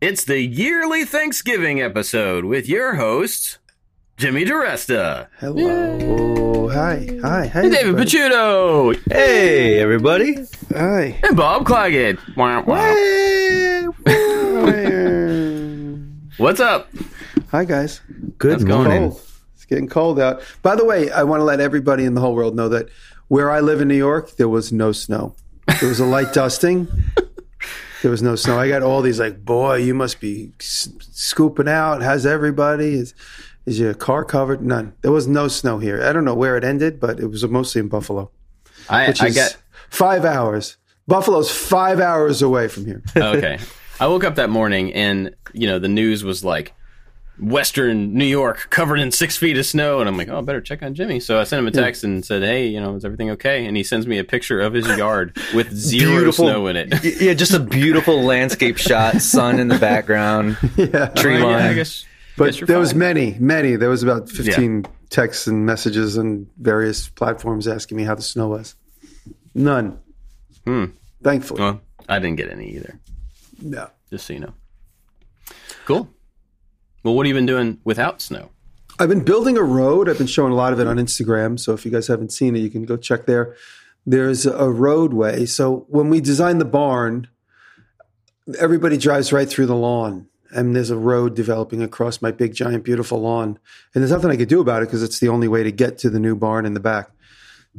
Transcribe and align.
It's 0.00 0.24
the 0.24 0.40
yearly 0.40 1.04
Thanksgiving 1.04 1.80
episode 1.80 2.44
with 2.44 2.68
your 2.68 2.94
hosts, 2.94 3.58
Jimmy 4.16 4.44
DiResta, 4.44 5.26
Hello. 5.38 6.68
Hi. 6.68 7.08
Hi. 7.22 7.46
Hi. 7.46 7.62
David 7.62 7.74
everybody. 7.78 8.04
Picciuto, 8.10 9.12
Hey, 9.12 9.80
everybody. 9.80 10.36
Hi. 10.72 11.18
and 11.26 11.36
Bob 11.36 11.64
Clagett. 11.66 12.18
What's 16.38 16.60
up? 16.60 16.88
Hi, 17.50 17.64
guys. 17.64 18.00
Good 18.38 18.52
How's 18.60 18.64
morning. 18.64 19.10
Cold. 19.10 19.22
It's 19.56 19.64
getting 19.64 19.88
cold 19.88 20.20
out. 20.20 20.42
By 20.62 20.76
the 20.76 20.84
way, 20.84 21.10
I 21.10 21.24
want 21.24 21.40
to 21.40 21.44
let 21.44 21.58
everybody 21.60 22.04
in 22.04 22.14
the 22.14 22.20
whole 22.20 22.34
world 22.36 22.54
know 22.54 22.68
that 22.68 22.88
where 23.26 23.50
I 23.50 23.58
live 23.60 23.80
in 23.80 23.88
New 23.88 23.96
York, 23.96 24.36
there 24.36 24.48
was 24.48 24.72
no 24.72 24.92
snow. 24.92 25.34
There 25.80 25.88
was 25.88 25.98
a 25.98 26.06
light 26.06 26.32
dusting. 26.32 26.86
There 28.02 28.10
was 28.10 28.22
no 28.22 28.36
snow. 28.36 28.58
I 28.58 28.68
got 28.68 28.82
all 28.82 29.02
these 29.02 29.18
like, 29.18 29.44
boy, 29.44 29.76
you 29.76 29.94
must 29.94 30.20
be 30.20 30.52
s- 30.60 30.88
scooping 31.00 31.68
out. 31.68 32.02
How's 32.02 32.26
everybody? 32.26 32.94
Is 32.94 33.14
is 33.66 33.78
your 33.78 33.94
car 33.94 34.24
covered? 34.24 34.62
None. 34.62 34.94
There 35.02 35.12
was 35.12 35.26
no 35.26 35.48
snow 35.48 35.78
here. 35.78 36.02
I 36.02 36.12
don't 36.12 36.24
know 36.24 36.34
where 36.34 36.56
it 36.56 36.64
ended, 36.64 37.00
but 37.00 37.20
it 37.20 37.26
was 37.26 37.44
mostly 37.46 37.80
in 37.80 37.88
Buffalo, 37.88 38.30
I, 38.88 39.08
which 39.08 39.20
I 39.20 39.26
is 39.26 39.34
got 39.34 39.56
five 39.90 40.24
hours. 40.24 40.76
Buffalo's 41.06 41.50
five 41.50 42.00
hours 42.00 42.40
away 42.42 42.68
from 42.68 42.86
here. 42.86 43.02
okay. 43.16 43.58
I 44.00 44.06
woke 44.06 44.22
up 44.24 44.36
that 44.36 44.48
morning 44.50 44.94
and 44.94 45.34
you 45.52 45.66
know 45.66 45.78
the 45.80 45.88
news 45.88 46.22
was 46.22 46.44
like 46.44 46.72
Western 47.40 48.14
New 48.14 48.24
York 48.24 48.68
covered 48.70 48.98
in 48.98 49.12
six 49.12 49.36
feet 49.36 49.56
of 49.56 49.66
snow, 49.66 50.00
and 50.00 50.08
I'm 50.08 50.16
like, 50.16 50.28
oh, 50.28 50.38
I 50.38 50.40
better 50.40 50.60
check 50.60 50.82
on 50.82 50.94
Jimmy. 50.94 51.20
So 51.20 51.40
I 51.40 51.44
sent 51.44 51.60
him 51.60 51.66
a 51.66 51.70
text 51.70 52.04
and 52.04 52.24
said, 52.24 52.42
hey, 52.42 52.66
you 52.66 52.80
know, 52.80 52.94
is 52.96 53.04
everything 53.04 53.30
okay? 53.30 53.66
And 53.66 53.76
he 53.76 53.82
sends 53.82 54.06
me 54.06 54.18
a 54.18 54.24
picture 54.24 54.60
of 54.60 54.72
his 54.72 54.86
yard 54.98 55.36
with 55.54 55.72
zero 55.72 56.10
Beautiful. 56.16 56.46
snow 56.46 56.66
in 56.66 56.76
it. 56.76 57.20
Yeah, 57.20 57.34
just 57.34 57.54
a 57.54 57.60
beautiful 57.60 58.22
landscape 58.22 58.76
shot, 58.78 59.20
sun 59.22 59.60
in 59.60 59.68
the 59.68 59.78
background, 59.78 60.56
yeah. 60.76 61.06
tree 61.08 61.38
yeah, 61.38 61.44
line. 61.44 61.62
I 61.62 61.74
guess. 61.74 62.04
But 62.36 62.46
guess 62.46 62.60
you're 62.60 62.66
there 62.66 62.78
was 62.78 62.94
many, 62.94 63.36
many. 63.38 63.76
There 63.76 63.90
was 63.90 64.02
about 64.02 64.28
15 64.28 64.86
texts 65.10 65.46
and 65.46 65.64
messages 65.66 66.16
on 66.18 66.46
various 66.58 67.08
platforms 67.08 67.66
asking 67.66 67.96
me 67.96 68.04
how 68.04 68.14
the 68.14 68.22
snow 68.22 68.48
was. 68.48 68.74
None. 69.54 69.98
Hmm. 70.64 70.84
Thankfully. 71.22 71.60
Well, 71.60 71.80
I 72.08 72.18
didn't 72.18 72.36
get 72.36 72.50
any 72.50 72.70
either. 72.76 72.98
no. 73.60 73.90
Just 74.10 74.26
so 74.26 74.32
you 74.32 74.40
know. 74.40 74.54
Cool. 75.84 76.08
Well, 77.08 77.14
what 77.14 77.24
have 77.24 77.28
you 77.28 77.34
been 77.40 77.46
doing 77.46 77.80
without 77.84 78.20
snow? 78.20 78.50
I've 78.98 79.08
been 79.08 79.24
building 79.24 79.56
a 79.56 79.62
road. 79.62 80.10
I've 80.10 80.18
been 80.18 80.26
showing 80.26 80.52
a 80.52 80.54
lot 80.54 80.74
of 80.74 80.78
it 80.78 80.86
on 80.86 80.98
Instagram. 80.98 81.58
So 81.58 81.72
if 81.72 81.86
you 81.86 81.90
guys 81.90 82.06
haven't 82.06 82.32
seen 82.32 82.54
it, 82.54 82.58
you 82.58 82.68
can 82.68 82.84
go 82.84 82.98
check 82.98 83.24
there. 83.24 83.56
There's 84.04 84.44
a 84.44 84.68
roadway. 84.68 85.46
So 85.46 85.86
when 85.88 86.10
we 86.10 86.20
designed 86.20 86.60
the 86.60 86.66
barn, 86.66 87.28
everybody 88.58 88.98
drives 88.98 89.32
right 89.32 89.48
through 89.48 89.64
the 89.64 89.74
lawn. 89.74 90.26
And 90.50 90.76
there's 90.76 90.90
a 90.90 90.98
road 90.98 91.34
developing 91.34 91.82
across 91.82 92.20
my 92.20 92.30
big, 92.30 92.52
giant, 92.52 92.84
beautiful 92.84 93.22
lawn. 93.22 93.58
And 93.94 94.02
there's 94.02 94.12
nothing 94.12 94.30
I 94.30 94.36
could 94.36 94.50
do 94.50 94.60
about 94.60 94.82
it 94.82 94.88
because 94.88 95.02
it's 95.02 95.18
the 95.18 95.28
only 95.28 95.48
way 95.48 95.62
to 95.62 95.72
get 95.72 95.96
to 96.00 96.10
the 96.10 96.20
new 96.20 96.36
barn 96.36 96.66
in 96.66 96.74
the 96.74 96.78
back. 96.80 97.08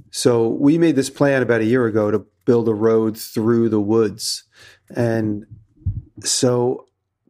So 0.10 0.48
we 0.48 0.80
made 0.80 0.96
this 0.96 1.12
plan 1.12 1.44
about 1.44 1.62
a 1.62 1.66
year 1.66 1.86
ago 1.86 2.10
to 2.10 2.26
build 2.46 2.68
a 2.68 2.74
road 2.74 3.16
through 3.16 3.70
the 3.70 3.80
woods. 3.80 4.46
And 4.96 5.46
so 6.24 6.88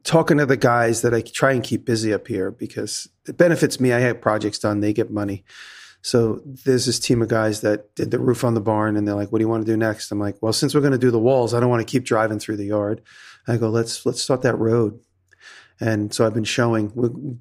talking 0.09 0.37
to 0.37 0.45
the 0.47 0.57
guys 0.57 1.03
that 1.03 1.13
I 1.13 1.21
try 1.21 1.51
and 1.51 1.63
keep 1.63 1.85
busy 1.85 2.11
up 2.11 2.25
here 2.25 2.49
because 2.49 3.07
it 3.27 3.37
benefits 3.37 3.79
me. 3.79 3.93
I 3.93 3.99
have 3.99 4.19
projects 4.19 4.57
done, 4.57 4.79
they 4.79 4.91
get 4.91 5.11
money. 5.11 5.45
So 6.01 6.41
there's 6.43 6.87
this 6.87 6.97
team 6.97 7.21
of 7.21 7.27
guys 7.27 7.61
that 7.61 7.93
did 7.93 8.09
the 8.09 8.17
roof 8.17 8.43
on 8.43 8.55
the 8.55 8.61
barn 8.61 8.97
and 8.97 9.07
they're 9.07 9.13
like, 9.13 9.31
what 9.31 9.37
do 9.37 9.43
you 9.43 9.47
want 9.49 9.63
to 9.63 9.71
do 9.71 9.77
next? 9.77 10.11
I'm 10.11 10.19
like, 10.19 10.37
well, 10.41 10.51
since 10.51 10.73
we're 10.73 10.81
going 10.81 10.93
to 10.93 10.97
do 10.97 11.11
the 11.11 11.19
walls, 11.19 11.53
I 11.53 11.59
don't 11.59 11.69
want 11.69 11.87
to 11.87 11.91
keep 11.91 12.05
driving 12.05 12.39
through 12.39 12.57
the 12.57 12.65
yard. 12.65 13.03
I 13.47 13.57
go, 13.57 13.69
let's, 13.69 14.03
let's 14.03 14.19
start 14.19 14.41
that 14.41 14.57
road. 14.57 14.99
And 15.79 16.11
so 16.11 16.25
I've 16.25 16.33
been 16.33 16.43
showing 16.43 17.39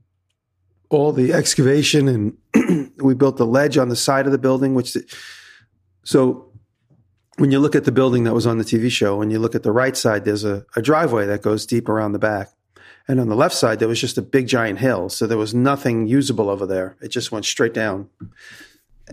all 0.91 1.13
the 1.13 1.33
excavation 1.33 2.37
and 2.55 2.93
we 3.03 3.15
built 3.15 3.39
the 3.39 3.47
ledge 3.47 3.79
on 3.79 3.89
the 3.89 3.97
side 3.97 4.27
of 4.27 4.33
the 4.33 4.39
building, 4.39 4.75
which, 4.75 4.95
so 6.05 6.53
when 7.39 7.51
you 7.51 7.61
look 7.61 7.75
at 7.75 7.87
the 7.87 7.93
building 7.93 8.25
that 8.25 8.35
was 8.35 8.47
on 8.47 8.59
the 8.59 8.65
TV 8.65 8.91
show, 8.91 9.17
when 9.17 9.31
you 9.31 9.39
look 9.39 9.55
at 9.55 9.63
the 9.63 9.73
right 9.73 9.97
side, 9.97 10.27
there's 10.27 10.45
a, 10.45 10.67
a 10.77 10.83
driveway 10.83 11.25
that 11.25 11.41
goes 11.41 11.65
deep 11.65 11.89
around 11.89 12.13
the 12.13 12.19
back. 12.19 12.49
And 13.09 13.19
on 13.19 13.29
the 13.29 13.35
left 13.35 13.55
side, 13.55 13.79
there 13.79 13.89
was 13.89 14.01
just 14.01 14.19
a 14.19 14.23
big 14.23 14.47
giant 14.47 14.79
hill. 14.81 15.09
So 15.09 15.27
there 15.27 15.39
was 15.39 15.55
nothing 15.55 16.07
usable 16.07 16.51
over 16.51 16.67
there. 16.67 16.97
It 17.01 17.09
just 17.09 17.33
went 17.33 17.47
straight 17.47 17.73
down. 17.73 18.11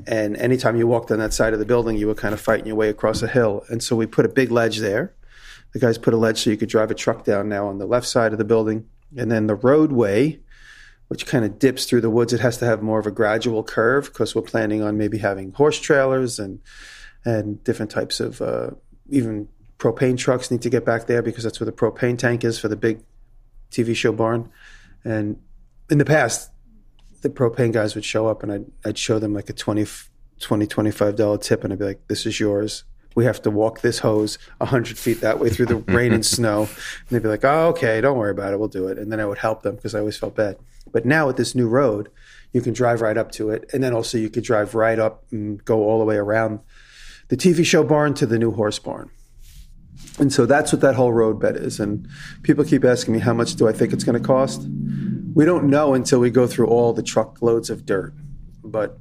And 0.06 0.36
anytime 0.36 0.76
you 0.76 0.86
walked 0.86 1.12
on 1.12 1.20
that 1.20 1.34
side 1.34 1.54
of 1.54 1.60
the 1.60 1.66
building, 1.66 1.96
you 1.96 2.08
were 2.08 2.16
kind 2.16 2.34
of 2.34 2.42
fighting 2.42 2.68
your 2.68 2.76
way 2.76 2.90
across 2.90 3.22
a 3.22 3.28
hill. 3.28 3.64
And 3.70 3.82
so 3.82 3.96
we 3.96 4.06
put 4.06 4.26
a 4.26 4.30
big 4.30 4.52
ledge 4.52 4.80
there. 4.80 5.14
The 5.72 5.80
guys 5.80 5.98
put 5.98 6.14
a 6.14 6.18
ledge 6.18 6.44
so 6.44 6.50
you 6.50 6.58
could 6.58 6.70
drive 6.70 6.92
a 6.92 6.96
truck 6.96 7.24
down 7.24 7.48
now 7.48 7.68
on 7.68 7.78
the 7.78 7.86
left 7.86 8.08
side 8.08 8.34
of 8.34 8.38
the 8.38 8.44
building. 8.44 8.86
And 9.16 9.32
then 9.32 9.48
the 9.48 9.56
roadway, 9.56 10.42
which 11.08 11.26
kind 11.26 11.46
of 11.46 11.58
dips 11.58 11.86
through 11.86 12.02
the 12.02 12.10
woods, 12.10 12.34
it 12.34 12.42
has 12.42 12.58
to 12.58 12.66
have 12.66 12.82
more 12.82 13.00
of 13.00 13.08
a 13.08 13.12
gradual 13.12 13.64
curve 13.64 14.06
because 14.06 14.36
we're 14.36 14.42
planning 14.42 14.82
on 14.82 14.98
maybe 14.98 15.20
having 15.20 15.54
horse 15.54 15.80
trailers 15.80 16.40
and 16.40 16.60
and 17.24 17.64
different 17.64 17.90
types 17.90 18.20
of 18.20 18.40
uh, 18.42 18.70
even 19.10 19.48
propane 19.80 20.18
trucks 20.18 20.52
need 20.52 20.62
to 20.62 20.70
get 20.70 20.86
back 20.86 21.08
there 21.08 21.24
because 21.24 21.44
that's 21.44 21.60
where 21.60 21.66
the 21.66 21.72
propane 21.72 22.18
tank 22.18 22.44
is 22.44 22.60
for 22.60 22.68
the 22.68 22.76
big 22.76 23.02
TV 23.72 23.96
show 23.96 24.12
barn. 24.12 24.50
And 25.04 25.40
in 25.90 25.98
the 25.98 26.06
past, 26.06 26.52
the 27.22 27.30
propane 27.30 27.72
guys 27.72 27.96
would 27.96 28.06
show 28.06 28.28
up 28.28 28.44
and 28.44 28.52
I'd, 28.52 28.66
I'd 28.86 28.98
show 28.98 29.20
them 29.20 29.34
like 29.34 29.50
a 29.50 29.54
20, 29.54 29.86
20 30.40 30.68
$25 30.68 31.42
tip 31.42 31.64
and 31.64 31.74
I'd 31.74 31.80
be 31.80 31.86
like, 31.86 32.08
this 32.08 32.26
is 32.26 32.40
yours. 32.40 32.84
We 33.16 33.26
have 33.26 33.42
to 33.44 33.52
walk 33.52 33.82
this 33.82 34.00
hose 34.00 34.38
100 34.58 34.98
feet 34.98 35.22
that 35.22 35.40
way 35.40 35.50
through 35.50 35.68
the 35.68 35.76
rain 35.94 36.12
and 36.12 36.26
snow. 36.26 36.64
And 36.64 37.10
they'd 37.10 37.24
be 37.24 37.30
like, 37.30 37.46
oh, 37.46 37.70
okay, 37.70 38.02
don't 38.02 38.18
worry 38.18 38.32
about 38.32 38.54
it. 38.54 38.60
We'll 38.60 38.68
do 38.68 38.88
it. 38.88 38.98
And 38.98 39.12
then 39.12 39.20
I 39.20 39.26
would 39.26 39.38
help 39.38 39.64
them 39.64 39.76
because 39.76 39.96
I 39.96 40.00
always 40.00 40.18
felt 40.18 40.36
bad. 40.36 40.58
But 40.92 41.06
now 41.06 41.28
with 41.28 41.38
this 41.38 41.56
new 41.56 41.68
road, 41.68 42.10
you 42.52 42.62
can 42.62 42.74
drive 42.74 43.02
right 43.02 43.18
up 43.18 43.32
to 43.34 43.50
it. 43.50 43.70
And 43.74 43.84
then 43.84 43.94
also 43.94 44.18
you 44.18 44.30
could 44.30 44.44
drive 44.44 44.76
right 44.76 45.00
up 45.00 45.24
and 45.32 45.64
go 45.66 45.84
all 45.84 46.00
the 46.00 46.06
way 46.06 46.18
around 46.18 46.60
the 47.30 47.38
TV 47.38 47.66
show 47.66 47.84
barn 47.84 48.14
to 48.16 48.26
the 48.26 48.38
new 48.38 48.52
horse 48.52 48.80
barn. 48.80 49.10
And 50.20 50.32
so 50.32 50.46
that's 50.46 50.72
what 50.72 50.82
that 50.82 50.96
whole 50.96 51.12
roadbed 51.12 51.58
is. 51.58 51.80
And 51.80 52.08
people 52.44 52.64
keep 52.64 52.86
asking 52.86 53.14
me, 53.14 53.20
how 53.20 53.34
much 53.34 53.56
do 53.56 53.68
I 53.68 53.74
think 53.74 53.94
it's 53.94 54.04
going 54.04 54.20
to 54.20 54.26
cost? 54.26 54.68
We 55.34 55.44
don't 55.44 55.70
know 55.70 55.94
until 55.94 56.20
we 56.20 56.30
go 56.30 56.48
through 56.48 56.68
all 56.68 56.94
the 56.94 57.04
truckloads 57.04 57.70
of 57.70 57.86
dirt. 57.86 58.14
But 58.64 58.98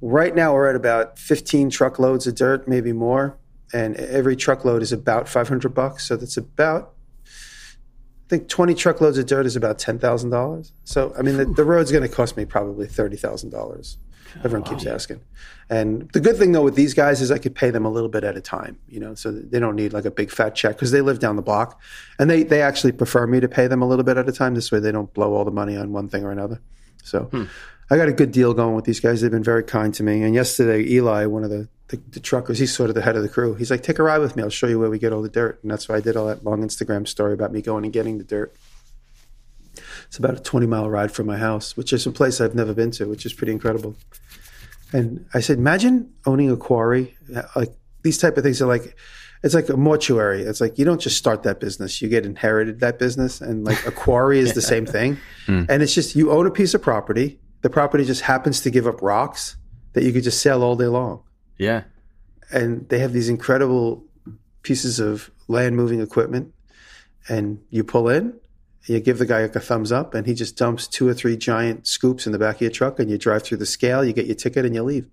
right 0.00 0.34
now 0.34 0.54
we're 0.54 0.68
at 0.68 0.76
about 0.76 1.18
15 1.18 1.70
truckloads 1.70 2.26
of 2.26 2.36
dirt, 2.36 2.68
maybe 2.68 2.92
more. 2.92 3.36
And 3.72 3.96
every 3.96 4.36
truckload 4.36 4.82
is 4.82 4.92
about 4.92 5.28
500 5.28 5.74
bucks. 5.74 6.06
So 6.06 6.16
that's 6.16 6.36
about, 6.36 6.92
I 7.26 8.28
think 8.28 8.48
20 8.48 8.74
truckloads 8.74 9.18
of 9.18 9.26
dirt 9.26 9.46
is 9.46 9.56
about 9.56 9.78
$10,000. 9.78 10.72
So, 10.84 11.12
I 11.18 11.22
mean, 11.22 11.36
the, 11.36 11.44
the 11.44 11.64
road's 11.64 11.90
going 11.90 12.08
to 12.08 12.14
cost 12.14 12.36
me 12.36 12.44
probably 12.44 12.86
$30,000. 12.86 13.96
Everyone 14.44 14.68
keeps 14.68 14.86
asking. 14.86 15.20
And 15.68 16.10
the 16.12 16.20
good 16.20 16.36
thing 16.36 16.52
though 16.52 16.64
with 16.64 16.74
these 16.74 16.94
guys 16.94 17.20
is 17.20 17.30
I 17.30 17.38
could 17.38 17.54
pay 17.54 17.70
them 17.70 17.84
a 17.84 17.90
little 17.90 18.08
bit 18.08 18.24
at 18.24 18.36
a 18.36 18.40
time, 18.40 18.78
you 18.88 18.98
know, 18.98 19.14
so 19.14 19.30
they 19.30 19.60
don't 19.60 19.76
need 19.76 19.92
like 19.92 20.04
a 20.04 20.10
big 20.10 20.30
fat 20.30 20.54
check 20.54 20.76
because 20.76 20.90
they 20.90 21.00
live 21.00 21.20
down 21.20 21.36
the 21.36 21.42
block, 21.42 21.80
and 22.18 22.28
they 22.28 22.42
they 22.42 22.62
actually 22.62 22.92
prefer 22.92 23.26
me 23.26 23.40
to 23.40 23.48
pay 23.48 23.66
them 23.66 23.82
a 23.82 23.86
little 23.86 24.04
bit 24.04 24.16
at 24.16 24.28
a 24.28 24.32
time. 24.32 24.54
This 24.54 24.72
way 24.72 24.80
they 24.80 24.92
don't 24.92 25.12
blow 25.14 25.34
all 25.34 25.44
the 25.44 25.50
money 25.50 25.76
on 25.76 25.92
one 25.92 26.08
thing 26.08 26.24
or 26.24 26.32
another. 26.32 26.60
So 27.02 27.24
hmm. 27.24 27.44
I 27.88 27.96
got 27.96 28.08
a 28.08 28.12
good 28.12 28.32
deal 28.32 28.54
going 28.54 28.74
with 28.74 28.84
these 28.84 29.00
guys. 29.00 29.20
They've 29.20 29.30
been 29.30 29.42
very 29.42 29.64
kind 29.64 29.92
to 29.94 30.02
me. 30.02 30.22
And 30.22 30.34
yesterday, 30.34 30.88
Eli, 30.88 31.26
one 31.26 31.44
of 31.44 31.50
the, 31.50 31.68
the 31.88 32.00
the 32.10 32.20
truckers, 32.20 32.58
he's 32.58 32.74
sort 32.74 32.88
of 32.88 32.94
the 32.94 33.02
head 33.02 33.16
of 33.16 33.22
the 33.22 33.28
crew. 33.28 33.54
He's 33.54 33.70
like, 33.70 33.82
"Take 33.82 33.98
a 33.98 34.02
ride 34.02 34.18
with 34.18 34.36
me. 34.36 34.42
I'll 34.42 34.50
show 34.50 34.66
you 34.66 34.78
where 34.78 34.90
we 34.90 34.98
get 34.98 35.12
all 35.12 35.22
the 35.22 35.28
dirt." 35.28 35.60
And 35.62 35.70
that's 35.70 35.88
why 35.88 35.96
I 35.96 36.00
did 36.00 36.16
all 36.16 36.26
that 36.26 36.44
long 36.44 36.62
Instagram 36.62 37.06
story 37.06 37.32
about 37.32 37.52
me 37.52 37.62
going 37.62 37.84
and 37.84 37.92
getting 37.92 38.18
the 38.18 38.24
dirt. 38.24 38.54
It's 40.10 40.18
about 40.18 40.34
a 40.34 40.40
20 40.40 40.66
mile 40.66 40.90
ride 40.90 41.12
from 41.12 41.28
my 41.28 41.36
house, 41.36 41.76
which 41.76 41.92
is 41.92 42.04
a 42.04 42.10
place 42.10 42.40
I've 42.40 42.56
never 42.56 42.74
been 42.74 42.90
to, 42.92 43.04
which 43.04 43.24
is 43.24 43.32
pretty 43.32 43.52
incredible. 43.52 43.94
And 44.92 45.24
I 45.32 45.38
said, 45.38 45.58
imagine 45.58 46.12
owning 46.26 46.50
a 46.50 46.56
quarry. 46.56 47.16
Like 47.54 47.72
these 48.02 48.18
type 48.18 48.36
of 48.36 48.42
things 48.42 48.60
are 48.60 48.66
like, 48.66 48.96
it's 49.44 49.54
like 49.54 49.68
a 49.68 49.76
mortuary. 49.76 50.42
It's 50.42 50.60
like 50.60 50.78
you 50.78 50.84
don't 50.84 51.00
just 51.00 51.16
start 51.16 51.44
that 51.44 51.60
business; 51.60 52.02
you 52.02 52.08
get 52.08 52.26
inherited 52.26 52.80
that 52.80 52.98
business, 52.98 53.40
and 53.40 53.64
like 53.64 53.86
a 53.86 53.92
quarry 53.92 54.40
is 54.40 54.52
the 54.54 54.60
same 54.60 54.84
thing. 54.96 55.16
Hmm. 55.46 55.62
And 55.68 55.80
it's 55.80 55.94
just 55.94 56.16
you 56.16 56.32
own 56.32 56.44
a 56.44 56.50
piece 56.50 56.74
of 56.74 56.82
property. 56.82 57.38
The 57.62 57.70
property 57.70 58.04
just 58.04 58.22
happens 58.22 58.62
to 58.62 58.70
give 58.70 58.88
up 58.88 59.00
rocks 59.00 59.56
that 59.92 60.02
you 60.02 60.12
could 60.12 60.24
just 60.24 60.42
sell 60.42 60.64
all 60.64 60.74
day 60.74 60.88
long. 60.88 61.22
Yeah. 61.56 61.84
And 62.50 62.88
they 62.88 62.98
have 62.98 63.12
these 63.12 63.28
incredible 63.28 64.04
pieces 64.62 64.98
of 64.98 65.30
land 65.46 65.76
moving 65.76 66.00
equipment, 66.00 66.52
and 67.28 67.62
you 67.70 67.84
pull 67.84 68.08
in, 68.08 68.34
you 68.86 69.00
give 69.00 69.18
the 69.18 69.26
guy 69.26 69.42
like 69.42 69.54
a 69.56 69.60
thumbs 69.60 69.92
up, 69.92 70.14
and 70.14 70.26
he 70.26 70.34
just 70.34 70.56
dumps 70.56 70.86
two 70.88 71.06
or 71.08 71.14
three 71.14 71.36
giant 71.36 71.86
scoops 71.86 72.26
in 72.26 72.32
the 72.32 72.38
back 72.38 72.56
of 72.56 72.62
your 72.62 72.70
truck, 72.70 72.98
and 72.98 73.10
you 73.10 73.18
drive 73.18 73.42
through 73.42 73.58
the 73.58 73.66
scale, 73.66 74.04
you 74.04 74.12
get 74.12 74.26
your 74.26 74.34
ticket, 74.36 74.64
and 74.64 74.74
you 74.74 74.82
leave. 74.82 75.08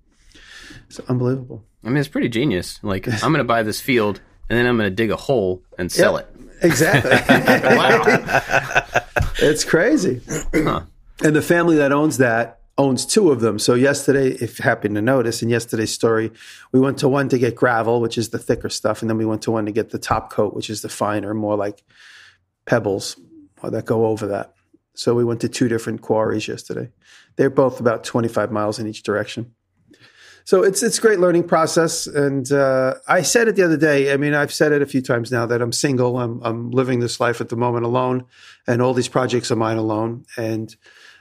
It's 0.88 1.00
unbelievable. 1.02 1.64
I 1.84 1.88
mean, 1.90 1.98
it's 1.98 2.08
pretty 2.08 2.30
genius. 2.30 2.80
Like, 2.84 3.08
I'm 3.24 3.32
going 3.32 3.40
to 3.40 3.44
buy 3.44 3.64
this 3.64 3.80
field 3.82 4.22
and 4.50 4.58
then 4.58 4.66
I'm 4.66 4.78
going 4.78 4.90
to 4.90 4.96
dig 4.96 5.12
a 5.12 5.16
hole 5.18 5.62
and 5.78 5.92
sell 5.92 6.16
Yep. 6.18 6.30
it. 6.36 6.66
Exactly. 6.66 7.12
Wow. 7.78 8.04
it's 9.40 9.64
crazy. 9.64 10.22
And 10.54 11.36
the 11.36 11.42
family 11.42 11.76
that 11.78 11.92
owns 11.92 12.18
that 12.18 12.60
owns 12.78 13.06
two 13.06 13.32
of 13.32 13.42
them. 13.42 13.60
So 13.60 13.74
yesterday, 13.74 14.30
if 14.30 14.60
you 14.60 14.64
happen 14.64 14.94
to 14.96 15.02
notice, 15.02 15.42
in 15.42 15.50
yesterday's 15.50 15.92
story, 15.94 16.32
we 16.72 16.80
went 16.80 16.98
to 17.00 17.08
one 17.10 17.28
to 17.30 17.38
get 17.38 17.56
gravel, 17.56 18.00
which 18.02 18.18
is 18.18 18.30
the 18.30 18.40
thicker 18.40 18.70
stuff, 18.70 19.02
and 19.02 19.10
then 19.10 19.18
we 19.18 19.26
went 19.26 19.42
to 19.44 19.52
one 19.52 19.66
to 19.66 19.72
get 19.72 19.90
the 19.90 20.00
top 20.00 20.32
coat, 20.32 20.54
which 20.54 20.70
is 20.70 20.82
the 20.82 20.90
finer, 20.90 21.34
more 21.34 21.56
like 21.56 21.84
pebbles. 22.66 23.18
That 23.64 23.86
go 23.86 24.06
over 24.08 24.28
that. 24.28 24.54
So 24.94 25.14
we 25.14 25.24
went 25.24 25.42
to 25.42 25.50
two 25.50 25.68
different 25.68 26.02
quarries 26.02 26.48
yesterday. 26.48 26.90
They're 27.36 27.50
both 27.50 27.80
about 27.80 28.04
25 28.04 28.52
miles 28.52 28.80
in 28.80 28.88
each 28.88 29.04
direction. 29.04 29.54
So 30.48 30.64
it's 30.64 30.82
it's 30.82 30.98
great 30.98 31.20
learning 31.20 31.44
process. 31.44 32.08
And 32.08 32.50
uh, 32.54 32.96
I 33.06 33.22
said 33.22 33.50
it 33.50 33.58
the 33.58 33.64
other 33.64 33.76
day. 33.76 34.14
I 34.14 34.18
mean, 34.18 34.34
I've 34.34 34.54
said 34.54 34.72
it 34.72 34.82
a 34.82 34.86
few 34.86 35.02
times 35.02 35.30
now 35.30 35.46
that 35.46 35.62
I'm 35.62 35.74
single. 35.74 36.18
I'm 36.18 36.42
I'm 36.42 36.72
living 36.72 37.02
this 37.02 37.20
life 37.20 37.42
at 37.42 37.50
the 37.50 37.58
moment 37.58 37.84
alone, 37.84 38.26
and 38.66 38.82
all 38.82 38.94
these 38.94 39.10
projects 39.10 39.52
are 39.52 39.58
mine 39.58 39.76
alone. 39.76 40.26
And 40.38 40.74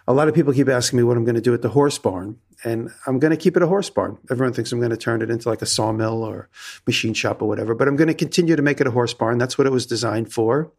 a 0.06 0.14
lot 0.14 0.28
of 0.28 0.34
people 0.34 0.52
keep 0.52 0.68
asking 0.68 0.98
me 0.98 1.02
what 1.02 1.16
I'm 1.16 1.24
going 1.24 1.34
to 1.34 1.40
do 1.40 1.52
at 1.54 1.62
the 1.62 1.70
horse 1.70 1.98
barn, 1.98 2.38
and 2.62 2.88
I'm 3.04 3.18
going 3.18 3.32
to 3.32 3.36
keep 3.36 3.56
it 3.56 3.64
a 3.64 3.66
horse 3.66 3.90
barn. 3.90 4.16
Everyone 4.30 4.52
thinks 4.52 4.70
I'm 4.70 4.78
going 4.78 4.90
to 4.90 4.96
turn 4.96 5.20
it 5.20 5.30
into 5.30 5.48
like 5.48 5.60
a 5.60 5.66
sawmill 5.66 6.22
or 6.22 6.48
machine 6.86 7.12
shop 7.12 7.42
or 7.42 7.48
whatever, 7.48 7.74
but 7.74 7.88
I'm 7.88 7.96
going 7.96 8.06
to 8.06 8.14
continue 8.14 8.54
to 8.54 8.62
make 8.62 8.80
it 8.80 8.86
a 8.86 8.92
horse 8.92 9.12
barn. 9.12 9.38
That's 9.38 9.58
what 9.58 9.66
it 9.66 9.72
was 9.72 9.86
designed 9.86 10.32
for. 10.32 10.70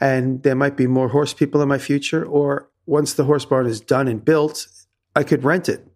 And 0.00 0.42
there 0.42 0.54
might 0.54 0.76
be 0.76 0.86
more 0.86 1.08
horse 1.08 1.32
people 1.32 1.62
in 1.62 1.68
my 1.68 1.78
future, 1.78 2.24
or 2.24 2.70
once 2.86 3.14
the 3.14 3.24
horse 3.24 3.44
barn 3.44 3.66
is 3.66 3.80
done 3.80 4.08
and 4.08 4.24
built, 4.24 4.66
I 5.14 5.22
could 5.22 5.44
rent 5.44 5.68
it. 5.68 5.86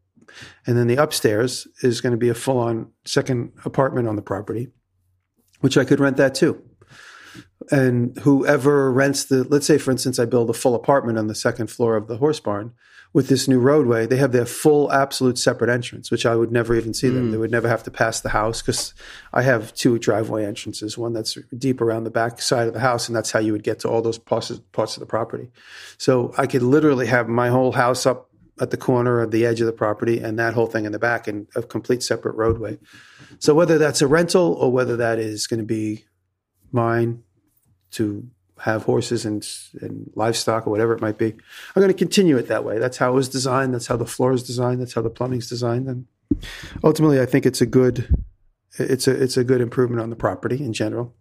And 0.66 0.76
then 0.76 0.86
the 0.86 1.02
upstairs 1.02 1.66
is 1.82 2.00
going 2.00 2.12
to 2.12 2.18
be 2.18 2.28
a 2.28 2.34
full 2.34 2.58
on 2.58 2.92
second 3.04 3.52
apartment 3.64 4.06
on 4.08 4.16
the 4.16 4.22
property, 4.22 4.68
which 5.60 5.76
I 5.76 5.84
could 5.84 6.00
rent 6.00 6.16
that 6.18 6.34
too. 6.34 6.62
And 7.70 8.16
whoever 8.18 8.90
rents 8.92 9.24
the, 9.24 9.44
let's 9.44 9.66
say, 9.66 9.78
for 9.78 9.90
instance, 9.90 10.18
I 10.18 10.24
build 10.24 10.48
a 10.48 10.54
full 10.54 10.74
apartment 10.74 11.18
on 11.18 11.26
the 11.26 11.34
second 11.34 11.68
floor 11.68 11.96
of 11.96 12.08
the 12.08 12.16
horse 12.16 12.40
barn 12.40 12.72
with 13.12 13.28
this 13.28 13.48
new 13.48 13.58
roadway, 13.58 14.06
they 14.06 14.16
have 14.16 14.32
their 14.32 14.46
full, 14.46 14.92
absolute 14.92 15.38
separate 15.38 15.70
entrance, 15.70 16.10
which 16.10 16.26
I 16.26 16.36
would 16.36 16.52
never 16.52 16.74
even 16.74 16.92
see 16.92 17.08
them. 17.08 17.28
Mm. 17.28 17.30
They 17.30 17.36
would 17.38 17.50
never 17.50 17.68
have 17.68 17.82
to 17.84 17.90
pass 17.90 18.20
the 18.20 18.28
house 18.28 18.60
because 18.60 18.92
I 19.32 19.42
have 19.42 19.72
two 19.74 19.98
driveway 19.98 20.44
entrances, 20.44 20.98
one 20.98 21.14
that's 21.14 21.38
deep 21.56 21.80
around 21.80 22.04
the 22.04 22.10
back 22.10 22.42
side 22.42 22.68
of 22.68 22.74
the 22.74 22.80
house, 22.80 23.08
and 23.08 23.16
that's 23.16 23.30
how 23.30 23.38
you 23.38 23.52
would 23.52 23.62
get 23.62 23.78
to 23.80 23.88
all 23.88 24.02
those 24.02 24.18
parts, 24.18 24.52
parts 24.72 24.96
of 24.96 25.00
the 25.00 25.06
property. 25.06 25.50
So 25.96 26.34
I 26.36 26.46
could 26.46 26.62
literally 26.62 27.06
have 27.06 27.28
my 27.28 27.48
whole 27.48 27.72
house 27.72 28.04
up 28.04 28.30
at 28.60 28.70
the 28.70 28.76
corner 28.76 29.20
of 29.20 29.30
the 29.30 29.46
edge 29.46 29.60
of 29.60 29.66
the 29.66 29.72
property 29.72 30.18
and 30.18 30.38
that 30.38 30.52
whole 30.52 30.66
thing 30.66 30.84
in 30.84 30.92
the 30.92 30.98
back 30.98 31.28
and 31.28 31.46
a 31.54 31.62
complete 31.62 32.02
separate 32.02 32.34
roadway. 32.34 32.78
So 33.38 33.54
whether 33.54 33.78
that's 33.78 34.02
a 34.02 34.06
rental 34.06 34.52
or 34.54 34.70
whether 34.70 34.96
that 34.96 35.18
is 35.18 35.46
going 35.46 35.60
to 35.60 35.66
be 35.66 36.04
mine 36.72 37.22
to 37.92 38.28
have 38.60 38.82
horses 38.84 39.24
and, 39.24 39.46
and 39.80 40.10
livestock 40.16 40.66
or 40.66 40.70
whatever 40.70 40.92
it 40.92 41.00
might 41.00 41.16
be, 41.18 41.26
I'm 41.32 41.80
going 41.82 41.88
to 41.88 41.94
continue 41.94 42.36
it 42.36 42.48
that 42.48 42.64
way. 42.64 42.78
That's 42.78 42.96
how 42.96 43.10
it 43.12 43.14
was 43.14 43.28
designed. 43.28 43.72
That's 43.72 43.86
how 43.86 43.96
the 43.96 44.06
floor 44.06 44.32
is 44.32 44.42
designed. 44.42 44.80
That's 44.80 44.94
how 44.94 45.02
the 45.02 45.10
plumbing's 45.10 45.48
designed. 45.48 45.86
And 45.88 46.06
ultimately, 46.82 47.20
I 47.20 47.26
think 47.26 47.46
it's 47.46 47.60
a 47.60 47.66
good 47.66 48.14
it's 48.78 49.06
a 49.08 49.22
it's 49.22 49.36
a 49.36 49.44
good 49.44 49.60
improvement 49.60 50.00
on 50.02 50.10
the 50.10 50.16
property 50.16 50.56
in 50.62 50.72
general. 50.72 51.14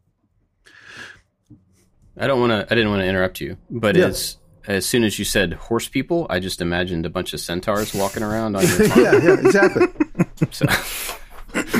I 2.19 2.25
don't 2.27 2.39
want 2.39 2.51
to. 2.51 2.65
I 2.71 2.75
didn't 2.75 2.89
want 2.89 3.01
to 3.01 3.07
interrupt 3.07 3.39
you, 3.41 3.57
but 3.69 3.95
Yeah. 3.95 4.07
as 4.07 4.37
as 4.67 4.85
soon 4.85 5.03
as 5.03 5.17
you 5.19 5.23
said 5.25 5.53
horse 5.53 5.87
people, 5.87 6.25
I 6.29 6.39
just 6.39 6.61
imagined 6.61 7.05
a 7.05 7.09
bunch 7.09 7.33
of 7.33 7.39
centaurs 7.39 7.93
walking 7.93 8.23
around 8.23 8.55
on 8.55 8.63
your 8.67 8.71
farm. 8.89 9.01
yeah, 9.03 9.21
yeah, 9.23 9.33
exactly. 9.39 9.87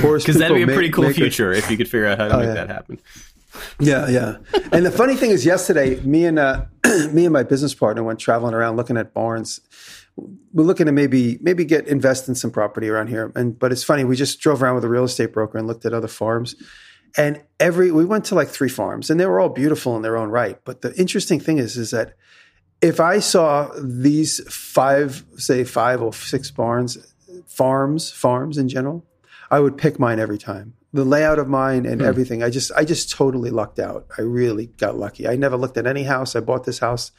Because 0.02 0.38
that'd 0.38 0.56
be 0.56 0.64
a 0.64 0.66
pretty 0.66 0.84
make- 0.88 0.94
cool 0.94 1.04
make 1.04 1.12
a- 1.12 1.20
future 1.20 1.52
if 1.52 1.70
you 1.70 1.78
could 1.78 1.88
figure 1.90 2.08
out 2.08 2.18
how 2.18 2.28
to 2.30 2.36
Oh, 2.36 2.40
make 2.40 2.48
yeah. 2.48 2.54
that 2.54 2.70
happen. 2.70 3.00
Yeah, 3.80 4.08
yeah. 4.10 4.38
And 4.72 4.86
the 4.86 4.92
funny 4.92 5.16
thing 5.16 5.32
is, 5.32 5.46
yesterday, 5.46 6.00
me 6.02 6.26
and 6.26 6.40
uh, 6.40 6.66
me 7.12 7.26
and 7.26 7.34
my 7.34 7.44
business 7.44 7.74
partner 7.74 8.04
went 8.04 8.20
traveling 8.20 8.54
around 8.54 8.78
looking 8.78 8.98
at 8.98 9.14
barns. 9.14 9.62
We're 10.54 10.64
looking 10.64 10.88
to 10.88 10.92
maybe 10.92 11.38
maybe 11.42 11.64
get 11.64 11.88
invest 11.88 12.28
in 12.28 12.36
some 12.36 12.52
property 12.52 12.90
around 12.90 13.08
here. 13.08 13.32
And 13.36 13.58
but 13.58 13.72
it's 13.72 13.84
funny, 13.84 14.04
we 14.04 14.16
just 14.16 14.40
drove 14.40 14.64
around 14.64 14.76
with 14.76 14.84
a 14.84 14.90
real 14.90 15.04
estate 15.04 15.34
broker 15.34 15.58
and 15.58 15.68
looked 15.68 15.86
at 15.86 15.94
other 15.94 16.08
farms. 16.08 16.56
And 17.16 17.44
every 17.60 17.92
we 17.92 18.06
went 18.06 18.26
to 18.26 18.36
like 18.36 18.48
three 18.48 18.70
farms, 18.70 19.10
and 19.10 19.20
they 19.20 19.26
were 19.26 19.40
all 19.40 19.50
beautiful 19.50 19.96
in 19.96 20.02
their 20.02 20.18
own 20.18 20.30
right. 20.30 20.60
But 20.66 20.82
the 20.82 20.94
interesting 20.96 21.40
thing 21.40 21.58
is, 21.58 21.78
is 21.78 21.92
that 21.92 22.16
if 22.82 23.00
I 23.00 23.20
saw 23.20 23.72
these 23.82 24.42
five, 24.54 25.24
say 25.38 25.64
five 25.64 26.02
or 26.02 26.14
six 26.14 26.52
barns, 26.52 26.98
farms, 27.48 28.12
farms 28.12 28.58
in 28.58 28.70
general, 28.70 29.06
I 29.50 29.60
would 29.60 29.78
pick 29.78 30.00
mine 30.00 30.20
every 30.20 30.38
time. 30.38 30.74
The 30.98 31.06
layout 31.06 31.38
of 31.38 31.48
mine 31.48 31.86
and 31.86 32.02
hmm. 32.02 32.08
everything. 32.08 32.42
I 32.42 32.50
just, 32.50 32.72
I 32.76 32.84
just 32.84 33.12
totally 33.12 33.52
lucked 33.52 33.78
out. 33.78 34.08
I 34.18 34.24
really 34.24 34.66
got 34.66 34.98
lucky. 34.98 35.28
I 35.28 35.36
never 35.36 35.56
looked 35.56 35.78
at 35.78 35.86
any 35.86 36.02
house. 36.02 36.36
I 36.36 36.40
bought 36.40 36.64
this 36.64 36.80
house. 36.80 37.12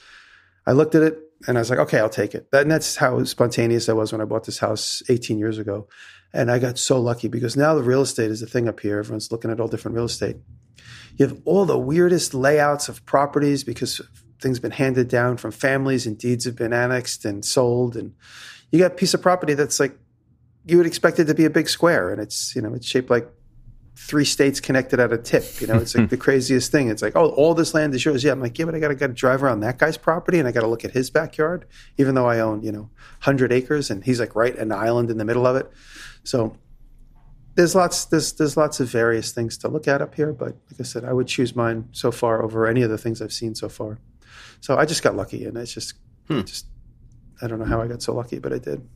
I 0.67 0.73
looked 0.73 0.97
at 0.97 1.05
it 1.05 1.17
and 1.47 1.57
I 1.57 1.61
was 1.61 1.71
like, 1.71 1.79
okay, 1.79 2.01
I'll 2.01 2.09
take 2.09 2.35
it. 2.35 2.49
And 2.53 2.69
that's 2.69 2.97
how 2.97 3.23
spontaneous 3.23 3.89
I 3.89 3.93
was 3.93 4.11
when 4.11 4.21
I 4.21 4.25
bought 4.25 4.47
this 4.47 4.59
house 4.59 5.01
18 5.09 5.39
years 5.39 5.59
ago. 5.59 5.87
And 6.33 6.51
I 6.51 6.59
got 6.59 6.77
so 6.77 7.01
lucky 7.01 7.29
because 7.29 7.57
now 7.57 7.77
the 7.77 7.85
real 7.85 8.03
estate 8.03 8.33
is 8.33 8.43
a 8.43 8.49
thing 8.49 8.69
up 8.69 8.81
here. 8.81 8.99
Everyone's 8.99 9.31
looking 9.31 9.53
at 9.53 9.61
all 9.61 9.69
different 9.69 9.95
real 9.95 10.07
estate. 10.07 10.39
You 11.17 11.29
have 11.29 11.41
all 11.45 11.65
the 11.65 11.79
weirdest 11.79 12.35
layouts 12.35 12.89
of 12.89 13.07
properties 13.07 13.63
because 13.63 14.01
things 14.43 14.57
have 14.57 14.63
been 14.63 14.73
handed 14.73 15.07
down 15.07 15.37
from 15.37 15.53
families 15.53 16.05
and 16.05 16.19
deeds 16.19 16.47
have 16.47 16.57
been 16.57 16.73
annexed 16.73 17.25
and 17.25 17.45
sold. 17.45 17.97
And 17.97 18.17
you 18.73 18.81
got 18.81 18.91
a 18.91 18.97
piece 18.97 19.15
of 19.15 19.23
property 19.23 19.55
that's 19.55 19.79
like, 19.79 19.97
you 20.67 20.79
would 20.79 20.87
expect 20.87 21.21
it 21.21 21.27
to 21.27 21.35
be 21.35 21.45
a 21.45 21.51
big 21.51 21.69
square 21.69 22.11
and 22.11 22.21
it's, 22.21 22.57
you 22.57 22.61
know, 22.61 22.75
it's 22.75 22.87
shaped 22.87 23.09
like 23.09 23.29
three 24.07 24.25
states 24.25 24.61
connected 24.61 25.01
at 25.01 25.13
a 25.13 25.19
tip. 25.19 25.61
You 25.61 25.67
know, 25.67 25.77
it's 25.77 25.95
like 25.95 26.09
the 26.09 26.17
craziest 26.27 26.71
thing. 26.73 26.89
It's 26.89 27.03
like, 27.03 27.15
oh, 27.17 27.31
all 27.31 27.53
this 27.55 27.75
land 27.75 27.95
is 27.95 28.05
yours. 28.05 28.23
Yeah. 28.25 28.33
I'm 28.33 28.41
like, 28.41 28.59
yeah, 28.59 28.65
but 28.65 28.75
I 28.75 28.79
got 28.79 28.89
to 28.89 28.95
got 28.95 29.09
to 29.09 29.13
drive 29.13 29.43
around 29.43 29.61
that 29.61 29.79
guy's 29.79 29.97
property 29.97 30.39
and 30.39 30.47
I 30.49 30.53
got 30.53 30.61
to 30.61 30.67
look 30.67 30.85
at 30.85 30.93
his 30.93 31.11
backyard, 31.11 31.67
even 31.99 32.15
though 32.15 32.27
I 32.27 32.39
own, 32.41 32.63
you 32.63 32.73
know, 32.73 32.91
100 33.23 33.53
acres 33.53 33.91
and 33.91 34.05
he's 34.05 34.21
like 34.21 34.35
right 34.35 34.57
an 34.57 34.73
island 34.73 35.11
in 35.11 35.19
the 35.19 35.25
middle 35.25 35.47
of 35.47 35.57
it. 35.57 35.71
So 36.25 36.57
there's 37.55 37.75
lots 37.75 38.05
there's 38.05 38.33
there's 38.35 38.57
lots 38.57 38.79
of 38.79 38.89
various 38.89 39.33
things 39.33 39.59
to 39.59 39.69
look 39.69 39.89
at 39.89 40.01
up 40.01 40.15
here, 40.15 40.33
but 40.33 40.57
like 40.71 40.81
I 40.81 40.85
said, 40.85 41.05
I 41.05 41.13
would 41.13 41.27
choose 41.27 41.57
mine 41.57 41.89
so 41.93 42.13
far 42.13 42.43
over 42.43 42.67
any 42.67 42.83
of 42.83 42.91
the 42.91 42.99
things 42.99 43.21
I've 43.21 43.33
seen 43.33 43.55
so 43.57 43.69
far. 43.69 43.99
So 44.61 44.77
I 44.79 44.85
just 44.87 45.03
got 45.03 45.17
lucky, 45.17 45.45
and 45.45 45.57
it's 45.57 45.73
just 45.75 45.95
Hmm. 46.29 46.43
just 46.43 46.67
I 47.43 47.47
don't 47.49 47.59
know 47.59 47.65
how 47.65 47.81
I 47.81 47.89
got 47.89 48.03
so 48.03 48.15
lucky, 48.15 48.39
but 48.39 48.53
I 48.53 48.59
did. 48.59 48.87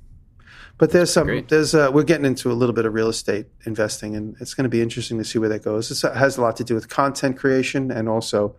But 0.82 0.90
there's 0.90 1.12
some 1.12 1.44
there's 1.46 1.76
uh, 1.76 1.93
we're 1.94 2.02
getting 2.02 2.26
into 2.26 2.50
a 2.50 2.55
little 2.55 2.73
bit 2.75 2.87
of 2.87 2.93
real 2.93 3.08
estate 3.08 3.46
investing, 3.67 4.17
and 4.17 4.34
it's 4.40 4.52
going 4.52 4.64
to 4.64 4.69
be 4.69 4.82
interesting 4.82 5.17
to 5.19 5.25
see 5.25 5.38
where 5.38 5.49
that 5.49 5.62
goes. 5.62 5.88
This 5.88 6.02
has 6.02 6.38
a 6.38 6.40
lot 6.40 6.56
to 6.56 6.64
do 6.64 6.75
with 6.75 6.88
content 6.88 7.38
creation 7.38 7.93
and 7.93 8.08
also 8.08 8.56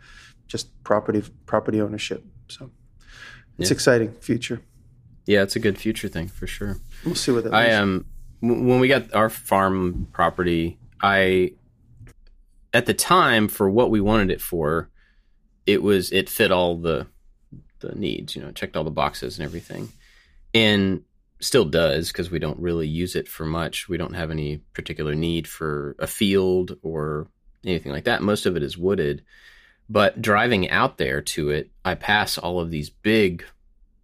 just 0.47 0.69
property 0.85 1.21
property 1.45 1.81
ownership. 1.81 2.23
So 2.47 2.71
it's 3.59 3.69
Yeah. 3.69 3.73
exciting 3.73 4.13
future. 4.13 4.61
Yeah, 5.25 5.41
it's 5.43 5.57
a 5.57 5.59
good 5.59 5.77
future 5.77 6.07
thing 6.07 6.29
for 6.29 6.47
sure. 6.47 6.77
We'll 7.03 7.15
see 7.15 7.33
what 7.33 7.43
that. 7.43 7.53
I 7.53 7.65
am 7.65 8.05
um 8.41 8.65
when 8.67 8.79
we 8.79 8.87
got 8.87 9.13
our 9.13 9.29
farm 9.29 10.07
property, 10.13 10.77
I 11.01 11.55
at 12.73 12.85
the 12.85 12.93
time 12.93 13.49
for 13.49 13.69
what 13.69 13.91
we 13.91 13.99
wanted 13.99 14.31
it 14.31 14.39
for, 14.39 14.87
it 15.65 15.83
was 15.83 16.09
it 16.13 16.29
fit 16.29 16.53
all 16.53 16.77
the 16.77 17.05
the 17.79 17.93
needs, 17.95 18.33
you 18.33 18.41
know, 18.41 18.53
checked 18.53 18.77
all 18.77 18.85
the 18.85 18.91
boxes 18.91 19.37
and 19.37 19.43
everything. 19.45 19.91
And 20.53 21.03
still 21.43 21.65
does 21.65 22.09
because 22.09 22.31
we 22.31 22.39
don't 22.39 22.59
really 22.59 22.87
use 22.87 23.15
it 23.15 23.27
for 23.27 23.45
much. 23.45 23.89
We 23.89 23.97
don't 23.97 24.13
have 24.13 24.31
any 24.31 24.57
particular 24.73 25.15
need 25.15 25.47
for 25.47 25.95
a 25.99 26.07
field 26.07 26.77
or 26.81 27.27
anything 27.65 27.91
like 27.91 28.05
that. 28.05 28.21
Most 28.21 28.45
of 28.45 28.55
it 28.55 28.63
is 28.63 28.77
wooded. 28.77 29.23
But 29.89 30.21
driving 30.21 30.69
out 30.69 30.97
there 30.97 31.21
to 31.21 31.49
it, 31.49 31.69
I 31.83 31.95
pass 31.95 32.37
all 32.37 32.59
of 32.59 32.71
these 32.71 32.89
big 32.89 33.43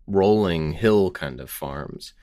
rolling 0.05 0.73
hill 0.73 1.11
kind 1.11 1.39
of 1.39 1.49
farms 1.49 2.13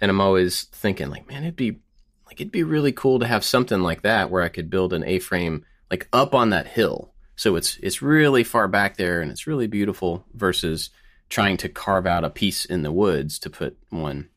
and 0.00 0.10
I'm 0.10 0.20
always 0.20 0.64
thinking 0.64 1.10
like, 1.10 1.28
man, 1.28 1.44
it'd 1.44 1.56
be 1.56 1.78
like 2.26 2.40
it'd 2.40 2.52
be 2.52 2.62
really 2.62 2.92
cool 2.92 3.18
to 3.20 3.26
have 3.26 3.44
something 3.44 3.80
like 3.80 4.02
that 4.02 4.30
where 4.30 4.42
I 4.42 4.48
could 4.48 4.70
build 4.70 4.92
an 4.92 5.04
A-frame 5.04 5.64
like 5.90 6.08
up 6.12 6.34
on 6.34 6.50
that 6.50 6.66
hill. 6.66 7.12
So 7.36 7.56
it's 7.56 7.78
it's 7.82 8.02
really 8.02 8.44
far 8.44 8.68
back 8.68 8.96
there 8.96 9.20
and 9.20 9.30
it's 9.30 9.46
really 9.46 9.66
beautiful 9.66 10.26
versus 10.34 10.90
trying 11.30 11.56
to 11.58 11.68
carve 11.68 12.06
out 12.06 12.24
a 12.24 12.30
piece 12.30 12.64
in 12.64 12.82
the 12.82 12.92
woods 12.92 13.38
to 13.40 13.50
put 13.50 13.76
one 13.90 14.28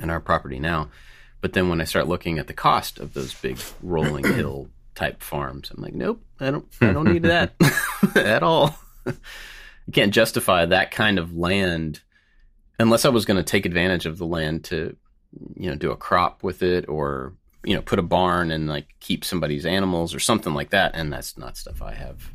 in 0.00 0.10
our 0.10 0.20
property 0.20 0.58
now. 0.58 0.88
But 1.40 1.54
then 1.54 1.68
when 1.68 1.80
I 1.80 1.84
start 1.84 2.08
looking 2.08 2.38
at 2.38 2.46
the 2.46 2.52
cost 2.52 2.98
of 2.98 3.14
those 3.14 3.34
big 3.34 3.58
rolling 3.82 4.24
hill 4.34 4.68
type 4.94 5.22
farms, 5.22 5.70
I'm 5.74 5.82
like, 5.82 5.94
nope, 5.94 6.22
I 6.38 6.50
don't 6.50 6.66
I 6.80 6.92
don't 6.92 7.12
need 7.12 7.22
that 7.24 7.54
at 8.16 8.42
all. 8.42 8.78
I 9.06 9.92
can't 9.92 10.12
justify 10.12 10.66
that 10.66 10.90
kind 10.90 11.18
of 11.18 11.36
land 11.36 12.00
unless 12.78 13.04
I 13.04 13.08
was 13.08 13.24
going 13.24 13.36
to 13.36 13.42
take 13.42 13.66
advantage 13.66 14.06
of 14.06 14.18
the 14.18 14.26
land 14.26 14.64
to, 14.64 14.96
you 15.56 15.70
know, 15.70 15.76
do 15.76 15.90
a 15.90 15.96
crop 15.96 16.42
with 16.42 16.62
it 16.62 16.88
or, 16.88 17.34
you 17.64 17.74
know, 17.74 17.82
put 17.82 17.98
a 17.98 18.02
barn 18.02 18.50
and 18.50 18.68
like 18.68 18.86
keep 19.00 19.24
somebody's 19.24 19.66
animals 19.66 20.14
or 20.14 20.20
something 20.20 20.54
like 20.54 20.70
that. 20.70 20.92
And 20.94 21.12
that's 21.12 21.36
not 21.36 21.56
stuff 21.56 21.82
I 21.82 21.94
have. 21.94 22.30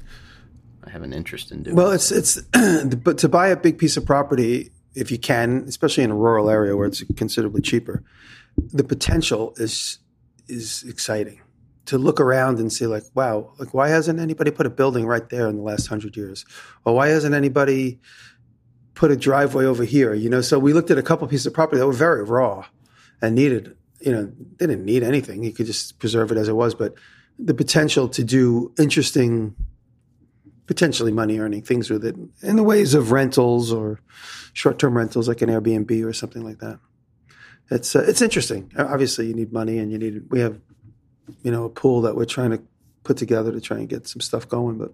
I 0.83 0.91
have 0.91 1.01
an 1.01 1.13
interest 1.13 1.51
in 1.51 1.63
doing. 1.63 1.75
Well, 1.75 1.91
it's 1.91 2.11
it's 2.11 2.41
but 2.95 3.17
to 3.19 3.29
buy 3.29 3.47
a 3.47 3.55
big 3.55 3.77
piece 3.77 3.97
of 3.97 4.05
property, 4.05 4.71
if 4.95 5.11
you 5.11 5.19
can, 5.19 5.65
especially 5.67 6.03
in 6.03 6.11
a 6.11 6.15
rural 6.15 6.49
area 6.49 6.75
where 6.75 6.87
it's 6.87 7.03
considerably 7.15 7.61
cheaper, 7.61 8.03
the 8.57 8.83
potential 8.83 9.53
is 9.57 9.99
is 10.47 10.83
exciting. 10.87 11.41
To 11.87 11.99
look 11.99 12.19
around 12.19 12.57
and 12.57 12.73
see, 12.73 12.87
like, 12.87 13.03
wow, 13.13 13.53
like 13.59 13.73
why 13.75 13.89
hasn't 13.89 14.19
anybody 14.19 14.49
put 14.49 14.65
a 14.65 14.71
building 14.71 15.05
right 15.05 15.29
there 15.29 15.47
in 15.47 15.57
the 15.57 15.61
last 15.61 15.85
hundred 15.85 16.17
years, 16.17 16.43
or 16.83 16.95
why 16.95 17.09
hasn't 17.09 17.35
anybody 17.35 17.99
put 18.95 19.11
a 19.11 19.15
driveway 19.15 19.65
over 19.65 19.83
here? 19.83 20.13
You 20.15 20.29
know, 20.29 20.41
so 20.41 20.57
we 20.57 20.73
looked 20.73 20.89
at 20.89 20.97
a 20.97 21.03
couple 21.03 21.27
pieces 21.27 21.45
of 21.45 21.53
property 21.53 21.79
that 21.79 21.85
were 21.85 21.93
very 21.93 22.23
raw 22.23 22.65
and 23.21 23.35
needed, 23.35 23.75
you 23.99 24.11
know, 24.11 24.31
they 24.57 24.65
didn't 24.65 24.85
need 24.85 25.03
anything. 25.03 25.43
You 25.43 25.51
could 25.51 25.67
just 25.67 25.99
preserve 25.99 26.31
it 26.31 26.37
as 26.37 26.47
it 26.47 26.55
was, 26.55 26.73
but 26.73 26.95
the 27.37 27.53
potential 27.53 28.07
to 28.09 28.23
do 28.23 28.73
interesting 28.79 29.55
potentially 30.67 31.11
money 31.11 31.39
earning 31.39 31.61
things 31.61 31.89
with 31.89 32.05
it 32.05 32.15
in 32.41 32.55
the 32.55 32.63
ways 32.63 32.93
of 32.93 33.11
rentals 33.11 33.71
or 33.71 33.99
short 34.53 34.79
term 34.79 34.97
rentals 34.97 35.27
like 35.27 35.41
an 35.41 35.49
Airbnb 35.49 36.05
or 36.05 36.13
something 36.13 36.43
like 36.43 36.59
that. 36.59 36.79
It's 37.69 37.95
uh, 37.95 38.05
it's 38.07 38.21
interesting. 38.21 38.71
Obviously, 38.77 39.27
you 39.27 39.33
need 39.33 39.51
money, 39.51 39.79
and 39.79 39.91
you 39.91 39.97
need. 39.97 40.23
We 40.29 40.39
have, 40.39 40.59
you 41.41 41.51
know, 41.51 41.65
a 41.65 41.69
pool 41.69 42.01
that 42.01 42.15
we're 42.15 42.25
trying 42.25 42.51
to 42.51 42.61
put 43.03 43.17
together 43.17 43.51
to 43.51 43.61
try 43.61 43.77
and 43.77 43.89
get 43.89 44.07
some 44.07 44.21
stuff 44.21 44.47
going, 44.47 44.77
but 44.77 44.93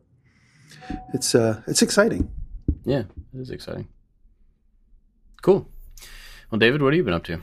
it's 1.14 1.36
uh 1.36 1.62
it's 1.68 1.82
exciting. 1.82 2.32
Yeah, 2.86 3.04
it 3.34 3.40
is 3.40 3.50
exciting. 3.50 3.88
Cool. 5.42 5.68
Well, 6.50 6.60
David, 6.60 6.82
what 6.82 6.94
have 6.94 6.98
you 6.98 7.04
been 7.04 7.14
up 7.14 7.24
to? 7.26 7.42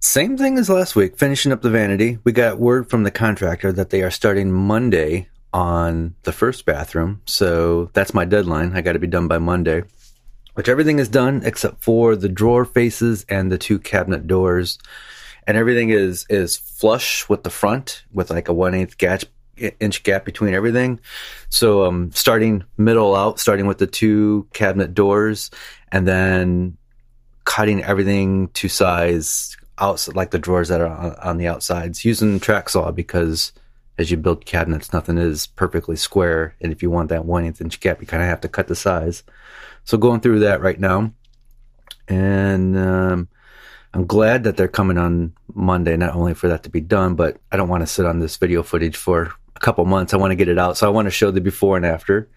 Same 0.00 0.36
thing 0.36 0.58
as 0.58 0.68
last 0.68 0.96
week, 0.96 1.18
finishing 1.18 1.52
up 1.52 1.62
the 1.62 1.70
vanity. 1.70 2.18
We 2.24 2.32
got 2.32 2.58
word 2.58 2.90
from 2.90 3.02
the 3.02 3.10
contractor 3.10 3.72
that 3.72 3.90
they 3.90 4.02
are 4.02 4.10
starting 4.10 4.52
Monday 4.52 5.28
on 5.56 6.14
the 6.24 6.32
first 6.32 6.66
bathroom. 6.66 7.22
So 7.24 7.88
that's 7.94 8.12
my 8.12 8.26
deadline. 8.26 8.76
I 8.76 8.82
got 8.82 8.92
to 8.92 8.98
be 8.98 9.06
done 9.06 9.26
by 9.26 9.38
Monday. 9.38 9.84
Which 10.52 10.68
everything 10.68 10.98
is 10.98 11.08
done 11.08 11.42
except 11.44 11.82
for 11.82 12.14
the 12.14 12.28
drawer 12.28 12.66
faces 12.66 13.24
and 13.30 13.50
the 13.50 13.56
two 13.56 13.78
cabinet 13.78 14.26
doors. 14.26 14.78
And 15.46 15.56
everything 15.56 15.88
is 15.90 16.26
is 16.28 16.58
flush 16.58 17.26
with 17.30 17.42
the 17.42 17.50
front 17.50 18.04
with 18.12 18.30
like 18.30 18.48
a 18.48 18.52
one 18.52 18.74
eighth 18.74 18.98
gap 18.98 19.22
inch 19.80 20.02
gap 20.02 20.26
between 20.26 20.52
everything. 20.52 21.00
So 21.48 21.86
um 21.86 22.10
starting 22.12 22.64
middle 22.76 23.16
out, 23.16 23.40
starting 23.40 23.66
with 23.66 23.78
the 23.78 23.86
two 23.86 24.46
cabinet 24.52 24.92
doors 24.92 25.50
and 25.90 26.06
then 26.06 26.76
cutting 27.44 27.82
everything 27.82 28.48
to 28.48 28.68
size 28.68 29.56
out 29.78 30.06
like 30.14 30.32
the 30.32 30.38
drawers 30.38 30.68
that 30.68 30.82
are 30.82 30.88
on, 30.88 31.14
on 31.14 31.36
the 31.38 31.48
outsides 31.48 32.04
using 32.04 32.40
track 32.40 32.68
saw 32.68 32.90
because 32.90 33.52
as 33.98 34.10
you 34.10 34.16
build 34.16 34.44
cabinets, 34.44 34.92
nothing 34.92 35.18
is 35.18 35.46
perfectly 35.46 35.96
square. 35.96 36.54
And 36.60 36.72
if 36.72 36.82
you 36.82 36.90
want 36.90 37.08
that 37.08 37.24
one 37.24 37.44
eighth 37.44 37.60
inch 37.60 37.80
gap, 37.80 38.00
you 38.00 38.06
kind 38.06 38.22
of 38.22 38.28
have 38.28 38.40
to 38.42 38.48
cut 38.48 38.68
the 38.68 38.74
size. 38.74 39.22
So 39.84 39.96
going 39.96 40.20
through 40.20 40.40
that 40.40 40.60
right 40.60 40.78
now. 40.78 41.12
And 42.08 42.76
um, 42.76 43.28
I'm 43.94 44.06
glad 44.06 44.44
that 44.44 44.56
they're 44.56 44.68
coming 44.68 44.98
on 44.98 45.32
Monday, 45.54 45.96
not 45.96 46.14
only 46.14 46.34
for 46.34 46.48
that 46.48 46.62
to 46.64 46.70
be 46.70 46.80
done, 46.80 47.14
but 47.14 47.38
I 47.50 47.56
don't 47.56 47.68
want 47.68 47.82
to 47.82 47.86
sit 47.86 48.04
on 48.04 48.20
this 48.20 48.36
video 48.36 48.62
footage 48.62 48.96
for 48.96 49.32
a 49.54 49.60
couple 49.60 49.84
months. 49.86 50.12
I 50.12 50.18
want 50.18 50.32
to 50.32 50.36
get 50.36 50.48
it 50.48 50.58
out. 50.58 50.76
So 50.76 50.86
I 50.86 50.90
want 50.90 51.06
to 51.06 51.10
show 51.10 51.30
the 51.30 51.40
before 51.40 51.76
and 51.76 51.86
after. 51.86 52.28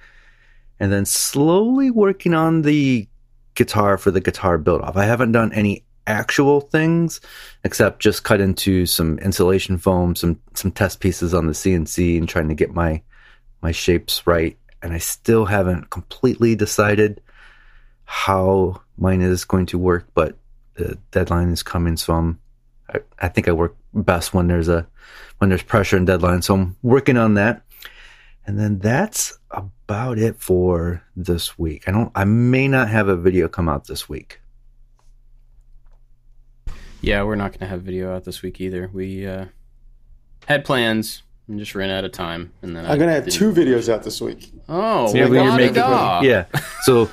And 0.79 0.91
then 0.93 1.05
slowly 1.05 1.91
working 1.91 2.33
on 2.33 2.61
the 2.61 3.07
guitar 3.55 3.97
for 3.97 4.11
the 4.11 4.21
guitar 4.21 4.57
build 4.57 4.81
off. 4.81 4.95
I 4.95 5.03
haven't 5.03 5.33
done 5.33 5.51
any 5.51 5.83
actual 6.09 6.59
things 6.59 7.21
except 7.63 8.01
just 8.01 8.23
cut 8.23 8.41
into 8.41 8.85
some 8.85 9.19
insulation 9.19 9.77
foam, 9.77 10.15
some 10.15 10.39
some 10.55 10.71
test 10.71 10.99
pieces 10.99 11.33
on 11.33 11.45
the 11.47 11.53
CNC 11.53 12.17
and 12.17 12.27
trying 12.27 12.49
to 12.49 12.55
get 12.55 12.73
my 12.73 13.01
my 13.61 13.71
shapes 13.71 14.25
right. 14.25 14.57
And 14.81 14.91
I 14.91 14.97
still 14.97 15.45
haven't 15.45 15.89
completely 15.89 16.55
decided 16.55 17.21
how 18.05 18.81
mine 18.97 19.21
is 19.21 19.45
going 19.45 19.67
to 19.67 19.77
work, 19.77 20.07
but 20.13 20.35
the 20.73 20.97
deadline 21.11 21.49
is 21.49 21.61
coming, 21.61 21.95
so 21.95 22.13
I'm 22.13 22.39
I, 22.93 22.99
I 23.19 23.27
think 23.27 23.47
I 23.47 23.51
work 23.51 23.77
best 23.93 24.33
when 24.33 24.47
there's 24.47 24.67
a 24.67 24.87
when 25.37 25.49
there's 25.49 25.63
pressure 25.63 25.95
and 25.95 26.07
deadline. 26.07 26.41
So 26.41 26.55
I'm 26.55 26.75
working 26.81 27.17
on 27.17 27.35
that. 27.35 27.63
And 28.47 28.59
then 28.59 28.79
that's 28.79 29.37
about 29.51 30.17
it 30.17 30.41
for 30.41 31.03
this 31.15 31.59
week. 31.59 31.83
I 31.87 31.91
don't 31.91 32.11
I 32.15 32.23
may 32.23 32.67
not 32.67 32.89
have 32.89 33.09
a 33.09 33.15
video 33.15 33.47
come 33.47 33.69
out 33.69 33.85
this 33.85 34.09
week. 34.09 34.41
Yeah, 37.01 37.23
we're 37.23 37.35
not 37.35 37.51
going 37.51 37.59
to 37.61 37.67
have 37.67 37.81
video 37.81 38.13
out 38.15 38.23
this 38.25 38.41
week 38.41 38.59
either. 38.61 38.89
We 38.93 39.25
uh, 39.25 39.45
had 40.47 40.65
plans 40.65 41.23
and 41.47 41.57
just 41.59 41.73
ran 41.75 41.89
out 41.89 42.03
of 42.05 42.11
time. 42.11 42.51
And 42.61 42.75
then 42.75 42.85
I'm 42.85 42.99
gonna 42.99 43.11
have 43.13 43.27
two 43.27 43.51
videos 43.51 43.91
out 43.91 44.03
this 44.03 44.21
week. 44.21 44.51
Oh, 44.69 45.13
Yeah, 45.15 45.27
we 45.27 45.37
can 45.37 45.47
la 45.47 45.57
make 45.57 45.73
di 45.73 46.19
it- 46.19 46.25
Yeah. 46.25 46.45
So 46.83 47.09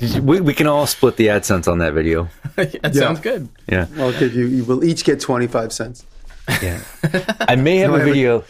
we, 0.22 0.40
we 0.40 0.54
can 0.54 0.66
all 0.66 0.86
split 0.86 1.16
the 1.16 1.26
AdSense 1.26 1.70
on 1.70 1.78
that 1.78 1.92
video. 1.92 2.28
that 2.56 2.94
sounds 2.94 3.20
good. 3.20 3.48
Yeah. 3.68 3.86
I'll 3.98 4.18
give 4.18 4.34
you. 4.34 4.46
You 4.46 4.64
will 4.64 4.82
each 4.84 5.04
get 5.04 5.20
twenty 5.20 5.46
five 5.46 5.70
cents. 5.72 6.04
Yeah. 6.62 6.82
I 7.40 7.56
may 7.56 7.76
have 7.78 7.90
No, 7.90 7.96
a 7.96 7.96
I 7.96 8.00
have 8.00 8.08
a- 8.08 8.12
video. 8.12 8.44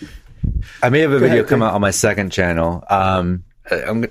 I 0.82 0.90
may 0.90 1.00
have 1.00 1.10
a 1.12 1.18
video 1.18 1.36
ahead, 1.38 1.48
come 1.48 1.60
go 1.60 1.66
out 1.66 1.74
on 1.74 1.80
my 1.80 1.90
second 1.90 2.30
channel. 2.30 2.84
Um, 2.88 3.44
I'm, 3.70 4.04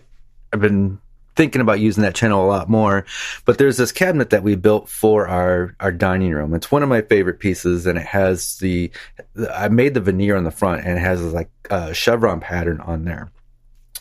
I've 0.51 0.59
been 0.59 0.99
thinking 1.35 1.61
about 1.61 1.79
using 1.79 2.03
that 2.03 2.15
channel 2.15 2.45
a 2.45 2.47
lot 2.47 2.69
more, 2.69 3.05
but 3.45 3.57
there's 3.57 3.77
this 3.77 3.91
cabinet 3.91 4.29
that 4.31 4.43
we 4.43 4.55
built 4.55 4.87
for 4.89 5.27
our, 5.27 5.75
our 5.79 5.91
dining 5.91 6.31
room. 6.31 6.53
It's 6.53 6.71
one 6.71 6.83
of 6.83 6.89
my 6.89 7.01
favorite 7.01 7.39
pieces 7.39 7.85
and 7.85 7.97
it 7.97 8.05
has 8.05 8.57
the, 8.57 8.91
I 9.51 9.69
made 9.69 9.93
the 9.93 10.01
veneer 10.01 10.35
on 10.35 10.43
the 10.43 10.51
front 10.51 10.85
and 10.85 10.97
it 10.97 11.01
has 11.01 11.21
like 11.33 11.49
a 11.69 11.93
chevron 11.93 12.39
pattern 12.39 12.79
on 12.81 13.05
there. 13.05 13.31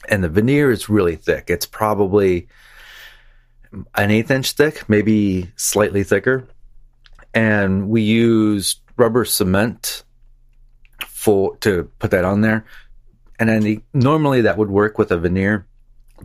And 0.09 0.23
the 0.23 0.29
veneer 0.29 0.71
is 0.71 0.89
really 0.89 1.17
thick. 1.17 1.49
It's 1.49 1.67
probably 1.67 2.49
an 3.95 4.11
eighth 4.11 4.31
inch 4.31 4.53
thick, 4.53 4.89
maybe 4.89 5.51
slightly 5.57 6.03
thicker. 6.03 6.47
And 7.35 7.89
we 7.89 8.03
used 8.03 8.81
rubber 8.97 9.25
cement 9.25 10.05
for 11.07 11.57
to 11.59 11.91
put 11.99 12.11
that 12.11 12.25
on 12.25 12.41
there. 12.41 12.67
And 13.39 13.49
then 13.49 13.63
the, 13.63 13.81
normally 13.95 14.43
that 14.43 14.59
would 14.59 14.71
work 14.71 14.99
with 14.99 15.11
a 15.11 15.19
veneer, 15.19 15.67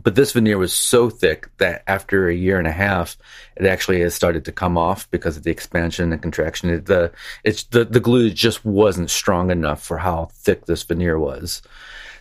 but 0.02 0.14
this 0.14 0.32
veneer 0.32 0.58
was 0.58 0.72
so 0.72 1.10
thick 1.10 1.48
that 1.58 1.82
after 1.86 2.28
a 2.28 2.34
year 2.34 2.58
and 2.58 2.66
a 2.66 2.72
half, 2.72 3.16
it 3.56 3.66
actually 3.66 4.00
has 4.00 4.14
started 4.14 4.44
to 4.44 4.52
come 4.52 4.78
off 4.78 5.10
because 5.10 5.36
of 5.36 5.42
the 5.42 5.50
expansion 5.50 6.12
and 6.12 6.22
contraction. 6.22 6.70
It, 6.70 6.86
the 6.86 7.12
it's 7.44 7.64
the 7.64 7.84
the 7.84 8.00
glue 8.00 8.30
just 8.30 8.64
wasn't 8.64 9.10
strong 9.10 9.50
enough 9.50 9.82
for 9.82 9.98
how 9.98 10.30
thick 10.32 10.66
this 10.66 10.82
veneer 10.82 11.18
was. 11.18 11.62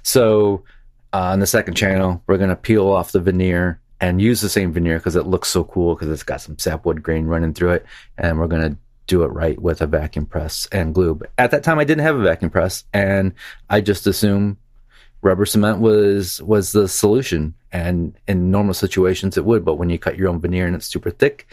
So 0.04 0.64
uh, 1.14 1.32
on 1.32 1.40
the 1.40 1.48
second 1.48 1.76
channel, 1.76 2.24
we're 2.28 2.38
gonna 2.38 2.56
peel 2.56 2.88
off 2.88 3.12
the 3.12 3.20
veneer 3.20 3.80
and 4.00 4.22
use 4.22 4.42
the 4.42 4.50
same 4.50 4.72
veneer 4.72 4.98
because 4.98 5.16
it 5.16 5.26
looks 5.26 5.50
so 5.50 5.64
cool 5.64 5.96
because 5.96 6.10
it's 6.10 6.24
got 6.24 6.42
some 6.42 6.58
sapwood 6.58 7.02
grain 7.04 7.26
running 7.26 7.54
through 7.54 7.72
it, 7.72 7.86
and 8.18 8.40
we're 8.40 8.48
gonna 8.48 8.78
do 9.08 9.24
it 9.24 9.28
right 9.28 9.60
with 9.62 9.82
a 9.82 9.88
vacuum 9.88 10.26
press 10.26 10.68
and 10.72 10.94
glue. 10.94 11.16
But 11.16 11.32
at 11.38 11.52
that 11.52 11.64
time, 11.64 11.80
I 11.80 11.86
didn't 11.86 12.04
have 12.04 12.18
a 12.18 12.24
vacuum 12.24 12.52
press, 12.52 12.84
and 12.94 13.34
I 13.70 13.82
just 13.82 14.06
assumed 14.06 14.58
rubber 15.28 15.46
cement 15.46 15.80
was 15.80 16.42
was 16.42 16.72
the 16.72 16.88
solution. 16.88 17.54
And 17.72 18.16
in 18.28 18.50
normal 18.50 18.74
situations, 18.74 19.38
it 19.38 19.46
would. 19.46 19.64
But 19.66 19.76
when 19.76 19.90
you 19.90 20.00
cut 20.00 20.18
your 20.18 20.30
own 20.30 20.40
veneer 20.40 20.66
and 20.68 20.76
it's 20.76 20.88
super 20.88 21.12
thick, 21.12 21.48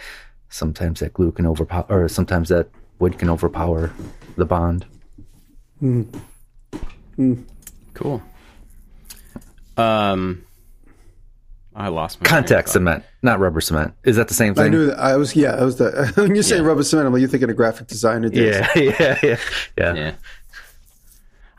sometimes 0.48 1.00
that 1.00 1.12
glue 1.12 1.32
can 1.32 1.44
overpower, 1.46 1.84
or 1.88 2.08
sometimes 2.08 2.48
that 2.50 2.68
wood 3.00 3.18
can 3.18 3.28
overpower 3.28 3.90
the 4.36 4.46
bond. 4.46 4.86
Cool. 7.94 8.22
Um, 9.76 10.44
I 11.74 11.88
lost 11.88 12.20
my 12.20 12.26
Contact 12.26 12.48
train 12.48 12.58
of 12.58 12.64
thought. 12.66 12.72
cement, 12.72 13.04
not 13.22 13.40
rubber 13.40 13.60
cement. 13.60 13.94
Is 14.04 14.14
that 14.16 14.28
the 14.28 14.34
same 14.34 14.54
thing? 14.54 14.64
I 14.64 14.68
knew 14.68 14.86
that. 14.86 14.98
I 14.98 15.16
was 15.16 15.34
yeah. 15.34 15.54
I 15.56 15.64
was 15.64 15.76
the 15.76 16.12
when 16.16 16.34
you 16.36 16.42
say 16.42 16.56
Yeah. 16.56 16.62
rubber 16.62 16.84
cement, 16.84 17.06
I'm 17.08 17.12
like 17.12 17.20
you're 17.20 17.28
thinking 17.28 17.50
a 17.50 17.54
graphic 17.54 17.88
designer. 17.88 18.28
Did. 18.28 18.54
Yeah, 18.54 18.68
yeah, 18.76 19.18
yeah, 19.22 19.36
yeah. 19.76 19.94
Yeah. 19.94 20.14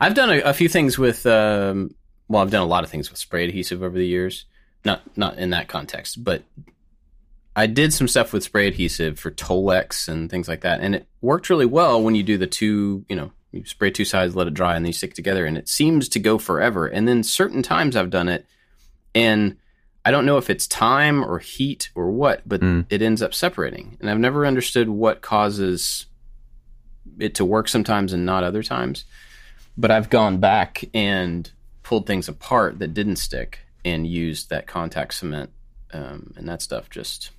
I've 0.00 0.14
done 0.14 0.30
a, 0.30 0.38
a 0.40 0.52
few 0.54 0.68
things 0.68 0.98
with, 0.98 1.24
um, 1.26 1.94
well, 2.28 2.42
I've 2.42 2.50
done 2.50 2.62
a 2.62 2.66
lot 2.66 2.84
of 2.84 2.90
things 2.90 3.10
with 3.10 3.18
spray 3.18 3.44
adhesive 3.44 3.82
over 3.82 3.96
the 3.96 4.06
years. 4.06 4.44
Not 4.84 5.16
not 5.16 5.38
in 5.38 5.50
that 5.50 5.68
context, 5.68 6.22
but 6.22 6.42
I 7.56 7.66
did 7.66 7.92
some 7.92 8.06
stuff 8.06 8.32
with 8.32 8.44
spray 8.44 8.68
adhesive 8.68 9.18
for 9.18 9.30
Tolex 9.30 10.08
and 10.08 10.30
things 10.30 10.46
like 10.46 10.60
that, 10.60 10.80
and 10.80 10.94
it 10.94 11.06
worked 11.20 11.50
really 11.50 11.66
well 11.66 12.02
when 12.02 12.14
you 12.14 12.22
do 12.22 12.36
the 12.38 12.46
two, 12.46 13.04
you 13.08 13.16
know, 13.16 13.32
you 13.50 13.64
spray 13.64 13.90
two 13.90 14.04
sides, 14.04 14.36
let 14.36 14.46
it 14.46 14.54
dry, 14.54 14.76
and 14.76 14.84
then 14.84 14.90
you 14.90 14.92
stick 14.92 15.14
together, 15.14 15.46
and 15.46 15.56
it 15.56 15.68
seems 15.68 16.08
to 16.10 16.18
go 16.20 16.36
forever. 16.38 16.86
And 16.86 17.08
then 17.08 17.22
certain 17.22 17.62
times 17.62 17.96
I've 17.96 18.10
done 18.10 18.28
it, 18.28 18.46
and 19.14 19.56
I 20.04 20.10
don't 20.12 20.26
know 20.26 20.36
if 20.36 20.50
it's 20.50 20.66
time 20.68 21.24
or 21.24 21.38
heat 21.40 21.90
or 21.96 22.10
what, 22.12 22.42
but 22.46 22.60
Mm. 22.60 22.86
it 22.90 23.02
ends 23.02 23.22
up 23.22 23.34
separating, 23.34 23.96
and 24.00 24.08
I've 24.10 24.20
never 24.20 24.46
understood 24.46 24.88
what 24.88 25.22
causes 25.22 26.06
it 27.18 27.34
to 27.36 27.44
work 27.44 27.68
sometimes 27.68 28.12
and 28.12 28.26
not 28.26 28.44
other 28.44 28.62
times. 28.62 29.04
But 29.76 29.90
I've 29.90 30.10
gone 30.10 30.38
back 30.38 30.84
and 30.94 31.50
pulled 31.86 32.04
things 32.04 32.28
apart 32.28 32.80
that 32.80 32.92
didn't 32.94 33.14
stick 33.14 33.60
and 33.84 34.08
used 34.08 34.50
that 34.50 34.66
contact 34.66 35.14
cement, 35.14 35.50
um, 35.92 36.32
and 36.36 36.48
that 36.48 36.60
stuff 36.60 36.90
just 36.90 37.30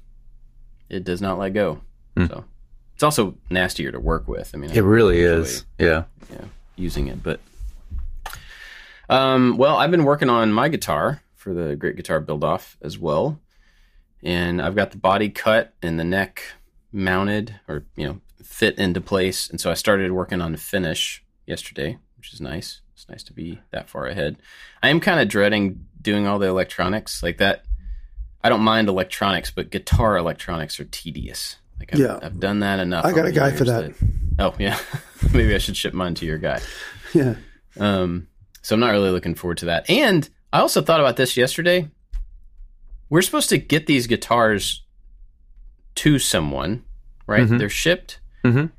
it 0.90 1.04
does 1.04 1.22
not 1.22 1.38
let 1.38 1.54
go. 1.54 1.82
Hmm. 2.16 2.28
So 2.28 2.46
it's 2.94 3.04
also 3.04 3.36
nastier 3.50 3.92
to 3.92 4.00
work 4.00 4.26
with. 4.26 4.52
I 4.54 4.58
mean, 4.58 4.72
It 4.72 4.86
really 4.86 5.20
is. 5.20 5.66
Yeah. 5.78 6.06
Yeah, 6.32 6.46
using 6.78 7.08
it, 7.08 7.22
but 7.22 7.42
um, 9.10 9.58
well, 9.58 9.76
I've 9.76 9.92
been 9.92 10.06
working 10.06 10.30
on 10.30 10.54
my 10.54 10.70
guitar 10.70 11.22
for 11.36 11.54
the 11.54 11.76
Great 11.76 11.98
Guitar 11.98 12.22
Build 12.22 12.46
Off 12.46 12.78
as 12.82 12.98
well, 12.98 13.42
and 14.24 14.62
I've 14.62 14.76
got 14.76 14.92
the 14.92 14.98
body 14.98 15.30
cut 15.30 15.74
and 15.82 16.00
the 16.00 16.06
neck 16.06 16.42
mounted 16.94 17.60
or 17.68 17.84
you 17.98 18.08
know 18.08 18.22
fit 18.42 18.80
into 18.80 19.02
place, 19.02 19.50
and 19.50 19.60
so 19.60 19.70
I 19.70 19.74
started 19.74 20.14
working 20.14 20.40
on 20.40 20.56
finish 20.56 21.22
yesterday, 21.46 21.98
which 22.16 22.34
is 22.34 22.40
nice. 22.40 22.80
It's 22.98 23.08
nice 23.08 23.22
to 23.26 23.34
be 23.34 23.60
that 23.70 23.90
far 23.92 24.08
ahead. 24.08 24.38
I 24.82 24.90
am 24.90 25.00
kind 25.00 25.20
of 25.20 25.28
dreading 25.28 25.86
doing 26.02 26.26
all 26.26 26.40
the 26.40 26.48
electronics 26.48 27.22
like 27.22 27.38
that. 27.38 27.64
I 28.44 28.50
don't 28.50 28.62
mind 28.62 28.90
electronics, 28.90 29.52
but 29.52 29.70
guitar 29.70 30.18
electronics 30.18 30.80
are 30.80 30.86
tedious. 30.86 31.58
Like 31.78 31.94
I've, 31.94 32.00
Yeah. 32.00 32.18
I've 32.20 32.40
done 32.40 32.62
that 32.62 32.80
enough. 32.80 33.06
I 33.06 33.12
got 33.12 33.28
a 33.28 33.32
guy 33.32 33.52
for 33.52 33.66
years 33.66 33.94
that. 33.94 33.94
Oh 34.40 34.56
yeah, 34.58 34.80
maybe 35.32 35.54
I 35.54 35.60
should 35.60 35.78
ship 35.78 35.94
mine 35.94 36.16
to 36.16 36.26
your 36.26 36.40
guy. 36.40 36.60
Yeah. 37.14 37.36
Um, 37.80 38.28
so 38.64 38.74
I'm 38.74 38.80
not 38.82 38.90
really 38.92 39.12
looking 39.12 39.34
forward 39.36 39.60
to 39.60 39.66
that. 39.68 39.90
And 39.90 40.28
I 40.52 40.60
also 40.60 40.82
thought 40.82 41.00
about 41.00 41.16
this 41.18 41.38
yesterday. 41.38 41.90
We're 43.10 43.22
supposed 43.22 43.50
to 43.50 43.58
get 43.60 43.86
these 43.88 44.08
guitars 44.08 44.84
to 45.96 46.18
someone, 46.20 46.84
right? 47.28 47.48
Mhm. 47.48 47.60
They're 47.60 47.70
shipped. 47.70 48.20
Mhm. 48.44 48.72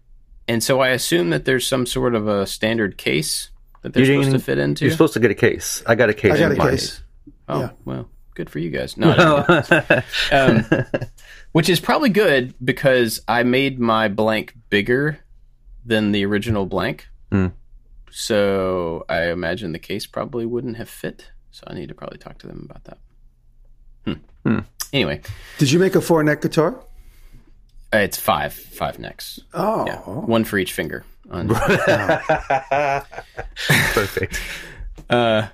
And 0.47 0.63
so 0.63 0.81
I 0.81 0.89
assume 0.89 1.31
that 1.31 1.47
there's 1.47 1.67
some 1.67 1.87
sort 1.87 2.15
of 2.15 2.29
a 2.29 2.47
standard 2.47 2.99
case 2.99 3.49
that 3.83 3.93
they're 3.93 4.03
You 4.05 4.07
supposed 4.15 4.27
didn't- 4.31 4.41
to 4.41 4.45
fit 4.45 4.59
into. 4.59 4.85
You're 4.85 4.93
supposed 4.93 5.15
to 5.15 5.21
get 5.21 5.31
a 5.31 5.35
case. 5.35 5.83
I 5.87 5.95
got 5.95 6.11
a 6.11 6.15
case. 6.15 6.33
I 6.33 6.39
got 6.39 6.53
a 6.53 6.57
mine. 6.57 6.71
case. 6.71 7.03
oh, 7.49 7.61
yeah. 7.61 7.71
well, 7.85 8.09
good 8.35 8.51
for 8.51 8.59
you 8.59 8.71
guys. 8.71 8.97
No, 8.97 9.11
I 9.49 9.61
didn't. 10.31 10.73
um, 10.73 10.85
which 11.53 11.69
is 11.69 11.81
probably 11.81 12.09
good 12.11 12.55
because 12.65 13.21
I 13.29 13.43
made 13.43 13.79
my 13.81 14.09
blank 14.09 14.55
bigger 14.71 15.19
than 15.85 16.13
the 16.13 16.25
original 16.27 16.67
blank. 16.67 17.09
Hmm. 17.33 17.47
So 18.11 19.05
I 19.09 19.25
imagine 19.31 19.73
the 19.73 19.79
case 19.79 20.07
probably 20.07 20.47
wouldn't 20.47 20.77
have 20.77 20.89
fit. 20.89 21.31
So 21.51 21.65
I 21.67 21.75
need 21.75 21.89
to 21.89 21.95
probably 21.95 22.19
talk 22.19 22.39
to 22.39 22.47
them 22.47 22.67
about 22.69 22.85
that. 22.85 22.99
Hmm. 24.05 24.13
Hmm. 24.45 24.59
Anyway, 24.93 25.21
Did 25.59 25.71
you 25.71 25.79
make 25.79 25.95
a 25.95 26.01
four 26.01 26.23
neck 26.25 26.41
guitar? 26.43 26.81
uh, 27.93 27.99
it's 27.99 28.17
five 28.19 28.53
five 28.53 28.99
necks. 28.99 29.41
Oh, 29.55 29.87
Yeah, 29.87 29.99
one 30.01 30.45
for 30.45 30.59
each 30.59 30.73
finger. 30.73 31.05
On, 31.31 31.49
Perfect. 33.93 34.41
uh, 35.11 35.49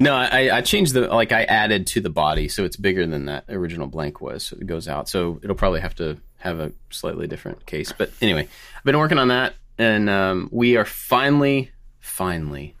no, 0.00 0.14
I, 0.14 0.56
I 0.56 0.60
changed 0.62 0.94
the 0.94 1.02
like 1.02 1.30
I 1.30 1.44
added 1.44 1.86
to 1.88 2.00
the 2.00 2.10
body, 2.10 2.48
so 2.48 2.64
it's 2.64 2.76
bigger 2.76 3.06
than 3.06 3.26
that 3.26 3.44
original 3.48 3.86
blank 3.86 4.20
was. 4.20 4.42
So 4.42 4.56
it 4.56 4.66
goes 4.66 4.88
out, 4.88 5.08
so 5.08 5.38
it'll 5.42 5.54
probably 5.54 5.80
have 5.80 5.94
to 5.96 6.18
have 6.38 6.58
a 6.58 6.72
slightly 6.90 7.28
different 7.28 7.64
case. 7.66 7.92
But 7.96 8.10
anyway, 8.20 8.48
I've 8.76 8.84
been 8.84 8.98
working 8.98 9.18
on 9.18 9.28
that, 9.28 9.54
and 9.78 10.10
um, 10.10 10.48
we 10.50 10.76
are 10.76 10.84
finally, 10.84 11.70
finally 12.00 12.74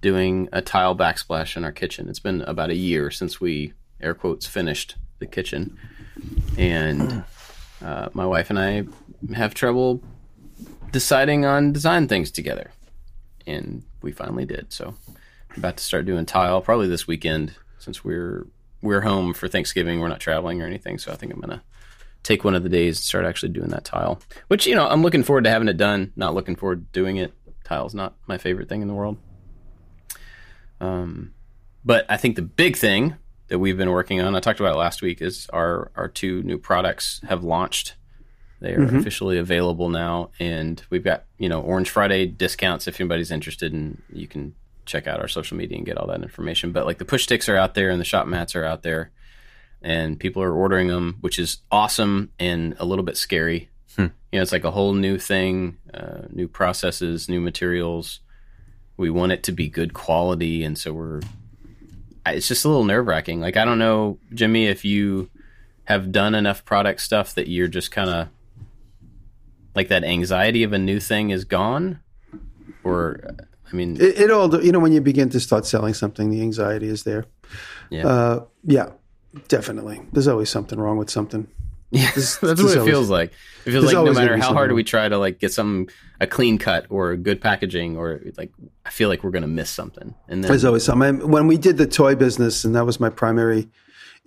doing 0.00 0.48
a 0.52 0.62
tile 0.62 0.96
backsplash 0.96 1.56
in 1.56 1.64
our 1.64 1.72
kitchen. 1.72 2.08
It's 2.08 2.20
been 2.20 2.42
about 2.42 2.70
a 2.70 2.76
year 2.76 3.10
since 3.10 3.40
we 3.40 3.72
air 4.00 4.14
quotes 4.14 4.46
finished 4.46 4.94
the 5.18 5.26
kitchen, 5.26 5.76
and 6.56 7.24
uh, 7.84 8.10
my 8.12 8.26
wife 8.26 8.50
and 8.50 8.58
I 8.60 8.84
have 9.34 9.54
trouble 9.54 10.00
deciding 10.90 11.44
on 11.44 11.72
design 11.72 12.08
things 12.08 12.30
together, 12.30 12.70
and 13.46 13.82
we 14.02 14.12
finally 14.12 14.44
did. 14.44 14.72
So 14.72 14.94
I'm 15.50 15.58
about 15.58 15.76
to 15.76 15.84
start 15.84 16.06
doing 16.06 16.26
tile 16.26 16.60
probably 16.60 16.88
this 16.88 17.06
weekend 17.06 17.54
since 17.78 18.04
we're 18.04 18.46
we're 18.82 19.00
home 19.00 19.34
for 19.34 19.48
Thanksgiving. 19.48 20.00
We're 20.00 20.08
not 20.08 20.20
traveling 20.20 20.62
or 20.62 20.66
anything, 20.66 20.98
so 20.98 21.12
I 21.12 21.16
think 21.16 21.32
I'm 21.32 21.40
gonna 21.40 21.62
take 22.22 22.44
one 22.44 22.54
of 22.54 22.62
the 22.62 22.68
days 22.68 22.98
to 23.00 23.06
start 23.06 23.24
actually 23.24 23.50
doing 23.50 23.70
that 23.70 23.84
tile. 23.84 24.20
Which 24.48 24.66
you 24.66 24.74
know 24.74 24.86
I'm 24.88 25.02
looking 25.02 25.22
forward 25.22 25.44
to 25.44 25.50
having 25.50 25.68
it 25.68 25.76
done. 25.76 26.12
Not 26.16 26.34
looking 26.34 26.56
forward 26.56 26.92
to 26.92 27.00
doing 27.00 27.16
it. 27.16 27.32
Tile's 27.64 27.94
not 27.94 28.14
my 28.26 28.38
favorite 28.38 28.68
thing 28.68 28.82
in 28.82 28.88
the 28.88 28.94
world. 28.94 29.18
Um, 30.80 31.34
but 31.84 32.06
I 32.08 32.16
think 32.16 32.36
the 32.36 32.42
big 32.42 32.76
thing 32.76 33.16
that 33.48 33.58
we've 33.58 33.76
been 33.76 33.90
working 33.90 34.20
on, 34.20 34.34
I 34.34 34.40
talked 34.40 34.60
about 34.60 34.74
it 34.74 34.78
last 34.78 35.02
week, 35.02 35.20
is 35.20 35.48
our 35.52 35.90
our 35.96 36.08
two 36.08 36.42
new 36.42 36.58
products 36.58 37.20
have 37.28 37.42
launched. 37.42 37.94
They 38.60 38.74
are 38.74 38.82
officially 38.82 39.38
available 39.38 39.88
now, 39.88 40.30
and 40.40 40.82
we've 40.90 41.04
got 41.04 41.24
you 41.38 41.48
know 41.48 41.60
Orange 41.60 41.90
Friday 41.90 42.26
discounts 42.26 42.88
if 42.88 43.00
anybody's 43.00 43.30
interested, 43.30 43.72
and 43.72 44.02
you 44.12 44.26
can 44.26 44.54
check 44.84 45.06
out 45.06 45.20
our 45.20 45.28
social 45.28 45.56
media 45.56 45.76
and 45.76 45.86
get 45.86 45.96
all 45.96 46.08
that 46.08 46.22
information. 46.22 46.72
But 46.72 46.86
like 46.86 46.98
the 46.98 47.04
push 47.04 47.22
sticks 47.24 47.48
are 47.48 47.56
out 47.56 47.74
there, 47.74 47.90
and 47.90 48.00
the 48.00 48.04
shop 48.04 48.26
mats 48.26 48.56
are 48.56 48.64
out 48.64 48.82
there, 48.82 49.12
and 49.80 50.18
people 50.18 50.42
are 50.42 50.52
ordering 50.52 50.88
them, 50.88 51.18
which 51.20 51.38
is 51.38 51.58
awesome 51.70 52.32
and 52.40 52.74
a 52.80 52.84
little 52.84 53.04
bit 53.04 53.16
scary. 53.16 53.68
You 54.32 54.38
know, 54.38 54.42
it's 54.42 54.52
like 54.52 54.64
a 54.64 54.70
whole 54.72 54.92
new 54.92 55.18
thing, 55.18 55.78
uh, 55.94 56.22
new 56.30 56.48
processes, 56.48 57.28
new 57.28 57.40
materials. 57.40 58.20
We 58.96 59.10
want 59.10 59.32
it 59.32 59.44
to 59.44 59.52
be 59.52 59.68
good 59.68 59.94
quality, 59.94 60.64
and 60.64 60.76
so 60.76 60.92
we're. 60.92 61.20
It's 62.26 62.48
just 62.48 62.64
a 62.64 62.68
little 62.68 62.84
nerve 62.84 63.06
wracking. 63.06 63.40
Like 63.40 63.56
I 63.56 63.64
don't 63.64 63.78
know, 63.78 64.18
Jimmy, 64.34 64.66
if 64.66 64.84
you 64.84 65.30
have 65.84 66.12
done 66.12 66.34
enough 66.34 66.64
product 66.64 67.00
stuff 67.00 67.34
that 67.34 67.48
you're 67.48 67.68
just 67.68 67.90
kind 67.90 68.10
of 68.10 68.28
like 69.78 69.88
that 69.88 70.02
anxiety 70.04 70.62
of 70.64 70.72
a 70.72 70.78
new 70.90 70.98
thing 71.00 71.30
is 71.30 71.44
gone, 71.44 72.00
or 72.84 73.20
I 73.72 73.76
mean, 73.76 73.96
It, 73.96 74.18
it 74.24 74.30
all, 74.30 74.48
you 74.64 74.72
know, 74.72 74.80
when 74.80 74.92
you 74.92 75.00
begin 75.00 75.28
to 75.30 75.40
start 75.40 75.66
selling 75.66 75.94
something, 75.94 76.30
the 76.30 76.42
anxiety 76.42 76.88
is 76.88 77.02
there. 77.04 77.24
Yeah. 77.90 78.06
Uh, 78.06 78.44
yeah, 78.64 78.88
definitely. 79.48 80.00
There's 80.12 80.28
always 80.28 80.50
something 80.50 80.78
wrong 80.80 80.98
with 80.98 81.10
something. 81.10 81.46
Yeah, 81.90 82.10
This- 82.14 82.36
that's 82.42 82.60
this 82.60 82.62
what 82.64 82.72
it 82.72 82.78
always- 82.80 82.92
feels 82.92 83.10
like. 83.10 83.30
It 83.66 83.70
feels 83.72 83.84
like 83.84 83.94
no 83.94 84.12
matter 84.12 84.36
how 84.36 84.52
hard 84.52 84.72
we 84.72 84.82
try 84.84 85.08
to 85.08 85.18
like 85.18 85.38
get 85.38 85.52
some 85.52 85.86
a 86.20 86.26
clean 86.26 86.58
cut 86.58 86.86
or 86.90 87.16
good 87.16 87.40
packaging 87.40 87.96
or 87.96 88.20
like 88.36 88.50
I 88.84 88.90
feel 88.90 89.08
like 89.08 89.22
we're 89.22 89.30
gonna 89.38 89.46
miss 89.60 89.70
something. 89.70 90.14
And 90.28 90.42
then 90.42 90.48
There's 90.50 90.64
always 90.64 90.84
something. 90.84 91.30
When 91.30 91.46
we 91.46 91.56
did 91.58 91.76
the 91.76 91.86
toy 91.86 92.14
business, 92.16 92.64
and 92.64 92.74
that 92.74 92.84
was 92.86 92.98
my 92.98 93.10
primary 93.10 93.68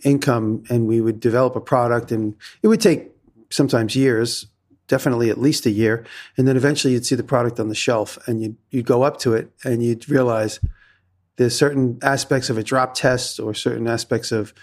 income, 0.04 0.64
and 0.70 0.88
we 0.88 1.02
would 1.02 1.20
develop 1.20 1.56
a 1.56 1.62
product, 1.62 2.12
and 2.12 2.36
it 2.64 2.68
would 2.68 2.82
take 2.82 3.10
sometimes 3.50 3.96
years, 3.96 4.46
definitely 4.92 5.30
at 5.30 5.40
least 5.40 5.66
a 5.66 5.72
year, 5.72 6.06
and 6.36 6.46
then 6.46 6.58
eventually 6.58 6.94
you'd 6.94 7.06
see 7.06 7.16
the 7.16 7.24
product 7.24 7.60
on 7.62 7.70
the 7.70 7.76
shelf, 7.76 8.20
and 8.28 8.42
you'd 8.42 8.58
you'd 8.70 8.86
go 8.86 9.04
up 9.04 9.18
to 9.20 9.34
it, 9.34 9.50
and 9.64 9.82
you'd 9.82 10.10
realize 10.10 10.60
there's 11.38 11.58
certain 11.58 11.98
aspects 12.04 12.50
of 12.50 12.58
a 12.58 12.64
drop 12.64 12.94
test 12.94 13.40
or 13.40 13.54
certain 13.54 13.88
aspects 13.88 14.34
of 14.34 14.54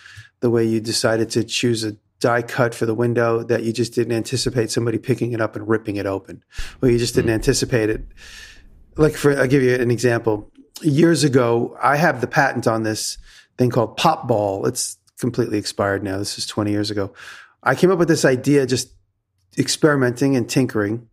the 0.41 0.51
way 0.51 0.63
you 0.65 0.81
decided 0.81 1.31
to 1.31 1.43
choose 1.43 1.83
a 1.83 1.97
die 2.21 2.43
cut 2.43 2.75
for 2.75 2.85
the 2.85 2.95
window 2.95 3.43
that 3.43 3.63
you 3.63 3.73
just 3.73 3.95
didn't 3.95 4.13
anticipate 4.13 4.71
somebody 4.71 4.99
picking 4.99 5.33
it 5.33 5.41
up 5.41 5.57
and 5.57 5.67
ripping 5.67 5.97
it 5.97 6.05
open, 6.05 6.45
or 6.83 6.91
you 6.91 6.99
just 6.99 7.15
didn't 7.15 7.31
hmm. 7.31 7.41
anticipate 7.41 7.89
it 7.89 8.07
like 8.99 9.15
for 9.15 9.39
I'll 9.39 9.47
give 9.47 9.63
you 9.63 9.75
an 9.75 9.91
example. 9.91 10.51
Years 10.83 11.25
ago, 11.25 11.77
I 11.83 11.97
have 11.97 12.21
the 12.21 12.27
patent 12.27 12.67
on 12.67 12.83
this 12.83 13.17
thing 13.57 13.71
called 13.71 13.97
pop 13.97 14.29
ball. 14.29 14.67
It's 14.67 14.99
completely 15.19 15.59
expired 15.59 16.03
now. 16.03 16.19
This 16.19 16.39
is 16.39 16.47
20 16.47 16.71
years 16.71 16.91
ago. 16.91 17.13
I 17.63 17.75
came 17.75 17.91
up 17.91 17.99
with 17.99 18.09
this 18.09 18.25
idea 18.25 18.67
just 18.67 18.93
experimenting 19.59 20.37
and 20.37 20.49
tinkering. 20.49 21.09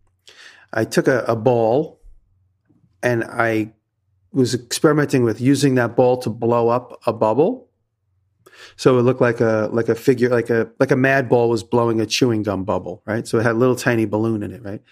I 0.72 0.84
took 0.84 1.08
a, 1.08 1.24
a 1.26 1.36
ball 1.36 2.00
and 3.02 3.24
I 3.24 3.72
was 4.32 4.54
experimenting 4.54 5.24
with 5.24 5.40
using 5.40 5.76
that 5.76 5.96
ball 5.96 6.18
to 6.18 6.30
blow 6.30 6.68
up 6.68 7.00
a 7.06 7.12
bubble. 7.12 7.68
So 8.76 8.98
it 8.98 9.02
looked 9.02 9.20
like 9.20 9.40
a 9.40 9.68
like 9.72 9.88
a 9.88 9.94
figure 9.94 10.28
like 10.28 10.50
a 10.50 10.70
like 10.78 10.90
a 10.90 10.96
mad 10.96 11.28
ball 11.28 11.48
was 11.48 11.62
blowing 11.62 12.00
a 12.00 12.06
chewing 12.06 12.42
gum 12.42 12.64
bubble, 12.64 13.02
right? 13.06 13.26
So 13.26 13.38
it 13.38 13.42
had 13.42 13.52
a 13.52 13.58
little 13.58 13.76
tiny 13.76 14.06
balloon 14.06 14.42
in 14.42 14.52
it, 14.52 14.62
right? 14.62 14.82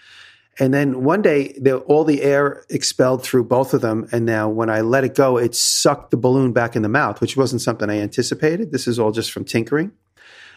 And 0.57 0.73
then 0.73 1.03
one 1.03 1.21
day, 1.21 1.53
the, 1.59 1.79
all 1.79 2.05
the 2.05 2.21
air 2.21 2.63
expelled 2.69 3.23
through 3.23 3.43
both 3.45 3.73
of 3.73 3.81
them. 3.81 4.07
And 4.11 4.25
now, 4.25 4.47
when 4.47 4.69
I 4.69 4.81
let 4.81 5.03
it 5.03 5.13
go, 5.13 5.37
it 5.37 5.53
sucked 5.53 6.11
the 6.11 6.17
balloon 6.17 6.53
back 6.53 6.75
in 6.75 6.81
the 6.81 6.89
mouth, 6.89 7.19
which 7.19 7.35
wasn't 7.35 7.61
something 7.61 7.89
I 7.89 7.99
anticipated. 7.99 8.71
This 8.71 8.87
is 8.87 8.97
all 8.97 9.11
just 9.11 9.31
from 9.31 9.43
tinkering. 9.43 9.91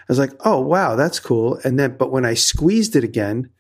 I 0.09 0.13
was 0.13 0.19
like, 0.19 0.33
"Oh, 0.45 0.61
wow, 0.61 0.97
that's 0.97 1.21
cool." 1.21 1.59
And 1.65 1.79
then, 1.79 1.97
but 1.97 2.11
when 2.11 2.25
I 2.25 2.35
squeezed 2.35 2.97
it 2.97 3.05
again, 3.05 3.51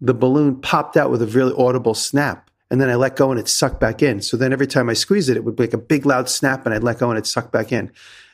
the 0.00 0.14
balloon 0.14 0.60
popped 0.60 0.96
out 0.96 1.10
with 1.10 1.22
a 1.22 1.26
really 1.26 1.54
audible 1.56 1.94
snap. 1.94 2.50
And 2.70 2.80
then 2.80 2.88
I 2.88 2.94
let 2.94 3.16
go, 3.16 3.30
and 3.30 3.38
it 3.38 3.48
sucked 3.48 3.80
back 3.80 4.02
in. 4.02 4.22
So 4.22 4.36
then, 4.36 4.52
every 4.52 4.66
time 4.66 4.88
I 4.88 4.94
squeezed 4.94 5.28
it, 5.28 5.36
it 5.36 5.44
would 5.44 5.58
make 5.58 5.74
a 5.74 5.78
big 5.78 6.06
loud 6.06 6.28
snap, 6.28 6.64
and 6.64 6.74
I'd 6.74 6.82
let 6.82 6.98
go, 6.98 7.10
and 7.10 7.18
it 7.18 7.26
sucked 7.26 7.52
back 7.52 7.70
in. 7.70 7.92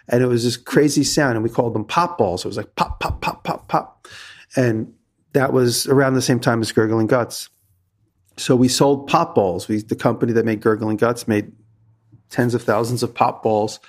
And 0.09 0.23
it 0.23 0.27
was 0.27 0.45
this 0.45 0.57
crazy 0.57 1.05
sound, 1.05 1.35
and 1.35 1.43
we 1.43 1.51
called 1.51 1.75
them 1.75 1.85
pop 1.85 2.17
balls. 2.17 2.45
It 2.45 2.49
was 2.49 2.57
like 2.57 2.75
pop, 2.77 3.01
pop, 3.01 3.21
pop, 3.21 3.45
pop, 3.45 3.69
pop, 3.69 4.09
and 4.57 4.93
that 5.33 5.53
was 5.53 5.87
around 5.87 6.15
the 6.15 6.23
same 6.23 6.41
time 6.41 6.61
as 6.61 6.73
Gurgling 6.73 7.07
Guts. 7.07 7.51
So 8.37 8.57
we 8.57 8.69
sold 8.69 9.09
pop 9.09 9.35
balls. 9.35 9.69
We, 9.69 9.83
the 9.83 9.97
company 9.97 10.33
that 10.33 10.45
made 10.45 10.61
Gurgling 10.61 10.97
Guts, 10.97 11.29
made 11.29 11.53
tens 12.31 12.55
of 12.55 12.63
thousands 12.63 13.03
of 13.03 13.15
pop 13.15 13.43
balls. 13.43 13.81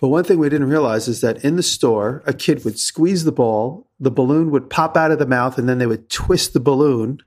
But 0.00 0.08
one 0.08 0.24
thing 0.24 0.38
we 0.38 0.48
didn't 0.48 0.68
realize 0.68 1.08
is 1.08 1.20
that 1.20 1.44
in 1.44 1.56
the 1.56 1.62
store, 1.62 2.22
a 2.26 2.32
kid 2.32 2.64
would 2.64 2.78
squeeze 2.78 3.24
the 3.24 3.32
ball, 3.32 3.86
the 3.98 4.10
balloon 4.10 4.50
would 4.50 4.70
pop 4.70 4.96
out 4.96 5.10
of 5.10 5.18
the 5.18 5.26
mouth, 5.26 5.58
and 5.58 5.68
then 5.68 5.78
they 5.78 5.86
would 5.86 6.08
twist 6.08 6.54
the 6.54 6.60
balloon 6.60 7.20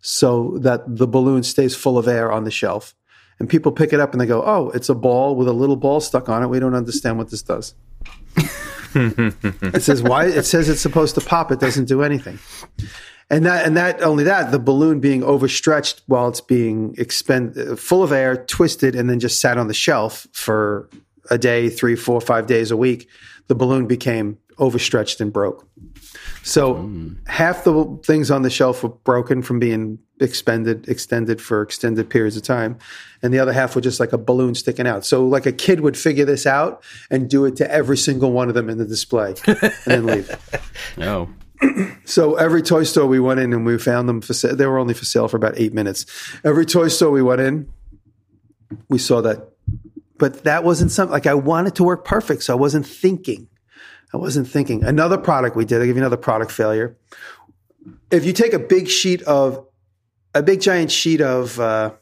so 0.00 0.56
that 0.58 0.82
the 0.86 1.06
balloon 1.06 1.42
stays 1.42 1.74
full 1.74 1.98
of 1.98 2.06
air 2.06 2.30
on 2.30 2.44
the 2.44 2.50
shelf. 2.50 2.94
And 3.38 3.48
people 3.48 3.72
pick 3.72 3.92
it 3.92 3.98
up 3.98 4.12
and 4.12 4.20
they 4.20 4.26
go, 4.26 4.42
"Oh, 4.44 4.70
it's 4.70 4.88
a 4.88 4.94
ball 4.94 5.34
with 5.34 5.48
a 5.48 5.52
little 5.52 5.74
ball 5.74 6.00
stuck 6.00 6.28
on 6.28 6.42
it. 6.42 6.46
We 6.46 6.60
don't 6.60 6.74
understand 6.74 7.18
what 7.18 7.30
this 7.30 7.42
does." 7.42 7.74
it 8.94 9.82
says 9.82 10.02
why 10.02 10.26
it 10.26 10.44
says 10.44 10.68
it's 10.68 10.80
supposed 10.80 11.14
to 11.14 11.20
pop 11.20 11.50
it 11.50 11.58
doesn't 11.58 11.86
do 11.86 12.02
anything 12.02 12.38
and 13.30 13.46
that 13.46 13.64
and 13.64 13.76
that 13.76 14.02
only 14.02 14.24
that 14.24 14.50
the 14.50 14.58
balloon 14.58 15.00
being 15.00 15.22
overstretched 15.22 16.02
while 16.06 16.28
it's 16.28 16.42
being 16.42 16.94
expend 16.98 17.56
full 17.78 18.02
of 18.02 18.12
air 18.12 18.36
twisted 18.36 18.94
and 18.94 19.08
then 19.08 19.18
just 19.18 19.40
sat 19.40 19.56
on 19.56 19.66
the 19.68 19.74
shelf 19.74 20.26
for 20.32 20.90
a 21.32 21.38
day 21.38 21.70
three 21.70 21.96
four 21.96 22.20
five 22.20 22.46
days 22.46 22.70
a 22.70 22.76
week 22.76 23.08
the 23.48 23.54
balloon 23.54 23.86
became 23.86 24.38
overstretched 24.58 25.20
and 25.20 25.32
broke 25.32 25.66
so 26.42 26.74
mm. 26.74 27.16
half 27.26 27.64
the 27.64 28.00
things 28.04 28.30
on 28.30 28.42
the 28.42 28.50
shelf 28.50 28.82
were 28.82 28.90
broken 28.90 29.40
from 29.40 29.58
being 29.58 29.98
expended 30.20 30.86
extended 30.88 31.40
for 31.40 31.62
extended 31.62 32.08
periods 32.10 32.36
of 32.36 32.42
time 32.42 32.78
and 33.22 33.32
the 33.32 33.38
other 33.38 33.52
half 33.52 33.74
were 33.74 33.80
just 33.80 33.98
like 33.98 34.12
a 34.12 34.18
balloon 34.18 34.54
sticking 34.54 34.86
out 34.86 35.06
so 35.06 35.26
like 35.26 35.46
a 35.46 35.52
kid 35.52 35.80
would 35.80 35.96
figure 35.96 36.26
this 36.26 36.46
out 36.46 36.84
and 37.10 37.30
do 37.30 37.46
it 37.46 37.56
to 37.56 37.68
every 37.72 37.96
single 37.96 38.30
one 38.30 38.48
of 38.48 38.54
them 38.54 38.68
in 38.68 38.76
the 38.76 38.84
display 38.84 39.34
and 39.46 39.72
then 39.86 40.06
leave 40.06 40.30
no. 40.98 41.28
so 42.04 42.34
every 42.34 42.60
toy 42.62 42.82
store 42.82 43.06
we 43.06 43.20
went 43.20 43.40
in 43.40 43.52
and 43.52 43.64
we 43.64 43.78
found 43.78 44.08
them 44.08 44.20
for 44.20 44.34
sale. 44.34 44.56
They 44.56 44.66
were 44.66 44.78
only 44.78 44.94
for 44.94 45.04
sale 45.04 45.28
for 45.28 45.36
about 45.36 45.54
eight 45.56 45.72
minutes. 45.72 46.06
Every 46.44 46.66
toy 46.66 46.88
store 46.88 47.10
we 47.10 47.22
went 47.22 47.40
in, 47.40 47.72
we 48.88 48.98
saw 48.98 49.20
that 49.22 49.51
but 50.22 50.44
that 50.44 50.62
wasn't 50.62 50.92
something 50.92 51.10
like 51.10 51.26
I 51.26 51.34
wanted 51.34 51.74
to 51.74 51.82
work 51.82 52.04
perfect. 52.04 52.44
So 52.44 52.52
I 52.52 52.56
wasn't 52.56 52.86
thinking. 52.86 53.48
I 54.14 54.18
wasn't 54.18 54.46
thinking. 54.46 54.84
Another 54.84 55.18
product 55.18 55.56
we 55.56 55.64
did, 55.64 55.80
I'll 55.80 55.86
give 55.86 55.96
you 55.96 56.00
another 56.00 56.16
product 56.16 56.52
failure. 56.52 56.96
If 58.12 58.24
you 58.24 58.32
take 58.32 58.52
a 58.52 58.60
big 58.60 58.86
sheet 58.86 59.20
of, 59.22 59.66
a 60.32 60.40
big 60.40 60.60
giant 60.60 60.92
sheet 60.92 61.20
of 61.20 61.58
uh, 61.58 61.94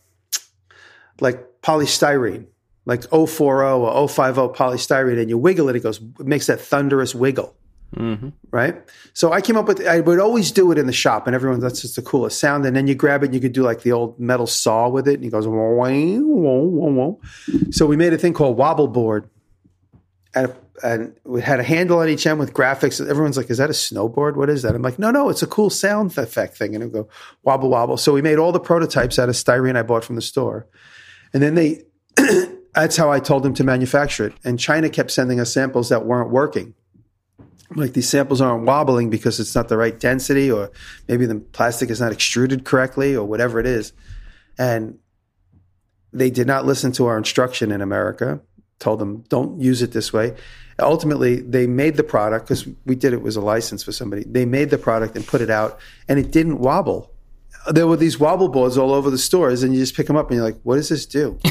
like 1.18 1.62
polystyrene, 1.62 2.44
like 2.84 3.04
040 3.04 3.40
or 3.40 4.06
050 4.06 4.20
polystyrene, 4.48 5.18
and 5.18 5.30
you 5.30 5.38
wiggle 5.38 5.70
it, 5.70 5.76
it 5.76 5.80
goes, 5.80 5.98
it 6.20 6.26
makes 6.26 6.46
that 6.48 6.60
thunderous 6.60 7.14
wiggle. 7.14 7.56
Mm-hmm. 7.96 8.28
Right. 8.50 8.76
So 9.14 9.32
I 9.32 9.40
came 9.40 9.56
up 9.56 9.66
with, 9.66 9.86
I 9.86 10.00
would 10.00 10.20
always 10.20 10.52
do 10.52 10.70
it 10.70 10.78
in 10.78 10.86
the 10.86 10.92
shop, 10.92 11.26
and 11.26 11.34
everyone, 11.34 11.60
that's 11.60 11.82
just 11.82 11.96
the 11.96 12.02
coolest 12.02 12.38
sound. 12.38 12.64
And 12.64 12.76
then 12.76 12.86
you 12.86 12.94
grab 12.94 13.22
it 13.22 13.26
and 13.26 13.34
you 13.34 13.40
could 13.40 13.52
do 13.52 13.62
like 13.62 13.82
the 13.82 13.92
old 13.92 14.18
metal 14.18 14.46
saw 14.46 14.88
with 14.88 15.08
it, 15.08 15.14
and 15.14 15.24
it 15.24 15.30
goes, 15.30 15.46
wah, 15.46 15.70
wah, 15.70 15.88
wah. 15.88 17.14
so 17.70 17.86
we 17.86 17.96
made 17.96 18.12
a 18.12 18.18
thing 18.18 18.32
called 18.32 18.56
wobble 18.56 18.88
board. 18.88 19.28
And, 20.32 20.54
and 20.84 21.16
we 21.24 21.42
had 21.42 21.58
a 21.58 21.64
handle 21.64 21.98
on 21.98 22.08
each 22.08 22.26
end 22.26 22.38
with 22.38 22.54
graphics. 22.54 23.04
Everyone's 23.04 23.36
like, 23.36 23.50
"Is 23.50 23.58
that 23.58 23.68
a 23.68 23.72
snowboard? 23.72 24.36
What 24.36 24.48
is 24.48 24.62
that?" 24.62 24.76
I'm 24.76 24.80
like, 24.80 24.96
"No, 24.96 25.10
no, 25.10 25.28
it's 25.28 25.42
a 25.42 25.46
cool 25.46 25.70
sound 25.70 26.16
effect 26.16 26.56
thing." 26.56 26.74
And 26.76 26.84
it 26.84 26.86
would 26.86 26.92
go 26.92 27.08
wobble 27.42 27.68
wobble. 27.68 27.96
So 27.96 28.12
we 28.12 28.22
made 28.22 28.38
all 28.38 28.52
the 28.52 28.60
prototypes 28.60 29.18
out 29.18 29.28
of 29.28 29.34
styrene 29.34 29.76
I 29.76 29.82
bought 29.82 30.04
from 30.04 30.14
the 30.14 30.22
store, 30.22 30.68
and 31.34 31.42
then 31.42 31.56
they. 31.56 31.82
that's 32.74 32.96
how 32.96 33.10
I 33.10 33.18
told 33.18 33.42
them 33.42 33.54
to 33.54 33.64
manufacture 33.64 34.26
it. 34.26 34.34
And 34.44 34.58
China 34.58 34.88
kept 34.88 35.10
sending 35.10 35.40
us 35.40 35.52
samples 35.52 35.88
that 35.88 36.06
weren't 36.06 36.30
working 36.30 36.74
like 37.74 37.92
these 37.92 38.08
samples 38.08 38.40
aren't 38.40 38.64
wobbling 38.64 39.10
because 39.10 39.38
it's 39.38 39.54
not 39.54 39.68
the 39.68 39.76
right 39.76 39.98
density 39.98 40.50
or 40.50 40.70
maybe 41.08 41.26
the 41.26 41.36
plastic 41.36 41.90
is 41.90 42.00
not 42.00 42.12
extruded 42.12 42.64
correctly 42.64 43.14
or 43.14 43.24
whatever 43.24 43.60
it 43.60 43.66
is. 43.66 43.92
And 44.58 44.98
they 46.12 46.30
did 46.30 46.46
not 46.46 46.66
listen 46.66 46.92
to 46.92 47.06
our 47.06 47.16
instruction 47.16 47.70
in 47.70 47.80
america 47.80 48.40
told 48.80 48.98
them 48.98 49.22
don't 49.28 49.60
use 49.60 49.82
it 49.82 49.92
this 49.92 50.12
way. 50.12 50.34
Ultimately 50.80 51.40
they 51.40 51.66
made 51.66 51.96
the 51.96 52.02
product 52.02 52.46
because 52.46 52.66
we 52.86 52.96
did 52.96 53.12
it 53.12 53.22
was 53.22 53.36
a 53.36 53.40
license 53.40 53.82
for 53.84 53.92
somebody. 53.92 54.24
They 54.24 54.46
made 54.46 54.70
the 54.70 54.78
product 54.78 55.14
and 55.14 55.26
put 55.26 55.42
it 55.42 55.50
out 55.50 55.78
and 56.08 56.18
it 56.18 56.32
didn't 56.32 56.58
wobble 56.58 57.09
there 57.68 57.86
were 57.86 57.96
these 57.96 58.18
wobble 58.18 58.48
boards 58.48 58.78
all 58.78 58.92
over 58.92 59.10
the 59.10 59.18
stores 59.18 59.62
and 59.62 59.74
you 59.74 59.80
just 59.80 59.94
pick 59.94 60.06
them 60.06 60.16
up 60.16 60.30
and 60.30 60.36
you're 60.36 60.44
like 60.44 60.60
what 60.62 60.76
does 60.76 60.88
this 60.88 61.06
do? 61.06 61.38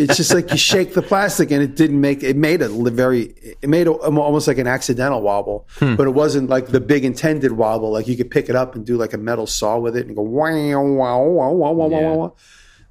It's 0.00 0.16
just 0.16 0.32
like 0.32 0.50
you 0.50 0.56
shake 0.56 0.94
the 0.94 1.02
plastic 1.02 1.50
and 1.50 1.62
it 1.62 1.76
didn't 1.76 2.00
make 2.00 2.22
it 2.22 2.36
made 2.36 2.62
a 2.62 2.68
very 2.68 3.34
it 3.60 3.68
made 3.68 3.86
a, 3.86 3.92
almost 3.92 4.48
like 4.48 4.58
an 4.58 4.66
accidental 4.66 5.20
wobble 5.20 5.68
hmm. 5.78 5.94
but 5.94 6.06
it 6.06 6.10
wasn't 6.10 6.48
like 6.48 6.68
the 6.68 6.80
big 6.80 7.04
intended 7.04 7.52
wobble 7.52 7.92
like 7.92 8.08
you 8.08 8.16
could 8.16 8.30
pick 8.30 8.48
it 8.48 8.56
up 8.56 8.74
and 8.74 8.86
do 8.86 8.96
like 8.96 9.12
a 9.12 9.18
metal 9.18 9.46
saw 9.46 9.78
with 9.78 9.96
it 9.96 10.06
and 10.06 10.16
go 10.16 10.22
wow 10.22 10.50
wow 10.80 11.22
wow 11.22 11.50
wow 11.50 11.72
wow 11.72 11.86
wow 11.86 12.14
wow 12.14 12.34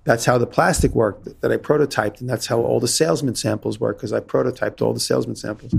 that's 0.03 0.25
how 0.25 0.38
the 0.38 0.47
plastic 0.47 0.93
worked 0.93 1.41
that 1.41 1.51
I 1.51 1.57
prototyped 1.57 2.21
and 2.21 2.29
that's 2.29 2.47
how 2.47 2.62
all 2.62 2.79
the 2.79 2.88
salesman 2.88 3.35
samples 3.35 3.79
work 3.79 3.97
because 3.97 4.13
I 4.13 4.19
prototyped 4.19 4.81
all 4.81 4.93
the 4.93 4.99
salesman 4.99 5.35
samples. 5.35 5.75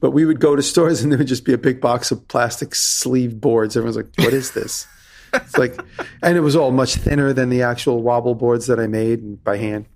But 0.00 0.12
we 0.12 0.24
would 0.24 0.40
go 0.40 0.56
to 0.56 0.62
stores 0.62 1.02
and 1.02 1.12
there 1.12 1.18
would 1.18 1.28
just 1.28 1.44
be 1.44 1.52
a 1.52 1.58
big 1.58 1.80
box 1.80 2.10
of 2.10 2.26
plastic 2.28 2.74
sleeve 2.74 3.40
boards. 3.40 3.76
Everyone's 3.76 3.96
like 3.96 4.08
what 4.16 4.32
is 4.32 4.52
this 4.52 4.86
it's 5.34 5.56
like, 5.58 5.78
and 6.22 6.36
it 6.36 6.40
was 6.40 6.56
all 6.56 6.70
much 6.70 6.96
thinner 6.96 7.32
than 7.32 7.48
the 7.48 7.62
actual 7.62 8.02
wobble 8.02 8.34
boards 8.34 8.66
that 8.66 8.78
I 8.78 8.86
made 8.86 9.42
by 9.44 9.56
hand. 9.56 9.86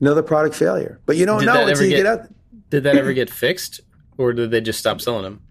Another 0.00 0.22
product 0.22 0.54
failure, 0.56 1.00
but 1.06 1.16
you 1.16 1.26
don't 1.26 1.40
Did 1.40 1.46
know 1.46 1.66
until 1.66 1.84
you 1.84 1.90
get- 1.90 1.96
get 1.98 2.06
out. 2.06 2.28
Did 2.70 2.84
that 2.84 2.96
ever 2.96 3.12
get 3.12 3.28
fixed, 3.28 3.82
or 4.16 4.32
did 4.32 4.50
they 4.50 4.60
just 4.60 4.78
stop 4.78 5.00
selling 5.00 5.24
them? 5.24 5.42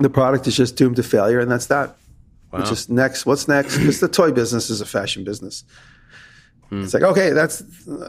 The 0.00 0.10
product 0.10 0.46
is 0.48 0.56
just 0.56 0.76
doomed 0.76 0.96
to 0.96 1.02
failure, 1.02 1.38
and 1.38 1.50
that's 1.50 1.66
that. 1.66 1.96
Wow. 2.52 2.60
It's 2.60 2.68
just 2.68 2.90
next. 2.90 3.24
What's 3.24 3.46
next? 3.48 3.76
Because 3.78 4.00
the 4.00 4.08
toy 4.08 4.32
business 4.32 4.68
is 4.68 4.80
a 4.80 4.86
fashion 4.86 5.22
business. 5.24 5.64
Hmm. 6.68 6.82
It's 6.82 6.92
like 6.92 7.04
okay, 7.04 7.30
that's 7.30 7.62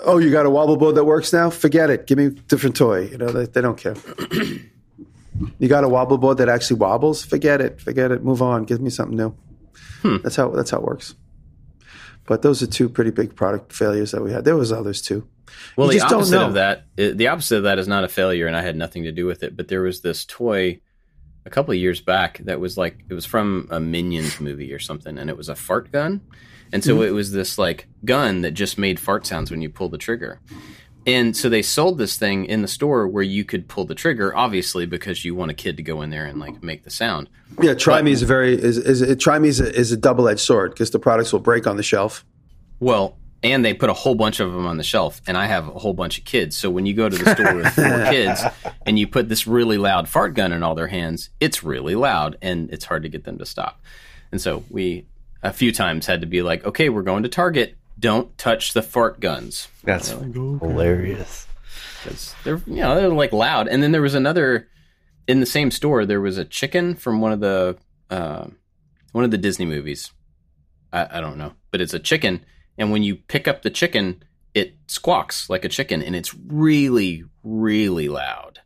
oh, 0.04 0.18
you 0.18 0.32
got 0.32 0.46
a 0.48 0.50
wobble 0.50 0.76
board 0.76 0.96
that 0.96 1.06
works 1.06 1.32
now. 1.32 1.50
Forget 1.52 1.90
it. 1.92 2.08
Give 2.08 2.18
me 2.18 2.26
a 2.26 2.30
different 2.32 2.76
toy. 2.76 3.02
You 3.08 3.18
know 3.20 3.28
they, 3.28 3.46
they 3.46 3.62
don't 3.62 3.78
care. 3.78 3.96
you 5.60 5.68
got 5.68 5.84
a 5.84 5.88
wobble 5.90 6.18
board 6.18 6.40
that 6.40 6.50
actually 6.50 6.80
wobbles. 6.80 7.24
Forget 7.24 7.62
it. 7.62 7.80
Forget 7.80 8.12
it. 8.12 8.24
Move 8.24 8.42
on. 8.42 8.63
Give 8.63 8.82
me 8.82 8.90
something 8.90 9.16
new. 9.16 9.36
That's 10.04 10.36
how 10.36 10.50
that's 10.52 10.70
how 10.72 10.78
it 10.78 10.84
works. 10.84 11.16
But 12.26 12.42
those 12.42 12.62
are 12.62 12.68
two 12.68 12.90
pretty 12.90 13.12
big 13.12 13.36
product 13.36 13.72
failures 13.74 14.12
that 14.12 14.22
we 14.22 14.32
had. 14.32 14.44
There 14.46 14.56
was 14.58 14.72
others 14.72 15.02
too. 15.02 15.28
Well, 15.78 15.88
You 15.88 15.94
the 15.94 16.00
just 16.00 16.10
don't 16.10 16.20
opposite 16.20 16.36
know. 16.40 16.48
of 16.48 16.54
that, 16.56 16.86
the 16.96 17.28
opposite 17.28 17.58
of 17.58 17.63
that 17.63 17.80
is 17.80 17.88
not 17.88 18.04
a 18.04 18.10
failure, 18.10 18.48
and 18.48 18.56
I 18.56 18.62
had 18.62 18.76
nothing 18.76 19.04
to 19.04 19.12
do 19.13 19.26
with 19.26 19.44
it. 19.44 19.56
But 19.56 19.70
there 19.70 19.82
was 19.82 20.02
this 20.02 20.26
toy 20.26 20.82
a 21.46 21.50
couple 21.50 21.72
of 21.72 21.78
years 21.80 22.02
back 22.02 22.40
that 22.40 22.60
was 22.60 22.78
like 22.78 22.98
it 23.10 23.13
was 23.13 23.26
from 23.26 23.68
a 23.72 23.80
Minions 23.80 24.42
movie 24.42 24.74
or 24.74 24.80
something, 24.80 25.18
and 25.18 25.30
it 25.30 25.38
was 25.38 25.48
a 25.50 25.56
fart 25.56 25.92
gun, 25.92 26.22
and 26.74 26.84
Mm-hmm. 26.84 26.98
so 26.98 27.02
it 27.02 27.12
was 27.12 27.32
this 27.32 27.58
like 27.58 27.88
gun 28.04 28.42
that 28.42 28.52
just 28.52 28.78
made 28.78 29.00
fart 29.00 29.26
sounds 29.26 29.50
when 29.50 29.62
you 29.62 29.70
pull 29.70 29.88
the 29.88 29.98
trigger. 29.98 30.42
And 31.08 31.38
so 31.38 31.48
they 31.48 31.62
sold 31.62 31.98
this 31.98 32.17
thing 32.17 32.46
in 32.46 32.62
the 32.62 32.67
store 32.67 33.08
where 33.08 33.24
you 33.24 33.46
could 33.46 33.70
pull 33.70 33.86
the 33.86 33.96
trigger, 33.96 34.36
obviously 34.36 34.86
because 34.86 35.24
you 35.24 35.34
want 35.34 35.50
a 35.50 35.54
kid 35.54 35.78
to 35.78 35.84
go 35.84 36.02
in 36.02 36.10
there 36.10 36.26
and 36.26 36.38
like 36.38 36.62
make 36.62 36.84
the 36.84 36.89
sound. 36.89 37.30
Yeah, 37.62 37.76
try 37.76 38.02
me 38.02 38.12
is 38.12 38.22
a 38.22 38.26
very 38.26 38.62
is 38.62 38.78
is 38.78 39.02
it, 39.02 39.17
try 39.17 39.39
me 39.39 39.48
is 39.48 39.62
a, 39.62 39.74
is 39.74 39.93
a 39.93 39.98
double 39.98 40.28
edged 40.28 40.41
sword 40.41 40.72
because 40.72 40.91
the 40.91 41.00
products 41.00 41.32
will 41.32 41.39
break 41.39 41.65
on 41.65 41.78
the 41.78 41.84
shelf. 41.84 42.26
Well, 42.82 43.17
and 43.41 43.63
they 43.63 43.74
put 43.74 43.89
a 43.89 43.93
whole 43.93 44.15
bunch 44.15 44.41
of 44.41 44.52
them 44.52 44.65
on 44.65 44.76
the 44.76 44.84
shelf, 44.84 45.22
and 45.26 45.38
I 45.38 45.46
have 45.46 45.70
a 45.70 45.80
whole 45.80 45.93
bunch 45.93 46.17
of 46.17 46.26
kids. 46.26 46.58
So 46.58 46.70
when 46.70 46.86
you 46.86 46.93
go 46.93 47.08
to 47.08 47.15
the 47.15 47.36
store 47.36 47.56
with 47.56 47.74
four 47.74 47.86
kids 48.12 48.43
and 48.86 49.00
you 49.00 49.08
put 49.08 49.30
this 49.30 49.48
really 49.48 49.78
loud 49.78 50.10
fart 50.10 50.34
gun 50.34 50.52
in 50.52 50.62
all 50.62 50.76
their 50.76 50.88
hands, 50.88 51.30
it's 51.39 51.63
really 51.63 51.96
loud, 51.96 52.38
and 52.41 52.70
it's 52.72 52.84
hard 52.84 53.04
to 53.04 53.10
get 53.10 53.24
them 53.24 53.38
to 53.38 53.46
stop. 53.46 53.82
And 54.34 54.41
so 54.41 54.65
we 54.70 55.06
a 55.41 55.54
few 55.54 55.72
times 55.72 56.06
had 56.06 56.20
to 56.20 56.28
be 56.28 56.41
like, 56.41 56.65
okay, 56.65 56.89
we're 56.89 57.04
going 57.04 57.24
to 57.24 57.30
Target. 57.30 57.77
Don't 58.00 58.38
touch 58.38 58.74
the 58.74 58.82
fart 58.84 59.20
guns 59.20 59.68
That's 59.84 60.10
hilarious. 60.10 61.48
because 62.04 62.36
they're 62.44 62.62
you 62.68 62.76
know 62.82 62.96
they're 62.96 63.10
like 63.10 63.34
loud. 63.34 63.68
And 63.68 63.82
then 63.82 63.92
there 63.92 64.02
was 64.02 64.14
another 64.14 64.68
in 65.28 65.40
the 65.40 65.46
same 65.46 65.72
store. 65.72 66.06
There 66.06 66.22
was 66.22 66.38
a 66.38 66.46
chicken 66.46 66.96
from 66.96 67.22
one 67.22 67.32
of 67.32 67.40
the 67.40 67.78
uh, 68.10 68.48
one 69.14 69.24
of 69.24 69.32
the 69.32 69.38
Disney 69.38 69.66
movies. 69.66 70.12
I, 70.94 71.18
I 71.18 71.22
don't 71.22 71.38
know, 71.38 71.54
but 71.72 71.82
it's 71.82 71.94
a 71.94 72.00
chicken, 72.00 72.46
and 72.78 72.92
when 72.92 73.04
you 73.04 73.16
pick 73.16 73.48
up 73.48 73.62
the 73.62 73.70
chicken, 73.70 74.24
it 74.54 74.76
squawks 74.88 75.50
like 75.50 75.66
a 75.66 75.70
chicken, 75.70 76.02
and 76.02 76.16
it's 76.16 76.34
really 76.34 77.24
really 77.44 78.08
loud. 78.10 78.60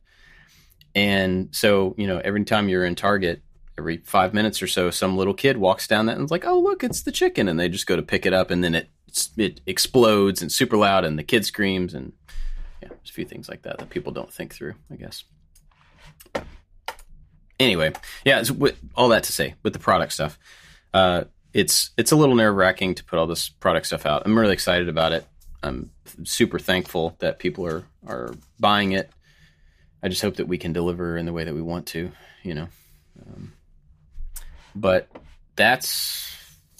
And 0.94 1.50
so 1.56 1.96
you 1.98 2.06
know 2.08 2.20
every 2.24 2.44
time 2.44 2.70
you're 2.70 2.86
in 2.86 2.96
Target. 2.96 3.42
Every 3.78 3.98
five 3.98 4.34
minutes 4.34 4.62
or 4.62 4.68
so, 4.68 4.92
some 4.92 5.18
little 5.18 5.34
kid 5.34 5.58
walks 5.58 5.88
down 5.88 6.06
that 6.06 6.18
and 6.18 6.26
is 6.26 6.30
like, 6.30 6.46
"Oh, 6.46 6.60
look, 6.60 6.84
it's 6.84 7.02
the 7.02 7.12
chicken!" 7.12 7.48
And 7.48 7.58
they 7.60 7.70
just 7.70 7.88
go 7.88 7.96
to 7.96 8.04
pick 8.04 8.26
it 8.28 8.34
up, 8.34 8.52
and 8.52 8.64
then 8.64 8.76
it 8.76 8.90
it 9.38 9.62
explodes 9.66 10.42
and 10.42 10.52
super 10.52 10.78
loud, 10.78 11.06
and 11.06 11.18
the 11.18 11.24
kid 11.24 11.46
screams, 11.46 11.94
and 11.94 12.14
yeah, 12.82 12.90
there's 12.90 13.10
a 13.10 13.14
few 13.14 13.26
things 13.26 13.50
like 13.50 13.64
that 13.64 13.78
that 13.78 13.90
people 13.90 14.12
don't 14.12 14.32
think 14.32 14.54
through, 14.54 14.76
I 14.92 14.96
guess. 14.96 15.24
Anyway, 17.60 17.94
yeah, 18.26 18.44
with, 18.58 18.78
all 18.96 19.10
that 19.10 19.24
to 19.24 19.32
say, 19.32 19.54
with 19.62 19.74
the 19.74 19.80
product 19.80 20.14
stuff, 20.14 20.40
uh, 20.94 21.26
it's 21.54 21.92
it's 21.98 22.12
a 22.12 22.16
little 22.16 22.36
nerve 22.36 22.56
wracking 22.56 22.96
to 22.96 23.04
put 23.04 23.20
all 23.20 23.28
this 23.28 23.50
product 23.50 23.86
stuff 23.86 24.06
out. 24.06 24.24
I'm 24.26 24.38
really 24.38 24.54
excited 24.54 24.90
about 24.90 25.12
it. 25.12 25.26
I'm 25.62 25.92
super 26.24 26.58
thankful 26.58 27.16
that 27.20 27.40
people 27.40 27.66
are 27.66 27.84
are 28.08 28.34
buying 28.60 28.94
it. 28.94 29.12
I 30.02 30.08
just 30.08 30.22
hope 30.22 30.38
that 30.38 30.48
we 30.48 30.58
can 30.58 30.74
deliver 30.74 31.18
in 31.18 31.26
the 31.26 31.34
way 31.34 31.44
that 31.44 31.54
we 31.54 31.62
want 31.62 31.86
to, 31.88 32.12
you 32.42 32.56
know. 32.56 32.68
Um, 33.28 33.54
but 34.74 35.08
that's 35.56 36.36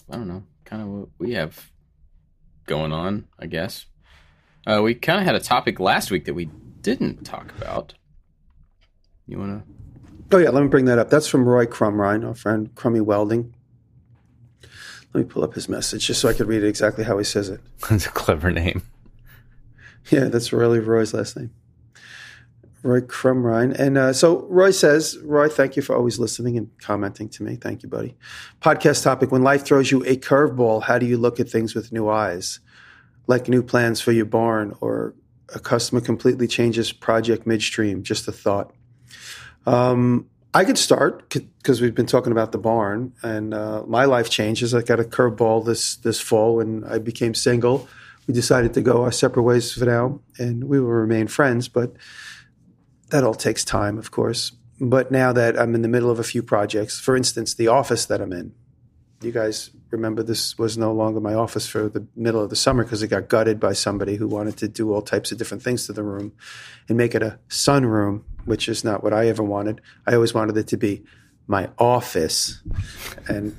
I 0.10 0.16
don't 0.16 0.28
know, 0.28 0.44
kind 0.66 0.82
of 0.82 0.88
what 0.88 1.10
we 1.20 1.34
have 1.34 1.71
going 2.66 2.92
on, 2.92 3.28
I 3.40 3.48
guess. 3.48 3.86
Uh, 4.66 4.82
we 4.84 4.94
kind 4.94 5.20
of 5.20 5.26
had 5.26 5.36
a 5.36 5.40
topic 5.40 5.80
last 5.80 6.12
week 6.12 6.26
that 6.26 6.34
we 6.34 6.50
didn't 6.82 7.26
talk 7.26 7.52
about. 7.58 7.94
You 9.28 9.40
want 9.40 9.66
to? 9.66 10.36
Oh 10.36 10.40
yeah, 10.40 10.50
let 10.50 10.62
me 10.64 10.70
bring 10.70 10.86
that 10.86 11.00
up. 11.00 11.10
That's 11.10 11.28
from 11.28 11.48
Roy 11.48 11.66
Crumrine, 11.66 12.26
our 12.26 12.36
friend 12.36 12.74
Crummy 12.76 13.02
Welding. 13.02 13.54
Let 15.14 15.26
me 15.26 15.30
pull 15.30 15.44
up 15.44 15.56
his 15.56 15.68
message 15.68 16.08
just 16.08 16.22
so 16.22 16.30
I 16.30 16.34
could 16.34 16.48
read 16.48 16.64
it 16.64 16.68
exactly 16.68 17.04
how 17.04 17.18
he 17.18 17.24
says 17.26 17.50
it. 17.50 17.60
That's 17.90 18.06
a 18.06 18.12
clever 18.12 18.52
name. 18.52 18.84
Yeah, 20.10 20.26
that's 20.26 20.52
really 20.52 20.80
Roy's 20.80 21.14
last 21.14 21.38
name. 21.38 21.52
Roy 22.84 23.02
Crumrine. 23.02 23.74
And 23.78 23.98
uh, 23.98 24.14
so 24.14 24.42
Roy 24.48 24.72
says, 24.72 25.18
Roy, 25.24 25.50
thank 25.50 25.76
you 25.76 25.82
for 25.82 25.96
always 25.96 26.18
listening 26.20 26.58
and 26.58 26.70
commenting 26.80 27.30
to 27.30 27.44
me. 27.44 27.56
Thank 27.56 27.84
you, 27.84 27.90
buddy. 27.90 28.16
Podcast 28.62 29.04
topic 29.04 29.32
When 29.32 29.44
life 29.44 29.64
throws 29.64 29.92
you 29.92 30.04
a 30.06 30.18
curveball, 30.18 30.84
how 30.84 30.98
do 30.98 31.06
you 31.06 31.18
look 31.18 31.40
at 31.40 31.50
things 31.50 31.76
with 31.76 31.92
new 31.92 32.10
eyes? 32.10 32.60
Like 33.28 33.48
new 33.48 33.62
plans 33.62 34.02
for 34.02 34.12
your 34.12 34.26
barn 34.26 34.76
or 34.82 35.14
a 35.54 35.60
customer 35.60 36.02
completely 36.02 36.48
changes 36.48 36.92
project 36.92 37.46
midstream. 37.46 38.04
Just 38.04 38.28
a 38.28 38.32
thought. 38.32 38.74
Um, 39.66 40.28
I 40.54 40.66
could 40.66 40.78
start 40.78 41.30
because 41.30 41.80
we've 41.80 41.96
been 41.96 42.06
talking 42.06 42.32
about 42.32 42.52
the 42.52 42.58
barn, 42.58 43.14
and 43.24 43.54
uh, 43.54 43.84
my 43.88 44.04
life 44.04 44.30
changes. 44.30 44.74
I 44.74 44.82
got 44.82 45.00
a 45.00 45.04
curveball 45.04 45.66
this 45.66 45.96
this 45.98 46.20
fall 46.20 46.58
when 46.58 46.84
I 46.84 46.98
became 46.98 47.34
single. 47.34 47.88
We 48.28 48.34
decided 48.34 48.74
to 48.74 48.82
go 48.82 49.04
our 49.04 49.12
separate 49.14 49.44
ways 49.44 49.72
for 49.72 49.86
now, 49.86 50.20
and 50.38 50.66
we 50.66 50.80
will 50.80 50.90
remain 50.90 51.28
friends. 51.28 51.70
But 51.70 51.96
that 53.12 53.24
all 53.24 53.34
takes 53.34 53.64
time, 53.64 53.98
of 53.98 54.12
course. 54.12 54.52
But 54.80 55.12
now 55.12 55.32
that 55.32 55.60
I'm 55.60 55.76
in 55.76 55.84
the 55.84 55.88
middle 55.88 56.10
of 56.10 56.20
a 56.20 56.24
few 56.24 56.42
projects, 56.42 57.00
for 57.00 57.16
instance, 57.16 57.54
the 57.54 57.68
office 57.68 58.06
that 58.06 58.20
I'm 58.20 58.34
in, 58.34 58.54
you 59.22 59.32
guys 59.32 59.70
remember 59.92 60.24
this 60.24 60.58
was 60.58 60.78
no 60.78 60.92
longer 60.92 61.20
my 61.20 61.36
office 61.36 61.68
for 61.68 61.88
the 61.88 62.08
middle 62.16 62.42
of 62.42 62.50
the 62.50 62.56
summer 62.56 62.84
because 62.84 63.04
it 63.04 63.10
got 63.10 63.30
gutted 63.30 63.60
by 63.60 63.74
somebody 63.74 64.16
who 64.16 64.28
wanted 64.28 64.58
to 64.58 64.68
do 64.68 64.92
all 64.92 65.02
types 65.02 65.32
of 65.32 65.38
different 65.38 65.62
things 65.62 65.86
to 65.86 65.94
the 65.94 66.02
room 66.02 66.34
and 66.90 66.98
make 66.98 67.14
it 67.14 67.22
a 67.22 67.38
sunroom, 67.50 68.24
which 68.46 68.68
is 68.68 68.84
not 68.84 69.04
what 69.04 69.14
I 69.14 69.28
ever 69.28 69.44
wanted. 69.44 69.82
I 70.08 70.16
always 70.16 70.34
wanted 70.34 70.58
it 70.58 70.68
to 70.68 70.78
be 70.78 71.04
my 71.46 71.70
office. 71.78 72.62
And 73.28 73.56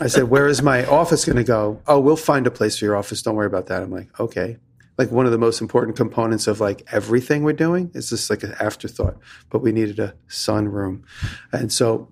I 0.00 0.08
said, 0.08 0.24
Where 0.24 0.48
is 0.48 0.62
my 0.62 0.84
office 0.86 1.24
going 1.24 1.36
to 1.36 1.44
go? 1.44 1.80
Oh, 1.86 2.00
we'll 2.00 2.16
find 2.16 2.46
a 2.46 2.50
place 2.50 2.78
for 2.78 2.84
your 2.84 2.96
office. 2.96 3.22
Don't 3.22 3.36
worry 3.36 3.46
about 3.46 3.66
that. 3.66 3.82
I'm 3.82 3.92
like, 3.92 4.18
Okay. 4.18 4.58
Like 4.96 5.10
one 5.10 5.26
of 5.26 5.32
the 5.32 5.38
most 5.38 5.60
important 5.60 5.96
components 5.96 6.46
of 6.46 6.60
like 6.60 6.86
everything 6.92 7.42
we're 7.42 7.52
doing 7.52 7.90
is 7.94 8.10
just 8.10 8.30
like 8.30 8.42
an 8.42 8.54
afterthought, 8.60 9.16
but 9.50 9.60
we 9.60 9.72
needed 9.72 9.98
a 9.98 10.14
sunroom. 10.28 11.02
And 11.52 11.72
so 11.72 12.08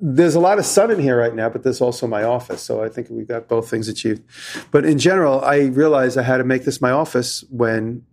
there's 0.00 0.34
a 0.34 0.40
lot 0.40 0.58
of 0.58 0.66
sun 0.66 0.90
in 0.90 0.98
here 0.98 1.18
right 1.18 1.34
now, 1.34 1.48
but 1.48 1.62
there's 1.62 1.80
also 1.80 2.06
my 2.06 2.22
office. 2.22 2.62
So 2.62 2.82
I 2.82 2.88
think 2.88 3.08
we've 3.10 3.28
got 3.28 3.48
both 3.48 3.70
things 3.70 3.88
achieved. 3.88 4.22
But 4.70 4.84
in 4.84 4.98
general, 4.98 5.40
I 5.42 5.66
realized 5.66 6.18
I 6.18 6.22
had 6.22 6.38
to 6.38 6.44
make 6.44 6.64
this 6.64 6.80
my 6.80 6.90
office 6.90 7.44
when 7.50 8.04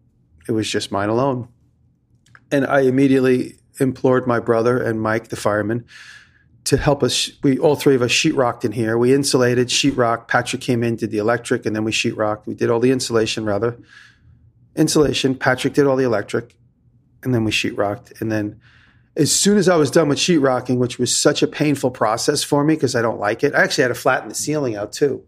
it 0.48 0.52
was 0.52 0.70
just 0.70 0.92
mine 0.92 1.10
alone. 1.10 1.48
And 2.52 2.66
I 2.66 2.82
immediately 2.82 3.56
implored 3.80 4.28
my 4.28 4.40
brother 4.40 4.82
and 4.82 5.02
Mike, 5.02 5.30
the 5.30 5.36
fireman, 5.36 5.86
to 6.66 6.78
help 6.78 7.04
us. 7.04 7.32
We 7.44 7.58
all 7.58 7.76
three 7.76 7.96
of 7.96 8.02
us 8.02 8.12
sheetrocked 8.12 8.66
in 8.66 8.72
here. 8.72 8.98
We 8.98 9.14
insulated, 9.14 9.70
sheetrock. 9.70 10.28
Patrick 10.28 10.62
came 10.62 10.84
in, 10.84 10.96
did 10.96 11.12
the 11.12 11.18
electric, 11.20 11.66
and 11.66 11.76
then 11.76 11.84
we 11.84 11.92
sheetrocked. 11.92 12.46
We 12.46 12.54
did 12.54 12.70
all 12.70 12.80
the 12.80 12.92
insulation, 12.92 13.46
rather. 13.46 13.78
Insulation. 14.76 15.36
Patrick 15.36 15.74
did 15.74 15.86
all 15.86 15.96
the 15.96 16.04
electric, 16.04 16.56
and 17.24 17.34
then 17.34 17.44
we 17.44 17.52
sheetrocked. 17.52 18.20
And 18.20 18.32
then 18.32 18.60
as 19.16 19.32
soon 19.32 19.58
as 19.58 19.70
I 19.70 19.76
was 19.78 19.92
done 19.92 20.10
with 20.10 20.18
sheetrocking, 20.18 20.78
which 20.78 21.00
was 21.00 21.16
such 21.16 21.42
a 21.42 21.48
painful 21.48 21.92
process 21.92 22.44
for 22.44 22.64
me 22.64 22.76
because 22.76 22.96
I 22.96 23.02
don't 23.02 23.20
like 23.20 23.44
it, 23.44 23.54
I 23.54 23.64
actually 23.64 23.84
had 23.84 23.88
to 23.90 23.96
flatten 23.96 24.30
the 24.30 24.36
ceiling 24.36 24.76
out 24.76 24.92
too. 24.92 25.24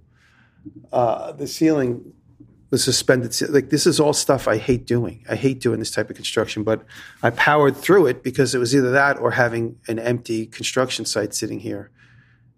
Uh, 0.92 1.32
the 1.32 1.48
ceiling 1.48 2.14
was 2.70 2.84
suspended. 2.84 3.34
Like 3.50 3.70
this 3.70 3.88
is 3.88 4.00
all 4.00 4.14
stuff 4.14 4.48
I 4.48 4.58
hate 4.58 4.86
doing. 4.86 5.26
I 5.30 5.36
hate 5.36 5.60
doing 5.60 5.80
this 5.80 5.92
type 5.92 6.10
of 6.10 6.16
construction, 6.16 6.64
but 6.64 6.86
I 7.24 7.30
powered 7.30 7.78
through 7.78 8.08
it 8.08 8.24
because 8.24 8.54
it 8.54 8.60
was 8.60 8.76
either 8.76 8.92
that 8.92 9.20
or 9.20 9.32
having 9.32 9.80
an 9.88 10.00
empty 10.00 10.46
construction 10.46 11.06
site 11.06 11.34
sitting 11.34 11.60
here 11.60 11.92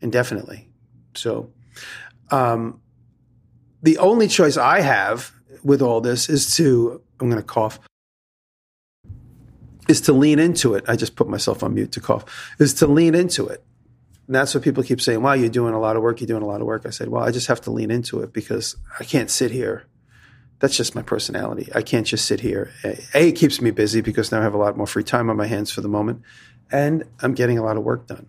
indefinitely. 0.01 0.69
So, 1.15 1.51
um, 2.31 2.81
the 3.81 3.97
only 3.97 4.27
choice 4.27 4.57
I 4.57 4.81
have 4.81 5.31
with 5.63 5.81
all 5.81 6.01
this 6.01 6.29
is 6.29 6.55
to 6.57 7.01
I'm 7.19 7.29
going 7.29 7.41
to 7.41 7.47
cough 7.47 7.79
is 9.87 10.01
to 10.01 10.13
lean 10.13 10.39
into 10.39 10.75
it. 10.75 10.85
I 10.87 10.95
just 10.95 11.15
put 11.15 11.27
myself 11.27 11.63
on 11.63 11.73
mute 11.73 11.91
to 11.93 11.99
cough. 11.99 12.25
Is 12.59 12.75
to 12.75 12.87
lean 12.87 13.15
into 13.15 13.47
it. 13.47 13.63
And 14.27 14.35
that's 14.35 14.53
what 14.53 14.63
people 14.63 14.83
keep 14.83 15.01
saying. 15.01 15.23
Wow, 15.23 15.33
you're 15.33 15.49
doing 15.49 15.73
a 15.73 15.79
lot 15.79 15.95
of 15.95 16.03
work. 16.03 16.21
You're 16.21 16.27
doing 16.27 16.43
a 16.43 16.47
lot 16.47 16.61
of 16.61 16.67
work. 16.67 16.85
I 16.85 16.91
said, 16.91 17.09
well, 17.09 17.23
I 17.23 17.31
just 17.31 17.47
have 17.47 17.61
to 17.61 17.71
lean 17.71 17.89
into 17.89 18.21
it 18.21 18.31
because 18.31 18.75
I 18.99 19.03
can't 19.03 19.31
sit 19.31 19.49
here. 19.49 19.87
That's 20.59 20.75
just 20.75 20.93
my 20.93 21.01
personality. 21.01 21.69
I 21.73 21.81
can't 21.81 22.05
just 22.05 22.25
sit 22.25 22.41
here. 22.41 22.71
A, 22.83 23.27
it 23.27 23.33
keeps 23.33 23.61
me 23.61 23.71
busy 23.71 24.01
because 24.01 24.31
now 24.31 24.39
I 24.39 24.43
have 24.43 24.53
a 24.53 24.57
lot 24.57 24.77
more 24.77 24.87
free 24.87 25.03
time 25.03 25.29
on 25.29 25.37
my 25.37 25.47
hands 25.47 25.71
for 25.71 25.81
the 25.81 25.87
moment, 25.87 26.21
and 26.71 27.03
I'm 27.21 27.33
getting 27.33 27.57
a 27.57 27.63
lot 27.63 27.77
of 27.77 27.83
work 27.83 28.07
done. 28.07 28.27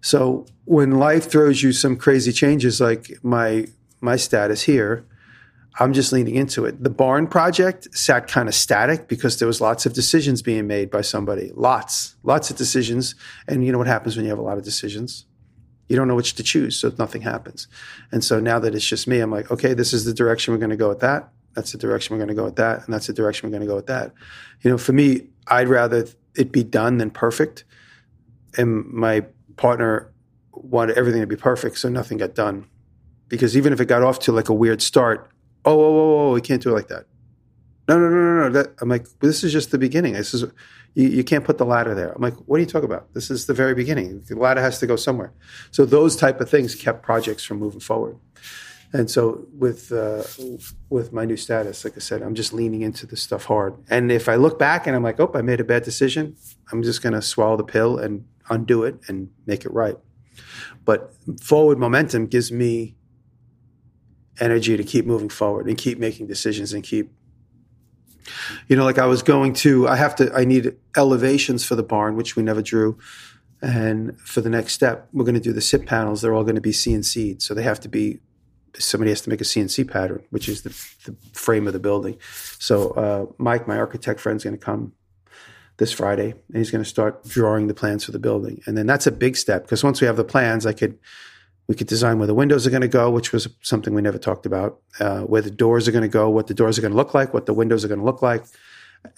So 0.00 0.46
when 0.64 0.92
life 0.92 1.30
throws 1.30 1.62
you 1.62 1.72
some 1.72 1.96
crazy 1.96 2.32
changes 2.32 2.80
like 2.80 3.22
my 3.22 3.66
my 4.00 4.16
status 4.16 4.62
here, 4.62 5.04
I'm 5.78 5.92
just 5.92 6.12
leaning 6.12 6.34
into 6.34 6.64
it. 6.64 6.82
The 6.82 6.90
barn 6.90 7.26
project 7.26 7.94
sat 7.96 8.26
kind 8.26 8.48
of 8.48 8.54
static 8.54 9.08
because 9.08 9.38
there 9.38 9.46
was 9.46 9.60
lots 9.60 9.86
of 9.86 9.92
decisions 9.92 10.42
being 10.42 10.66
made 10.66 10.90
by 10.90 11.02
somebody. 11.02 11.52
Lots, 11.54 12.16
lots 12.22 12.50
of 12.50 12.56
decisions. 12.56 13.14
And 13.46 13.64
you 13.64 13.72
know 13.72 13.78
what 13.78 13.86
happens 13.86 14.16
when 14.16 14.24
you 14.24 14.30
have 14.30 14.38
a 14.38 14.42
lot 14.42 14.58
of 14.58 14.64
decisions? 14.64 15.26
You 15.88 15.96
don't 15.96 16.08
know 16.08 16.14
which 16.14 16.34
to 16.34 16.42
choose, 16.42 16.76
so 16.76 16.92
nothing 16.98 17.22
happens. 17.22 17.66
And 18.12 18.22
so 18.22 18.40
now 18.40 18.58
that 18.58 18.74
it's 18.74 18.86
just 18.86 19.08
me, 19.08 19.20
I'm 19.20 19.30
like, 19.30 19.50
okay, 19.50 19.74
this 19.74 19.92
is 19.92 20.04
the 20.04 20.14
direction 20.14 20.52
we're 20.52 20.58
going 20.58 20.70
to 20.70 20.76
go 20.76 20.88
with 20.88 21.00
that. 21.00 21.30
That's 21.54 21.72
the 21.72 21.78
direction 21.78 22.14
we're 22.14 22.24
going 22.24 22.28
to 22.28 22.40
go 22.40 22.44
with 22.44 22.56
that, 22.56 22.84
and 22.84 22.94
that's 22.94 23.06
the 23.06 23.12
direction 23.12 23.48
we're 23.48 23.52
going 23.52 23.66
to 23.66 23.66
go 23.66 23.76
with 23.76 23.86
that. 23.86 24.12
You 24.62 24.70
know, 24.70 24.78
for 24.78 24.92
me, 24.92 25.28
I'd 25.46 25.68
rather 25.68 26.06
it 26.36 26.52
be 26.52 26.62
done 26.62 26.98
than 26.98 27.10
perfect. 27.10 27.64
And 28.56 28.84
my 28.86 29.24
partner 29.56 30.12
wanted 30.52 30.96
everything 30.96 31.20
to 31.20 31.26
be 31.26 31.36
perfect, 31.36 31.78
so 31.78 31.88
nothing 31.88 32.18
got 32.18 32.34
done. 32.34 32.66
Because 33.28 33.56
even 33.56 33.72
if 33.72 33.80
it 33.80 33.86
got 33.86 34.02
off 34.02 34.18
to 34.20 34.32
like 34.32 34.48
a 34.48 34.54
weird 34.54 34.82
start, 34.82 35.30
oh, 35.64 35.76
whoa, 35.76 35.90
whoa, 35.90 36.16
whoa, 36.16 36.32
we 36.32 36.40
can't 36.40 36.62
do 36.62 36.70
it 36.70 36.74
like 36.74 36.88
that. 36.88 37.06
No, 37.88 37.98
no, 37.98 38.08
no, 38.08 38.16
no, 38.16 38.48
no. 38.48 38.50
That, 38.50 38.74
I'm 38.80 38.88
like, 38.88 39.06
this 39.20 39.42
is 39.44 39.52
just 39.52 39.70
the 39.70 39.78
beginning. 39.78 40.14
This 40.14 40.34
is 40.34 40.44
you, 40.94 41.08
you 41.08 41.24
can't 41.24 41.44
put 41.44 41.58
the 41.58 41.64
ladder 41.64 41.94
there. 41.94 42.12
I'm 42.12 42.22
like, 42.22 42.34
what 42.46 42.56
are 42.56 42.60
you 42.60 42.66
talking 42.66 42.88
about? 42.88 43.12
This 43.14 43.30
is 43.30 43.46
the 43.46 43.54
very 43.54 43.74
beginning. 43.74 44.22
The 44.28 44.36
ladder 44.36 44.60
has 44.60 44.78
to 44.80 44.86
go 44.86 44.96
somewhere. 44.96 45.32
So 45.70 45.84
those 45.84 46.16
type 46.16 46.40
of 46.40 46.50
things 46.50 46.74
kept 46.74 47.02
projects 47.02 47.44
from 47.44 47.58
moving 47.58 47.80
forward. 47.80 48.16
And 48.92 49.08
so 49.08 49.46
with 49.56 49.92
uh, 49.92 50.24
with 50.88 51.12
my 51.12 51.24
new 51.24 51.36
status, 51.36 51.84
like 51.84 51.94
I 51.96 52.00
said, 52.00 52.22
I'm 52.22 52.34
just 52.34 52.52
leaning 52.52 52.82
into 52.82 53.06
this 53.06 53.22
stuff 53.22 53.44
hard. 53.44 53.74
And 53.88 54.10
if 54.10 54.28
I 54.28 54.34
look 54.34 54.58
back 54.58 54.86
and 54.86 54.96
I'm 54.96 55.02
like, 55.02 55.20
oh, 55.20 55.30
I 55.34 55.42
made 55.42 55.60
a 55.60 55.64
bad 55.64 55.84
decision, 55.84 56.36
I'm 56.72 56.82
just 56.82 57.00
going 57.00 57.12
to 57.12 57.22
swallow 57.22 57.56
the 57.56 57.64
pill 57.64 57.98
and 57.98 58.24
undo 58.48 58.82
it 58.82 58.96
and 59.06 59.30
make 59.46 59.64
it 59.64 59.72
right. 59.72 59.96
But 60.84 61.12
forward 61.40 61.78
momentum 61.78 62.26
gives 62.26 62.50
me 62.50 62.96
energy 64.40 64.76
to 64.76 64.82
keep 64.82 65.06
moving 65.06 65.28
forward 65.28 65.66
and 65.66 65.78
keep 65.78 65.98
making 65.98 66.26
decisions 66.26 66.72
and 66.72 66.82
keep 66.82 67.12
you 68.68 68.76
know 68.76 68.84
like 68.84 68.98
i 68.98 69.04
was 69.04 69.22
going 69.22 69.52
to 69.52 69.86
i 69.86 69.96
have 69.96 70.14
to 70.14 70.32
i 70.34 70.44
need 70.44 70.74
elevations 70.96 71.64
for 71.64 71.74
the 71.74 71.82
barn 71.82 72.16
which 72.16 72.36
we 72.36 72.42
never 72.42 72.62
drew 72.62 72.96
and 73.60 74.18
for 74.20 74.40
the 74.40 74.48
next 74.48 74.72
step 74.72 75.08
we're 75.12 75.24
going 75.24 75.34
to 75.34 75.40
do 75.40 75.52
the 75.52 75.60
SIP 75.60 75.84
panels 75.84 76.22
they're 76.22 76.32
all 76.32 76.44
going 76.44 76.54
to 76.54 76.60
be 76.60 76.70
cnc'd 76.70 77.42
so 77.42 77.52
they 77.52 77.62
have 77.62 77.80
to 77.80 77.88
be 77.88 78.20
somebody 78.78 79.10
has 79.10 79.20
to 79.20 79.30
make 79.30 79.40
a 79.40 79.44
cnc 79.44 79.90
pattern 79.90 80.22
which 80.30 80.48
is 80.48 80.62
the, 80.62 80.70
the 81.10 81.16
frame 81.32 81.66
of 81.66 81.72
the 81.72 81.78
building 81.78 82.16
so 82.58 82.90
uh, 82.90 83.26
mike 83.38 83.66
my 83.66 83.78
architect 83.78 84.20
friend, 84.20 84.36
is 84.36 84.44
going 84.44 84.56
to 84.56 84.64
come 84.64 84.92
this 85.78 85.92
friday 85.92 86.30
and 86.30 86.56
he's 86.56 86.70
going 86.70 86.82
to 86.82 86.88
start 86.88 87.24
drawing 87.24 87.66
the 87.66 87.74
plans 87.74 88.04
for 88.04 88.12
the 88.12 88.18
building 88.18 88.60
and 88.66 88.76
then 88.76 88.86
that's 88.86 89.06
a 89.06 89.12
big 89.12 89.36
step 89.36 89.62
because 89.62 89.82
once 89.82 90.00
we 90.00 90.06
have 90.06 90.16
the 90.16 90.24
plans 90.24 90.66
i 90.66 90.72
could 90.72 90.98
we 91.70 91.76
could 91.76 91.86
design 91.86 92.18
where 92.18 92.26
the 92.26 92.34
windows 92.34 92.66
are 92.66 92.70
going 92.70 92.80
to 92.80 92.88
go, 92.88 93.08
which 93.12 93.32
was 93.32 93.46
something 93.62 93.94
we 93.94 94.02
never 94.02 94.18
talked 94.18 94.44
about, 94.44 94.80
uh, 94.98 95.20
where 95.20 95.40
the 95.40 95.52
doors 95.52 95.86
are 95.86 95.92
going 95.92 96.02
to 96.02 96.08
go, 96.08 96.28
what 96.28 96.48
the 96.48 96.52
doors 96.52 96.76
are 96.76 96.82
going 96.82 96.90
to 96.90 96.96
look 96.96 97.14
like, 97.14 97.32
what 97.32 97.46
the 97.46 97.54
windows 97.54 97.84
are 97.84 97.88
going 97.88 98.00
to 98.00 98.04
look 98.04 98.22
like. 98.22 98.42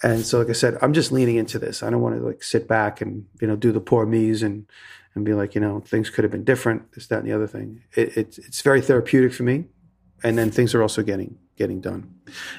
And 0.03 0.23
so, 0.23 0.37
like 0.37 0.49
I 0.49 0.53
said, 0.53 0.77
I'm 0.79 0.93
just 0.93 1.11
leaning 1.11 1.37
into 1.37 1.57
this. 1.57 1.81
I 1.81 1.89
don't 1.89 2.01
want 2.01 2.15
to 2.15 2.23
like 2.23 2.43
sit 2.43 2.67
back 2.67 3.01
and, 3.01 3.25
you 3.41 3.47
know, 3.47 3.55
do 3.55 3.71
the 3.71 3.79
poor 3.79 4.05
me's 4.05 4.43
and, 4.43 4.67
and 5.15 5.25
be 5.25 5.33
like, 5.33 5.55
you 5.55 5.61
know, 5.61 5.79
things 5.81 6.09
could 6.09 6.23
have 6.23 6.31
been 6.31 6.43
different, 6.43 6.91
this, 6.93 7.07
that, 7.07 7.19
and 7.19 7.27
the 7.27 7.33
other 7.33 7.47
thing. 7.47 7.81
It, 7.95 8.17
it, 8.17 8.37
it's 8.39 8.61
very 8.61 8.81
therapeutic 8.81 9.33
for 9.33 9.43
me. 9.43 9.65
And 10.23 10.37
then 10.37 10.51
things 10.51 10.73
are 10.73 10.81
also 10.81 11.03
getting, 11.03 11.37
getting 11.57 11.81
done. 11.81 12.13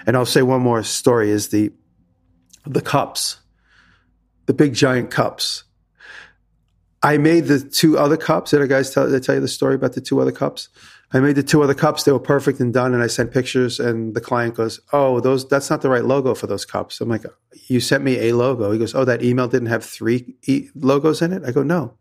And 0.07 0.17
I'll 0.17 0.27
say 0.27 0.43
one 0.43 0.61
more 0.61 0.83
story 0.83 1.31
is 1.31 1.49
the, 1.49 1.73
the 2.67 2.83
cups, 2.83 3.41
the 4.47 4.55
big 4.55 4.75
giant 4.75 5.11
cups 5.11 5.65
I 7.05 7.19
made 7.19 7.45
the 7.45 7.61
two 7.61 7.99
other 7.99 8.17
cups. 8.17 8.53
Did 8.53 8.63
I 8.63 8.67
guys 8.67 8.91
tell, 8.91 9.07
did 9.07 9.15
I 9.15 9.19
tell 9.19 9.35
you 9.35 9.41
the 9.43 9.47
story 9.47 9.75
about 9.75 9.93
the 9.93 10.01
two 10.01 10.21
other 10.21 10.33
cups? 10.33 10.71
I 11.13 11.21
made 11.21 11.37
the 11.37 11.43
two 11.43 11.63
other 11.63 11.75
cups. 11.75 12.05
They 12.05 12.13
were 12.13 12.19
perfect 12.19 12.61
and 12.61 12.73
done. 12.73 12.95
And 12.95 13.03
I 13.03 13.09
sent 13.09 13.31
pictures 13.31 13.79
and 13.79 14.15
the 14.15 14.23
client 14.23 14.55
goes, 14.55 14.81
Oh, 14.91 15.21
those, 15.21 15.47
that's 15.47 15.69
not 15.69 15.83
the 15.83 15.91
right 15.91 16.05
logo 16.05 16.35
for 16.35 16.47
those 16.47 16.65
cups. 16.65 17.03
I'm 17.03 17.11
like, 17.11 17.27
you 17.69 17.79
sent 17.79 18.05
me 18.05 18.31
a 18.31 18.35
logo. 18.35 18.73
He 18.73 18.79
goes, 18.79 18.95
Oh, 18.95 19.05
that 19.05 19.23
email 19.23 19.49
didn't 19.49 19.69
have 19.69 19.85
three 19.85 20.35
e- 20.45 20.71
logos 20.75 21.21
in 21.21 21.35
it. 21.35 21.43
I 21.45 21.53
go, 21.53 21.63
no, 21.63 21.93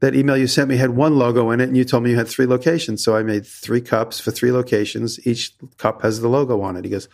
that 0.00 0.14
email 0.14 0.36
you 0.36 0.46
sent 0.46 0.68
me 0.68 0.76
had 0.76 0.90
one 0.90 1.18
logo 1.18 1.50
in 1.50 1.60
it 1.60 1.68
and 1.68 1.76
you 1.76 1.84
told 1.84 2.04
me 2.04 2.10
you 2.10 2.16
had 2.16 2.28
three 2.28 2.46
locations. 2.46 3.02
So 3.02 3.16
I 3.16 3.22
made 3.22 3.46
three 3.46 3.80
cups 3.80 4.20
for 4.20 4.30
three 4.30 4.52
locations. 4.52 5.24
Each 5.26 5.52
cup 5.76 6.02
has 6.02 6.20
the 6.20 6.28
logo 6.28 6.60
on 6.60 6.76
it. 6.76 6.84
He 6.84 6.90
goes, 6.90 7.08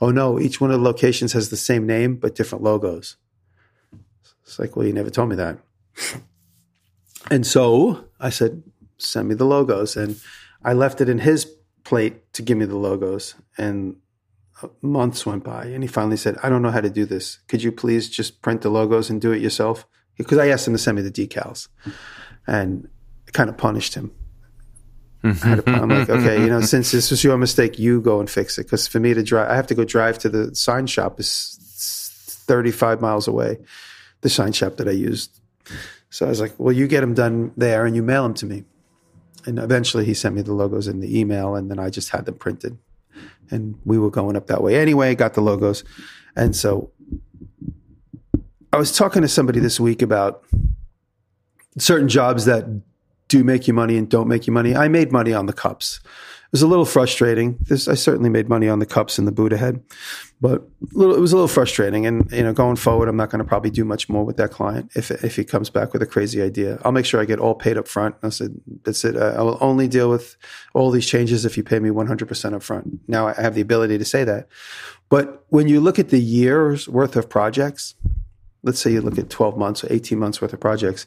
Oh 0.00 0.10
no, 0.10 0.38
each 0.38 0.60
one 0.60 0.70
of 0.70 0.78
the 0.78 0.84
locations 0.84 1.32
has 1.32 1.48
the 1.48 1.56
same 1.56 1.86
name, 1.86 2.16
but 2.16 2.34
different 2.34 2.62
logos. 2.62 3.16
It's 4.42 4.58
like, 4.58 4.76
well, 4.76 4.86
you 4.86 4.92
never 4.92 5.10
told 5.10 5.28
me 5.28 5.36
that. 5.36 5.58
And 7.28 7.46
so 7.46 8.04
I 8.20 8.30
said, 8.30 8.62
send 8.98 9.28
me 9.28 9.34
the 9.34 9.44
logos. 9.44 9.96
And 9.96 10.20
I 10.62 10.72
left 10.72 11.00
it 11.00 11.08
in 11.08 11.18
his 11.18 11.44
plate 11.84 12.32
to 12.34 12.42
give 12.42 12.56
me 12.56 12.66
the 12.66 12.76
logos. 12.76 13.34
And 13.58 13.96
months 14.80 15.26
went 15.26 15.44
by. 15.44 15.64
And 15.66 15.82
he 15.82 15.88
finally 15.88 16.16
said, 16.16 16.36
I 16.42 16.48
don't 16.48 16.62
know 16.62 16.70
how 16.70 16.80
to 16.80 16.90
do 16.90 17.04
this. 17.04 17.40
Could 17.48 17.62
you 17.62 17.72
please 17.72 18.08
just 18.08 18.42
print 18.42 18.62
the 18.62 18.70
logos 18.70 19.10
and 19.10 19.20
do 19.20 19.32
it 19.32 19.42
yourself? 19.42 19.86
Because 20.16 20.38
I 20.38 20.48
asked 20.48 20.66
him 20.66 20.74
to 20.74 20.78
send 20.78 20.96
me 20.96 21.02
the 21.02 21.10
decals. 21.10 21.68
And 22.46 22.88
kind 23.32 23.50
of 23.50 23.56
punished 23.56 23.94
him. 23.94 24.12
Mm-hmm. 25.24 25.68
I'm 25.68 25.88
like, 25.88 26.08
okay, 26.08 26.40
you 26.40 26.46
know, 26.46 26.60
since 26.74 26.92
this 26.92 27.10
was 27.10 27.24
your 27.24 27.36
mistake, 27.36 27.78
you 27.78 28.00
go 28.00 28.20
and 28.20 28.30
fix 28.30 28.58
it. 28.58 28.64
Because 28.64 28.86
for 28.86 29.00
me 29.00 29.14
to 29.14 29.22
drive, 29.22 29.50
I 29.50 29.56
have 29.56 29.66
to 29.68 29.74
go 29.74 29.84
drive 29.84 30.18
to 30.18 30.28
the 30.28 30.54
sign 30.54 30.86
shop. 30.86 31.18
is 31.18 31.58
35 32.46 33.00
miles 33.00 33.26
away. 33.26 33.58
The 34.20 34.30
sign 34.30 34.52
shop 34.52 34.76
that 34.76 34.88
I 34.88 34.92
used 34.92 35.40
so 36.10 36.26
I 36.26 36.28
was 36.28 36.40
like, 36.40 36.54
well, 36.58 36.72
you 36.72 36.86
get 36.86 37.00
them 37.00 37.14
done 37.14 37.52
there 37.56 37.84
and 37.84 37.94
you 37.94 38.02
mail 38.02 38.22
them 38.22 38.34
to 38.34 38.46
me. 38.46 38.64
And 39.44 39.58
eventually 39.58 40.04
he 40.04 40.14
sent 40.14 40.34
me 40.34 40.42
the 40.42 40.54
logos 40.54 40.88
in 40.88 41.00
the 41.00 41.18
email 41.18 41.54
and 41.54 41.70
then 41.70 41.78
I 41.78 41.90
just 41.90 42.10
had 42.10 42.24
them 42.24 42.36
printed. 42.36 42.78
And 43.50 43.78
we 43.84 43.98
were 43.98 44.10
going 44.10 44.36
up 44.36 44.46
that 44.48 44.62
way 44.62 44.76
anyway, 44.76 45.14
got 45.14 45.34
the 45.34 45.40
logos. 45.40 45.84
And 46.34 46.54
so 46.54 46.90
I 48.72 48.76
was 48.76 48.96
talking 48.96 49.22
to 49.22 49.28
somebody 49.28 49.60
this 49.60 49.78
week 49.78 50.02
about 50.02 50.42
certain 51.78 52.08
jobs 52.08 52.44
that 52.46 52.64
do 53.28 53.44
make 53.44 53.66
you 53.66 53.74
money 53.74 53.96
and 53.96 54.08
don't 54.08 54.28
make 54.28 54.46
you 54.46 54.52
money. 54.52 54.74
I 54.74 54.88
made 54.88 55.12
money 55.12 55.32
on 55.32 55.46
the 55.46 55.52
cups. 55.52 56.00
It 56.04 56.52
was 56.52 56.62
a 56.62 56.68
little 56.68 56.84
frustrating. 56.84 57.58
This, 57.62 57.88
I 57.88 57.94
certainly 57.94 58.30
made 58.30 58.48
money 58.48 58.68
on 58.68 58.78
the 58.78 58.86
cups 58.86 59.18
and 59.18 59.26
the 59.26 59.32
Buddha 59.32 59.56
head, 59.56 59.82
but 60.40 60.62
little, 60.92 61.14
it 61.16 61.18
was 61.18 61.32
a 61.32 61.36
little 61.36 61.48
frustrating. 61.48 62.06
And 62.06 62.30
you 62.30 62.44
know, 62.44 62.52
going 62.52 62.76
forward, 62.76 63.08
I'm 63.08 63.16
not 63.16 63.30
going 63.30 63.40
to 63.40 63.48
probably 63.48 63.70
do 63.70 63.84
much 63.84 64.08
more 64.08 64.24
with 64.24 64.36
that 64.36 64.52
client 64.52 64.92
if 64.94 65.10
if 65.10 65.34
he 65.34 65.42
comes 65.42 65.70
back 65.70 65.92
with 65.92 66.02
a 66.02 66.06
crazy 66.06 66.40
idea. 66.40 66.78
I'll 66.84 66.92
make 66.92 67.04
sure 67.04 67.20
I 67.20 67.24
get 67.24 67.40
all 67.40 67.56
paid 67.56 67.76
up 67.76 67.88
front. 67.88 68.14
I 68.22 68.28
said 68.28 68.60
that's 68.84 69.04
it. 69.04 69.16
I 69.16 69.42
will 69.42 69.58
only 69.60 69.88
deal 69.88 70.08
with 70.08 70.36
all 70.72 70.92
these 70.92 71.06
changes 71.06 71.44
if 71.44 71.56
you 71.56 71.64
pay 71.64 71.80
me 71.80 71.90
100 71.90 72.28
percent 72.28 72.54
up 72.54 72.62
front. 72.62 73.00
Now 73.08 73.26
I 73.26 73.34
have 73.34 73.56
the 73.56 73.60
ability 73.60 73.98
to 73.98 74.04
say 74.04 74.22
that, 74.22 74.46
but 75.08 75.44
when 75.48 75.66
you 75.66 75.80
look 75.80 75.98
at 75.98 76.10
the 76.10 76.20
year's 76.20 76.88
worth 76.88 77.16
of 77.16 77.28
projects, 77.28 77.96
let's 78.62 78.78
say 78.78 78.92
you 78.92 79.00
look 79.00 79.18
at 79.18 79.30
12 79.30 79.58
months 79.58 79.82
or 79.82 79.92
18 79.92 80.16
months 80.16 80.40
worth 80.40 80.52
of 80.52 80.60
projects, 80.60 81.06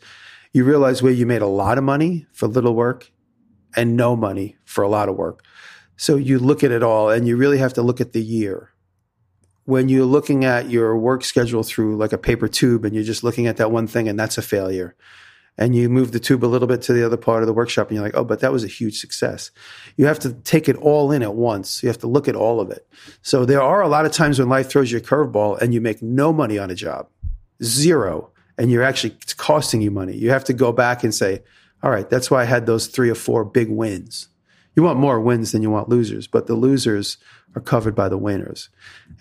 you 0.52 0.64
realize 0.64 1.02
where 1.02 1.12
you 1.12 1.26
made 1.26 1.42
a 1.42 1.48
lot 1.48 1.78
of 1.78 1.84
money 1.84 2.26
for 2.32 2.48
little 2.48 2.74
work 2.74 3.12
and 3.76 3.96
no 3.96 4.16
money 4.16 4.58
for 4.66 4.84
a 4.84 4.90
lot 4.90 5.10
of 5.10 5.16
work. 5.16 5.44
So 5.96 6.16
you 6.16 6.40
look 6.40 6.64
at 6.64 6.72
it 6.72 6.82
all 6.82 7.10
and 7.10 7.28
you 7.28 7.38
really 7.38 7.58
have 7.58 7.74
to 7.74 7.82
look 7.82 8.02
at 8.02 8.14
the 8.14 8.22
year. 8.22 8.72
When 9.66 9.90
you're 9.90 10.06
looking 10.06 10.46
at 10.46 10.70
your 10.70 10.98
work 10.98 11.24
schedule 11.24 11.62
through 11.62 11.98
like 11.98 12.14
a 12.14 12.18
paper 12.18 12.48
tube 12.48 12.86
and 12.86 12.96
you're 12.96 13.04
just 13.04 13.24
looking 13.24 13.46
at 13.46 13.58
that 13.58 13.72
one 13.72 13.86
thing 13.86 14.08
and 14.08 14.18
that's 14.18 14.38
a 14.38 14.42
failure. 14.42 14.96
And 15.58 15.76
you 15.76 15.90
move 15.90 16.14
the 16.14 16.22
tube 16.22 16.46
a 16.46 16.48
little 16.48 16.70
bit 16.70 16.82
to 16.84 16.94
the 16.94 17.06
other 17.06 17.18
part 17.18 17.44
of 17.44 17.48
the 17.48 17.54
workshop 17.54 17.90
and 17.90 17.96
you're 17.96 18.04
like, 18.04 18.16
oh, 18.16 18.24
but 18.24 18.40
that 18.40 18.54
was 18.54 18.64
a 18.64 18.68
huge 18.68 18.98
success. 18.98 19.52
You 19.98 20.06
have 20.06 20.20
to 20.20 20.34
take 20.34 20.70
it 20.70 20.78
all 20.78 21.12
in 21.12 21.22
at 21.22 21.36
once. 21.36 21.84
You 21.84 21.90
have 21.90 22.00
to 22.00 22.08
look 22.08 22.30
at 22.30 22.36
all 22.36 22.62
of 22.62 22.72
it. 22.72 22.88
So 23.22 23.46
there 23.46 23.62
are 23.62 23.82
a 23.82 23.90
lot 23.90 24.06
of 24.06 24.14
times 24.14 24.40
when 24.40 24.50
life 24.50 24.70
throws 24.70 24.92
you 24.92 24.98
a 24.98 25.02
curveball 25.02 25.62
and 25.62 25.74
you 25.74 25.82
make 25.82 26.02
no 26.02 26.32
money 26.32 26.58
on 26.58 26.72
a 26.72 26.76
job, 26.76 27.10
zero, 27.62 28.32
and 28.60 28.70
you're 28.70 28.84
actually, 28.84 29.16
it's 29.22 29.34
costing 29.34 29.82
you 29.82 29.90
money. 29.90 30.16
You 30.16 30.30
have 30.32 30.44
to 30.44 30.54
go 30.54 30.74
back 30.74 31.04
and 31.04 31.16
say, 31.16 31.42
all 31.82 31.90
right, 31.90 32.10
that's 32.10 32.30
why 32.30 32.42
I 32.42 32.46
had 32.46 32.66
those 32.66 32.88
three 32.88 33.10
or 33.10 33.16
four 33.16 33.46
big 33.46 33.70
wins. 33.70 34.28
You 34.76 34.84
want 34.84 35.00
more 35.00 35.20
wins 35.20 35.54
than 35.54 35.62
you 35.62 35.70
want 35.70 35.88
losers, 35.88 36.28
but 36.28 36.48
the 36.48 36.56
losers 36.56 37.18
are 37.56 37.62
covered 37.62 37.96
by 37.96 38.10
the 38.10 38.18
winners. 38.18 38.70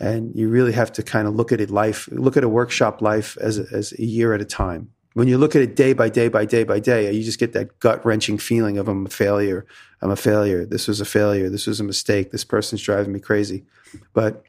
And 0.01 0.35
you 0.35 0.49
really 0.49 0.73
have 0.73 0.93
to 0.93 1.05
kind 1.05 1.29
of 1.29 1.35
look 1.35 1.53
at 1.53 1.61
it 1.61 1.71
life, 1.71 2.09
look 2.11 2.37
at 2.37 2.45
a 2.45 2.49
workshop 2.49 3.01
life 3.01 3.39
as 3.41 3.59
a, 3.59 3.67
as 3.73 3.93
a 3.93 4.05
year 4.05 4.35
at 4.35 4.41
a 4.41 4.45
time. 4.45 4.91
When 5.15 5.29
you 5.29 5.39
look 5.39 5.57
at 5.57 5.63
it 5.63 5.77
day 5.77 5.93
by 5.93 6.09
day 6.09 6.29
by 6.29 6.45
day 6.45 6.65
by 6.65 6.81
day, 6.81 7.11
you 7.13 7.23
just 7.23 7.39
get 7.39 7.53
that 7.53 7.79
gut 7.79 8.05
wrenching 8.05 8.39
feeling 8.39 8.77
of 8.77 8.89
I'm 8.89 9.07
a 9.07 9.09
failure. 9.09 9.67
I'm 10.03 10.11
a 10.11 10.17
failure. 10.17 10.65
This 10.65 10.87
was 10.87 11.01
a 11.01 11.05
failure. 11.05 11.49
This 11.49 11.67
was 11.67 11.81
a 11.81 11.85
mistake. 11.85 12.31
This 12.31 12.45
person's 12.45 12.83
driving 12.83 13.13
me 13.13 13.21
crazy. 13.21 13.65
But 14.13 14.45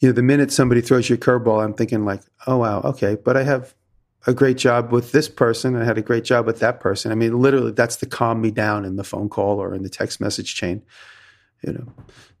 you 0.00 0.08
know, 0.08 0.12
the 0.12 0.22
minute 0.22 0.52
somebody 0.52 0.80
throws 0.80 1.10
you 1.10 1.16
a 1.16 1.18
curveball, 1.18 1.62
I'm 1.62 1.74
thinking 1.74 2.04
like, 2.04 2.22
oh 2.46 2.58
wow, 2.58 2.80
okay, 2.82 3.16
but 3.16 3.36
I 3.36 3.42
have 3.42 3.74
a 4.28 4.34
great 4.34 4.58
job 4.58 4.92
with 4.92 5.12
this 5.12 5.26
person. 5.26 5.74
I 5.74 5.84
had 5.84 5.96
a 5.96 6.02
great 6.02 6.22
job 6.22 6.44
with 6.44 6.60
that 6.60 6.80
person. 6.80 7.10
I 7.10 7.14
mean, 7.14 7.40
literally, 7.40 7.72
that's 7.72 7.96
to 7.96 8.06
calm 8.06 8.42
me 8.42 8.50
down 8.50 8.84
in 8.84 8.96
the 8.96 9.02
phone 9.02 9.30
call 9.30 9.58
or 9.58 9.74
in 9.74 9.82
the 9.82 9.88
text 9.88 10.20
message 10.20 10.54
chain. 10.54 10.82
You 11.62 11.72
know, 11.72 11.92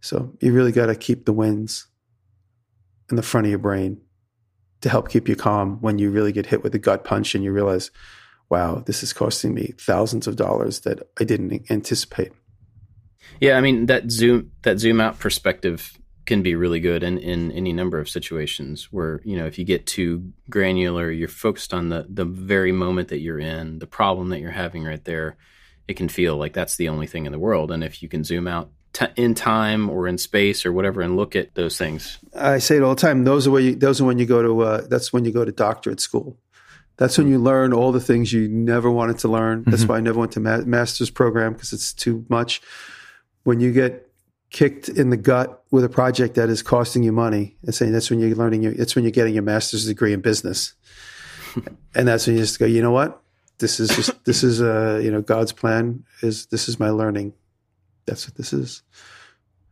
so 0.02 0.36
you 0.40 0.52
really 0.52 0.70
got 0.70 0.86
to 0.86 0.94
keep 0.94 1.24
the 1.24 1.32
wins 1.32 1.86
in 3.08 3.16
the 3.16 3.22
front 3.22 3.46
of 3.46 3.50
your 3.50 3.58
brain 3.58 4.02
to 4.82 4.90
help 4.90 5.08
keep 5.08 5.28
you 5.28 5.34
calm 5.34 5.78
when 5.80 5.98
you 5.98 6.10
really 6.10 6.30
get 6.30 6.46
hit 6.46 6.62
with 6.62 6.74
a 6.74 6.78
gut 6.78 7.04
punch 7.04 7.34
and 7.34 7.42
you 7.42 7.52
realize, 7.52 7.90
wow, 8.50 8.82
this 8.86 9.02
is 9.02 9.14
costing 9.14 9.54
me 9.54 9.72
thousands 9.78 10.26
of 10.26 10.36
dollars 10.36 10.80
that 10.80 11.08
I 11.18 11.24
didn't 11.24 11.70
anticipate. 11.70 12.32
Yeah, 13.40 13.56
I 13.56 13.62
mean 13.62 13.86
that 13.86 14.10
zoom 14.10 14.52
that 14.62 14.78
zoom 14.78 15.00
out 15.00 15.18
perspective 15.18 15.98
can 16.28 16.42
be 16.42 16.54
really 16.54 16.78
good 16.78 17.02
in, 17.02 17.18
in 17.18 17.50
any 17.50 17.72
number 17.72 17.98
of 17.98 18.08
situations 18.08 18.92
where 18.92 19.20
you 19.24 19.36
know 19.36 19.46
if 19.46 19.58
you 19.58 19.64
get 19.64 19.84
too 19.84 20.32
granular 20.48 21.10
you're 21.10 21.26
focused 21.26 21.74
on 21.74 21.88
the 21.88 22.06
the 22.08 22.24
very 22.24 22.70
moment 22.70 23.08
that 23.08 23.18
you're 23.18 23.40
in 23.40 23.80
the 23.80 23.86
problem 23.86 24.28
that 24.28 24.38
you're 24.38 24.52
having 24.52 24.84
right 24.84 25.04
there 25.04 25.36
it 25.88 25.96
can 25.96 26.08
feel 26.08 26.36
like 26.36 26.52
that's 26.52 26.76
the 26.76 26.90
only 26.90 27.06
thing 27.06 27.26
in 27.26 27.32
the 27.32 27.38
world. 27.38 27.72
And 27.72 27.82
if 27.82 28.02
you 28.02 28.08
can 28.08 28.22
zoom 28.22 28.46
out 28.46 28.70
t- 28.92 29.06
in 29.16 29.34
time 29.34 29.88
or 29.88 30.06
in 30.06 30.18
space 30.18 30.64
or 30.64 30.72
whatever 30.72 31.00
and 31.00 31.16
look 31.16 31.34
at 31.34 31.54
those 31.54 31.78
things. 31.78 32.18
I 32.36 32.58
say 32.58 32.76
it 32.76 32.82
all 32.82 32.94
the 32.94 33.00
time. 33.00 33.24
Those 33.24 33.46
are 33.46 33.50
where 33.50 33.62
you, 33.62 33.74
those 33.74 34.00
are 34.00 34.04
when 34.04 34.18
you 34.18 34.26
go 34.26 34.42
to 34.42 34.60
uh, 34.60 34.86
that's 34.86 35.12
when 35.12 35.24
you 35.24 35.32
go 35.32 35.44
to 35.44 35.50
doctorate 35.50 36.00
school. 36.00 36.36
That's 36.98 37.16
when 37.16 37.28
you 37.28 37.38
learn 37.38 37.72
all 37.72 37.92
the 37.92 38.00
things 38.00 38.32
you 38.32 38.48
never 38.48 38.90
wanted 38.90 39.18
to 39.20 39.28
learn. 39.28 39.62
That's 39.66 39.82
mm-hmm. 39.82 39.92
why 39.92 39.98
i 39.98 40.00
never 40.00 40.18
went 40.18 40.32
to 40.32 40.40
ma- 40.40 40.64
master's 40.66 41.10
program 41.10 41.54
because 41.54 41.72
it's 41.72 41.92
too 41.92 42.26
much. 42.28 42.60
When 43.44 43.60
you 43.60 43.72
get 43.72 44.07
kicked 44.50 44.88
in 44.88 45.10
the 45.10 45.16
gut 45.16 45.62
with 45.70 45.84
a 45.84 45.88
project 45.88 46.34
that 46.36 46.48
is 46.48 46.62
costing 46.62 47.02
you 47.02 47.12
money 47.12 47.56
and 47.62 47.74
saying 47.74 47.92
that's 47.92 48.10
when 48.10 48.18
you're 48.18 48.34
learning 48.34 48.62
your, 48.62 48.72
it's 48.72 48.94
when 48.94 49.04
you're 49.04 49.12
getting 49.12 49.34
your 49.34 49.42
master's 49.42 49.86
degree 49.86 50.12
in 50.12 50.20
business. 50.20 50.74
and 51.94 52.08
that's 52.08 52.26
when 52.26 52.36
you 52.36 52.42
just 52.42 52.58
go, 52.58 52.66
you 52.66 52.82
know 52.82 52.90
what? 52.90 53.20
This 53.58 53.80
is 53.80 53.90
just, 53.90 54.24
this 54.24 54.42
is, 54.42 54.62
uh, 54.62 55.00
you 55.02 55.10
know, 55.10 55.20
God's 55.20 55.52
plan 55.52 56.04
is, 56.22 56.46
this 56.46 56.68
is 56.68 56.80
my 56.80 56.90
learning. 56.90 57.34
That's 58.06 58.26
what 58.26 58.36
this 58.36 58.52
is. 58.52 58.82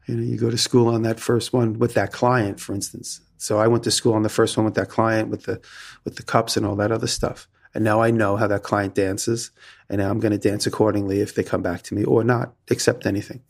You 0.06 0.16
know, 0.16 0.22
you 0.22 0.36
go 0.36 0.50
to 0.50 0.58
school 0.58 0.88
on 0.88 1.02
that 1.02 1.20
first 1.20 1.52
one 1.52 1.78
with 1.78 1.94
that 1.94 2.12
client, 2.12 2.60
for 2.60 2.74
instance. 2.74 3.20
So 3.38 3.58
I 3.58 3.68
went 3.68 3.84
to 3.84 3.90
school 3.90 4.14
on 4.14 4.22
the 4.22 4.28
first 4.28 4.56
one 4.56 4.64
with 4.64 4.74
that 4.74 4.88
client 4.88 5.30
with 5.30 5.44
the, 5.44 5.60
with 6.04 6.16
the 6.16 6.22
cups 6.22 6.56
and 6.56 6.66
all 6.66 6.76
that 6.76 6.92
other 6.92 7.06
stuff. 7.06 7.48
And 7.74 7.84
now 7.84 8.00
I 8.00 8.10
know 8.10 8.36
how 8.36 8.46
that 8.46 8.62
client 8.62 8.94
dances. 8.94 9.50
And 9.88 9.98
now 9.98 10.10
I'm 10.10 10.20
going 10.20 10.32
to 10.32 10.38
dance 10.38 10.66
accordingly 10.66 11.20
if 11.20 11.34
they 11.34 11.42
come 11.42 11.62
back 11.62 11.82
to 11.82 11.94
me 11.94 12.04
or 12.04 12.24
not 12.24 12.54
accept 12.70 13.06
anything 13.06 13.42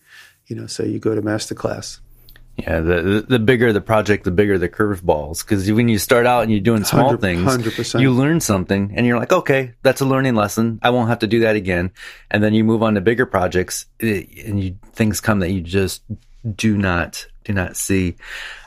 you 0.47 0.57
know, 0.57 0.67
so 0.67 0.83
you 0.83 0.99
go 0.99 1.15
to 1.15 1.23
master 1.23 1.55
class. 1.55 2.01
Yeah, 2.57 2.81
the 2.81 3.25
the 3.29 3.39
bigger 3.39 3.71
the 3.73 3.83
project, 3.83 4.25
the 4.25 4.31
bigger 4.31 4.57
the 4.57 4.69
curveballs. 4.69 5.45
Because 5.45 5.71
when 5.71 5.89
you 5.89 5.99
start 5.99 6.25
out 6.25 6.43
and 6.43 6.51
you're 6.51 6.61
doing 6.61 6.85
small 6.85 7.15
100, 7.15 7.21
things, 7.21 7.77
100%. 7.77 8.01
you 8.01 8.11
learn 8.11 8.41
something, 8.41 8.93
and 8.95 9.07
you're 9.07 9.19
like, 9.19 9.33
okay, 9.33 9.75
that's 9.83 10.01
a 10.01 10.07
learning 10.07 10.37
lesson. 10.37 10.81
I 10.83 10.89
won't 10.89 11.11
have 11.11 11.19
to 11.19 11.27
do 11.27 11.41
that 11.41 11.55
again. 11.55 11.91
And 12.31 12.43
then 12.43 12.55
you 12.55 12.65
move 12.65 12.83
on 12.83 12.95
to 12.95 13.03
bigger 13.03 13.27
projects, 13.27 13.85
eh, 14.01 14.25
and 14.47 14.63
you, 14.63 14.79
things 14.93 15.21
come 15.21 15.41
that 15.41 15.51
you 15.51 15.61
just 15.61 16.03
do 16.55 16.79
not 16.79 17.27
do 17.45 17.53
not 17.53 17.77
see. 17.77 18.17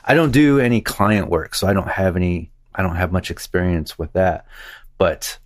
I 0.04 0.14
don't 0.14 0.30
do 0.30 0.60
any 0.60 0.80
client 0.80 1.28
work, 1.28 1.56
so 1.56 1.66
I 1.66 1.72
don't 1.72 1.88
have 1.88 2.14
any. 2.14 2.52
I 2.72 2.82
don't 2.82 2.96
have 2.96 3.10
much 3.10 3.32
experience 3.32 3.98
with 3.98 4.12
that. 4.12 4.46
But 4.98 5.36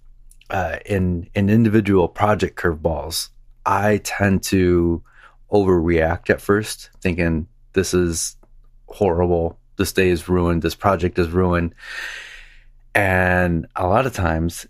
uh, 0.51 0.77
in 0.85 1.31
in 1.35 1.49
individual 1.49 2.09
project 2.09 2.59
curveballs, 2.59 3.31
I 3.64 4.03
tend 4.05 4.42
to 4.44 5.03
overreact 5.54 6.28
at 6.28 6.40
first, 6.40 6.90
thinking 7.00 7.46
this 7.72 7.94
is 7.94 8.36
horrible. 8.88 9.58
This 9.76 9.92
day 9.92 10.10
is 10.10 10.28
ruined. 10.28 10.62
This 10.62 10.74
project 10.74 11.18
is 11.18 11.28
ruined. 11.28 11.74
And 12.94 13.66
a 13.74 13.86
lot 13.86 14.06
of 14.06 14.12
times, 14.12 14.66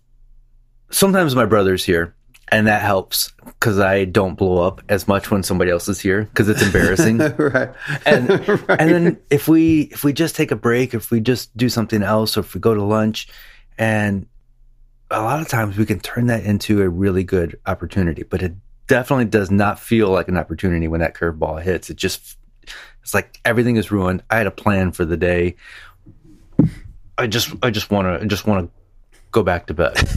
sometimes 0.90 1.34
my 1.34 1.46
brother's 1.46 1.84
here 1.84 2.14
and 2.48 2.66
that 2.66 2.82
helps 2.82 3.32
because 3.44 3.78
I 3.78 4.04
don't 4.04 4.34
blow 4.34 4.66
up 4.66 4.82
as 4.88 5.08
much 5.08 5.30
when 5.30 5.42
somebody 5.42 5.70
else 5.70 5.88
is 5.88 6.00
here 6.00 6.24
because 6.24 6.48
it's 6.48 6.62
embarrassing. 6.62 7.18
right. 7.38 7.70
And 8.04 8.28
right. 8.48 8.80
and 8.80 8.90
then 8.90 9.20
if 9.30 9.48
we 9.48 9.82
if 9.92 10.04
we 10.04 10.12
just 10.12 10.36
take 10.36 10.50
a 10.50 10.56
break, 10.56 10.94
if 10.94 11.10
we 11.10 11.20
just 11.20 11.56
do 11.56 11.68
something 11.68 12.02
else, 12.02 12.36
or 12.36 12.40
if 12.40 12.54
we 12.54 12.60
go 12.60 12.74
to 12.74 12.82
lunch, 12.82 13.28
and 13.78 14.26
a 15.10 15.22
lot 15.22 15.40
of 15.40 15.48
times 15.48 15.76
we 15.76 15.86
can 15.86 16.00
turn 16.00 16.26
that 16.26 16.44
into 16.44 16.82
a 16.82 16.88
really 16.88 17.24
good 17.24 17.58
opportunity. 17.66 18.22
But 18.22 18.42
it 18.42 18.54
definitely 18.86 19.26
does 19.26 19.50
not 19.50 19.78
feel 19.78 20.08
like 20.10 20.28
an 20.28 20.36
opportunity 20.36 20.88
when 20.88 21.00
that 21.00 21.14
curveball 21.14 21.62
hits. 21.62 21.90
It 21.90 21.96
just 21.96 22.38
it's 23.02 23.14
like 23.14 23.38
everything 23.44 23.76
is 23.76 23.90
ruined. 23.90 24.22
I 24.30 24.36
had 24.38 24.46
a 24.46 24.50
plan 24.50 24.92
for 24.92 25.04
the 25.04 25.16
day. 25.16 25.56
I 27.16 27.26
just 27.26 27.54
I 27.62 27.70
just 27.70 27.90
want 27.90 28.06
to 28.06 28.24
I 28.24 28.26
just 28.26 28.46
want 28.46 28.66
to 28.66 28.72
go 29.30 29.42
back 29.42 29.66
to 29.66 29.74
bed. 29.74 29.96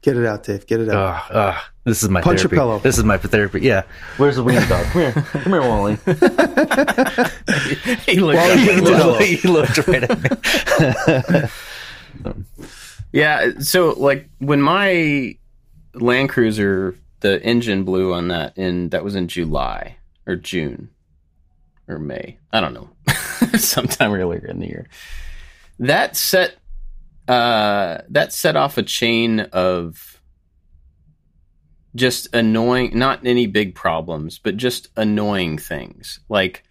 Get 0.00 0.16
it 0.16 0.24
out, 0.24 0.44
Dave. 0.44 0.66
Get 0.66 0.80
it 0.80 0.88
out. 0.88 1.30
Uh, 1.30 1.34
uh, 1.34 1.58
this 1.84 2.04
is 2.04 2.08
my 2.08 2.20
Punch 2.20 2.38
therapy. 2.38 2.54
your 2.54 2.64
pillow. 2.64 2.78
This 2.78 2.98
is 2.98 3.04
my 3.04 3.18
therapy. 3.18 3.60
Yeah. 3.60 3.82
Where's 4.16 4.36
the 4.36 4.44
wiener 4.44 4.64
dog? 4.66 4.86
Come 4.86 5.02
here. 5.02 5.12
Come 5.12 5.52
here, 5.52 5.60
Wally. 5.60 5.98
he, 8.06 8.20
looked 8.20 8.38
Wally 8.38 8.56
he, 8.58 8.80
looked, 8.80 9.22
he 9.22 9.48
looked 9.48 9.88
right 9.88 10.04
at 10.04 10.22
me. 12.22 12.70
yeah. 13.12 13.50
So, 13.58 13.90
like, 13.90 14.30
when 14.38 14.62
my 14.62 15.36
Land 15.94 16.28
Cruiser 16.28 16.94
the 17.20 17.42
engine 17.42 17.84
blew 17.84 18.12
on 18.12 18.28
that 18.28 18.56
in 18.56 18.90
that 18.90 19.04
was 19.04 19.14
in 19.14 19.28
July 19.28 19.96
or 20.26 20.36
June 20.36 20.90
or 21.88 21.98
May. 21.98 22.38
I 22.52 22.60
don't 22.60 22.74
know. 22.74 22.90
Sometime 23.58 24.12
earlier 24.12 24.46
in 24.46 24.60
the 24.60 24.66
year. 24.66 24.88
That 25.78 26.16
set 26.16 26.56
uh 27.26 27.98
that 28.08 28.32
set 28.32 28.56
off 28.56 28.78
a 28.78 28.82
chain 28.82 29.40
of 29.40 30.20
just 31.94 32.34
annoying 32.34 32.96
not 32.96 33.26
any 33.26 33.46
big 33.46 33.74
problems, 33.74 34.38
but 34.38 34.56
just 34.56 34.88
annoying 34.96 35.58
things. 35.58 36.20
Like 36.28 36.64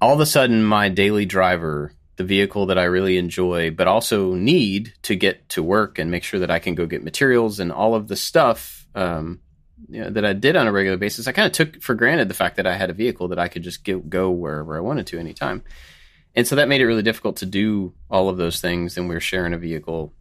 all 0.00 0.14
of 0.14 0.20
a 0.20 0.26
sudden 0.26 0.62
my 0.62 0.88
daily 0.88 1.24
driver 1.24 1.92
the 2.18 2.24
vehicle 2.24 2.66
that 2.66 2.78
I 2.78 2.84
really 2.84 3.16
enjoy, 3.16 3.70
but 3.70 3.86
also 3.86 4.34
need 4.34 4.92
to 5.02 5.14
get 5.14 5.48
to 5.50 5.62
work 5.62 5.98
and 5.98 6.10
make 6.10 6.24
sure 6.24 6.40
that 6.40 6.50
I 6.50 6.58
can 6.58 6.74
go 6.74 6.84
get 6.84 7.04
materials 7.04 7.60
and 7.60 7.72
all 7.72 7.94
of 7.94 8.08
the 8.08 8.16
stuff 8.16 8.87
um, 8.98 9.40
you 9.88 10.00
know, 10.00 10.10
that 10.10 10.24
I 10.24 10.32
did 10.32 10.56
on 10.56 10.66
a 10.66 10.72
regular 10.72 10.96
basis, 10.96 11.28
I 11.28 11.32
kind 11.32 11.46
of 11.46 11.52
took 11.52 11.80
for 11.80 11.94
granted 11.94 12.28
the 12.28 12.34
fact 12.34 12.56
that 12.56 12.66
I 12.66 12.76
had 12.76 12.90
a 12.90 12.94
vehicle 12.94 13.28
that 13.28 13.38
I 13.38 13.48
could 13.48 13.62
just 13.62 13.84
get, 13.84 14.10
go 14.10 14.30
wherever 14.30 14.76
I 14.76 14.80
wanted 14.80 15.06
to 15.08 15.18
anytime. 15.18 15.62
And 16.34 16.46
so 16.46 16.56
that 16.56 16.68
made 16.68 16.80
it 16.80 16.86
really 16.86 17.02
difficult 17.02 17.36
to 17.38 17.46
do 17.46 17.94
all 18.10 18.28
of 18.28 18.36
those 18.36 18.60
things. 18.60 18.96
And 18.96 19.08
we 19.08 19.14
were 19.14 19.20
sharing 19.20 19.54
a 19.54 19.58
vehicle. 19.58 20.12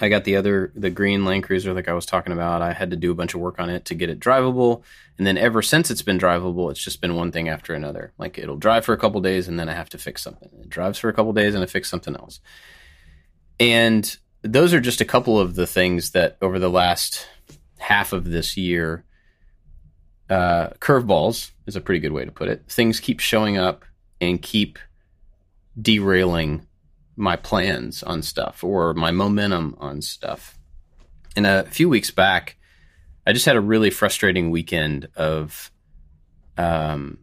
I 0.00 0.08
got 0.08 0.24
the 0.24 0.36
other 0.36 0.72
the 0.74 0.90
green 0.90 1.24
Land 1.24 1.44
Cruiser 1.44 1.72
like 1.72 1.88
I 1.88 1.94
was 1.94 2.04
talking 2.04 2.32
about. 2.32 2.62
I 2.62 2.72
had 2.72 2.90
to 2.90 2.96
do 2.96 3.10
a 3.10 3.14
bunch 3.14 3.34
of 3.34 3.40
work 3.40 3.58
on 3.58 3.70
it 3.70 3.86
to 3.86 3.94
get 3.94 4.10
it 4.10 4.18
drivable, 4.18 4.82
and 5.18 5.26
then 5.26 5.38
ever 5.38 5.62
since 5.62 5.88
it's 5.88 6.02
been 6.02 6.18
drivable, 6.18 6.68
it's 6.68 6.82
just 6.82 7.00
been 7.00 7.14
one 7.14 7.30
thing 7.30 7.48
after 7.48 7.74
another. 7.74 8.12
Like 8.18 8.36
it'll 8.36 8.56
drive 8.56 8.84
for 8.84 8.92
a 8.92 8.98
couple 8.98 9.20
days, 9.20 9.46
and 9.46 9.58
then 9.58 9.68
I 9.68 9.74
have 9.74 9.90
to 9.90 9.98
fix 9.98 10.20
something. 10.20 10.50
It 10.60 10.68
drives 10.68 10.98
for 10.98 11.08
a 11.08 11.12
couple 11.12 11.32
days, 11.32 11.54
and 11.54 11.62
I 11.62 11.66
fix 11.66 11.88
something 11.88 12.16
else. 12.16 12.40
And 13.60 14.16
those 14.42 14.74
are 14.74 14.80
just 14.80 15.00
a 15.00 15.04
couple 15.04 15.38
of 15.38 15.54
the 15.54 15.66
things 15.66 16.10
that 16.10 16.38
over 16.42 16.58
the 16.58 16.68
last 16.68 17.28
half 17.78 18.12
of 18.12 18.24
this 18.24 18.56
year, 18.56 19.04
uh, 20.30 20.68
curveballs 20.80 21.50
is 21.66 21.76
a 21.76 21.80
pretty 21.80 22.00
good 22.00 22.12
way 22.12 22.24
to 22.24 22.32
put 22.32 22.48
it. 22.48 22.64
Things 22.68 23.00
keep 23.00 23.20
showing 23.20 23.56
up 23.56 23.84
and 24.20 24.40
keep 24.40 24.78
derailing 25.80 26.66
my 27.16 27.36
plans 27.36 28.02
on 28.02 28.22
stuff 28.22 28.64
or 28.64 28.94
my 28.94 29.10
momentum 29.10 29.76
on 29.78 30.02
stuff. 30.02 30.58
And 31.36 31.46
a 31.46 31.64
few 31.64 31.88
weeks 31.88 32.10
back, 32.10 32.56
I 33.26 33.32
just 33.32 33.46
had 33.46 33.56
a 33.56 33.60
really 33.60 33.90
frustrating 33.90 34.50
weekend 34.50 35.08
of 35.16 35.70
um, 36.56 37.18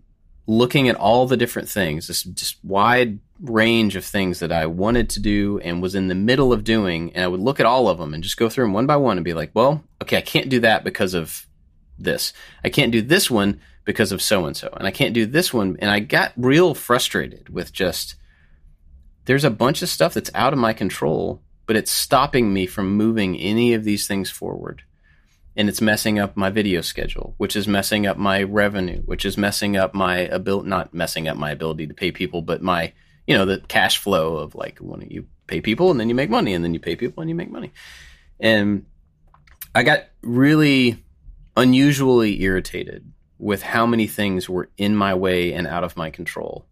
looking 0.48 0.90
at 0.90 0.96
all 0.96 1.28
the 1.28 1.38
different 1.38 1.70
things, 1.70 2.08
this 2.08 2.24
just 2.24 2.64
wide 2.64 3.20
range 3.42 3.96
of 3.96 4.06
things 4.06 4.40
that 4.40 4.52
I 4.52 4.68
wanted 4.68 5.10
to 5.12 5.20
do 5.20 5.60
and 5.60 5.82
was 5.82 5.96
in 5.96 6.08
the 6.08 6.16
middle 6.16 6.54
of 6.54 6.64
doing. 6.64 7.12
And 7.14 7.24
I 7.24 7.28
would 7.28 7.40
look 7.40 7.60
at 7.60 7.66
all 7.66 7.88
of 7.88 7.98
them 7.98 8.14
and 8.14 8.24
just 8.24 8.38
go 8.38 8.50
through 8.50 8.66
them 8.66 8.74
one 8.74 8.86
by 8.86 8.98
one 8.98 9.18
and 9.18 9.26
be 9.26 9.34
like, 9.34 9.52
well, 9.54 9.84
okay, 10.02 10.18
I 10.18 10.22
can't 10.22 10.50
do 10.50 10.60
that 10.62 10.84
because 10.84 11.14
of 11.14 11.48
this. 11.98 12.34
I 12.64 12.70
can't 12.70 12.92
do 12.92 13.02
this 13.02 13.32
one 13.32 13.60
because 13.86 14.12
of 14.12 14.22
so 14.22 14.46
and 14.46 14.56
so. 14.56 14.70
And 14.78 14.88
I 14.88 14.92
can't 14.92 15.14
do 15.14 15.26
this 15.26 15.54
one. 15.54 15.78
And 15.80 15.90
I 15.90 16.00
got 16.00 16.34
real 16.38 16.74
frustrated 16.74 17.50
with 17.50 17.74
just 17.74 18.16
there's 19.26 19.44
a 19.44 19.52
bunch 19.52 19.82
of 19.82 19.90
stuff 19.90 20.14
that's 20.14 20.32
out 20.34 20.54
of 20.54 20.60
my 20.60 20.74
control, 20.74 21.42
but 21.66 21.76
it's 21.76 21.92
stopping 21.92 22.52
me 22.54 22.66
from 22.66 22.96
moving 22.96 23.38
any 23.38 23.74
of 23.74 23.84
these 23.84 24.08
things 24.08 24.30
forward. 24.30 24.84
And 25.56 25.68
it's 25.68 25.82
messing 25.82 26.18
up 26.18 26.38
my 26.38 26.50
video 26.50 26.82
schedule, 26.82 27.36
which 27.38 27.56
is 27.56 27.68
messing 27.68 28.08
up 28.08 28.18
my 28.18 28.42
revenue, 28.42 29.02
which 29.04 29.26
is 29.26 29.38
messing 29.38 29.76
up 29.76 29.94
my 29.94 30.20
ability, 30.20 30.70
not 30.70 30.94
messing 30.94 31.28
up 31.28 31.38
my 31.38 31.52
ability 31.52 31.88
to 31.88 31.94
pay 31.94 32.12
people, 32.12 32.42
but 32.42 32.62
my, 32.62 32.94
you 33.32 33.38
know, 33.38 33.46
the 33.46 33.60
cash 33.60 33.98
flow 33.98 34.36
of 34.36 34.56
like 34.56 34.80
when 34.80 35.08
you 35.10 35.26
pay 35.48 35.62
people 35.62 35.90
and 35.90 35.98
then 35.98 36.10
you 36.10 36.16
make 36.16 36.30
money 36.30 36.54
and 36.54 36.66
then 36.66 36.74
you 36.74 36.82
pay 36.82 36.98
people 36.98 37.22
and 37.22 37.30
you 37.30 37.36
make 37.36 37.50
money. 37.50 37.72
And 38.42 38.86
I 39.74 39.84
got 39.84 40.04
really 40.22 41.02
unusually 41.56 42.42
irritated 42.42 43.10
with 43.40 43.62
how 43.62 43.86
many 43.86 44.06
things 44.06 44.50
were 44.50 44.70
in 44.76 44.98
my 44.98 45.14
way 45.14 45.54
and 45.54 45.66
out 45.66 45.86
of 45.86 45.96
my 45.96 46.10
control. 46.10 46.66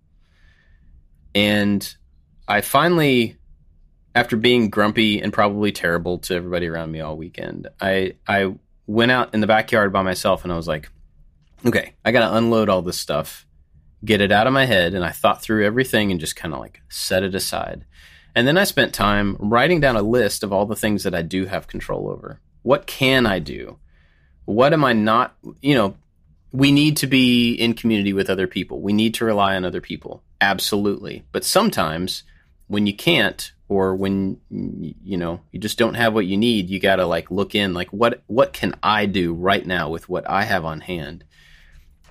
And 1.33 1.95
I 2.45 2.59
finally, 2.59 3.37
after 4.13 4.35
being 4.35 4.69
grumpy 4.69 5.21
and 5.21 5.31
probably 5.31 5.71
terrible 5.71 6.17
to 6.19 6.35
everybody 6.35 6.67
around 6.67 6.91
me 6.91 6.99
all 6.99 7.15
weekend, 7.15 7.69
I 7.79 8.15
I 8.27 8.53
went 8.85 9.11
out 9.11 9.33
in 9.33 9.39
the 9.39 9.47
backyard 9.47 9.93
by 9.93 10.01
myself 10.01 10.43
and 10.43 10.51
I 10.51 10.57
was 10.57 10.67
like, 10.67 10.89
okay, 11.65 11.95
I 12.03 12.11
got 12.11 12.27
to 12.27 12.35
unload 12.35 12.67
all 12.67 12.81
this 12.81 12.99
stuff, 12.99 13.47
get 14.03 14.21
it 14.21 14.31
out 14.31 14.47
of 14.47 14.53
my 14.53 14.65
head, 14.65 14.93
and 14.93 15.03
I 15.03 15.11
thought 15.11 15.41
through 15.41 15.65
everything 15.65 16.11
and 16.11 16.19
just 16.19 16.35
kind 16.35 16.53
of 16.53 16.59
like 16.59 16.81
set 16.89 17.23
it 17.23 17.35
aside. 17.35 17.85
And 18.35 18.47
then 18.47 18.57
I 18.57 18.63
spent 18.63 18.93
time 18.93 19.35
writing 19.39 19.79
down 19.79 19.95
a 19.95 20.01
list 20.01 20.43
of 20.43 20.53
all 20.53 20.65
the 20.65 20.75
things 20.75 21.03
that 21.03 21.15
I 21.15 21.21
do 21.21 21.45
have 21.45 21.67
control 21.67 22.09
over. 22.09 22.39
What 22.61 22.87
can 22.87 23.25
I 23.25 23.39
do? 23.39 23.79
What 24.45 24.73
am 24.73 24.83
I 24.83 24.93
not, 24.93 25.35
you 25.61 25.75
know, 25.75 25.95
we 26.51 26.71
need 26.71 26.97
to 26.97 27.07
be 27.07 27.53
in 27.53 27.73
community 27.73 28.13
with 28.13 28.29
other 28.29 28.47
people. 28.47 28.81
We 28.81 28.93
need 28.93 29.13
to 29.15 29.25
rely 29.25 29.55
on 29.55 29.65
other 29.65 29.81
people. 29.81 30.23
Absolutely. 30.41 31.23
But 31.31 31.43
sometimes 31.43 32.23
when 32.67 32.87
you 32.87 32.95
can't 32.95 33.51
or 33.67 33.95
when 33.95 34.39
you 34.49 35.17
know 35.17 35.41
you 35.51 35.59
just 35.59 35.77
don't 35.77 35.93
have 35.93 36.13
what 36.13 36.25
you 36.25 36.37
need 36.37 36.69
you 36.69 36.79
got 36.79 36.97
to 36.97 37.05
like 37.05 37.29
look 37.31 37.55
in 37.55 37.73
like 37.73 37.89
what 37.89 38.21
what 38.27 38.53
can 38.53 38.73
i 38.81 39.05
do 39.05 39.33
right 39.33 39.65
now 39.65 39.89
with 39.89 40.09
what 40.09 40.27
i 40.29 40.43
have 40.43 40.65
on 40.65 40.81
hand 40.81 41.23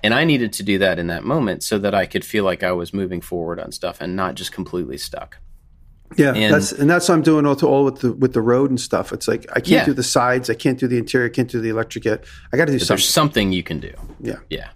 and 0.03 0.13
i 0.13 0.23
needed 0.23 0.53
to 0.53 0.63
do 0.63 0.77
that 0.77 0.99
in 0.99 1.07
that 1.07 1.23
moment 1.23 1.63
so 1.63 1.77
that 1.77 1.93
i 1.93 2.05
could 2.05 2.25
feel 2.25 2.43
like 2.43 2.63
i 2.63 2.71
was 2.71 2.93
moving 2.93 3.21
forward 3.21 3.59
on 3.59 3.71
stuff 3.71 4.01
and 4.01 4.15
not 4.15 4.35
just 4.35 4.51
completely 4.51 4.97
stuck 4.97 5.37
yeah 6.17 6.33
and 6.33 6.53
that's 6.53 6.71
and 6.71 6.89
that's 6.89 7.07
what 7.07 7.15
i'm 7.15 7.21
doing 7.21 7.45
all, 7.45 7.55
to, 7.55 7.67
all 7.67 7.85
with 7.85 7.99
the 7.99 8.11
with 8.13 8.33
the 8.33 8.41
road 8.41 8.69
and 8.69 8.81
stuff 8.81 9.13
it's 9.13 9.27
like 9.27 9.45
i 9.51 9.59
can't 9.59 9.67
yeah. 9.67 9.85
do 9.85 9.93
the 9.93 10.03
sides 10.03 10.49
i 10.49 10.55
can't 10.55 10.79
do 10.79 10.87
the 10.87 10.97
interior 10.97 11.27
i 11.27 11.29
can't 11.29 11.49
do 11.49 11.61
the 11.61 11.69
electric 11.69 12.05
yet 12.05 12.25
i 12.51 12.57
got 12.57 12.65
to 12.65 12.71
do 12.71 12.79
something 12.79 12.95
there's 12.95 13.07
something 13.07 13.51
you 13.51 13.63
can 13.63 13.79
do 13.79 13.93
yeah 14.19 14.39
yeah 14.49 14.69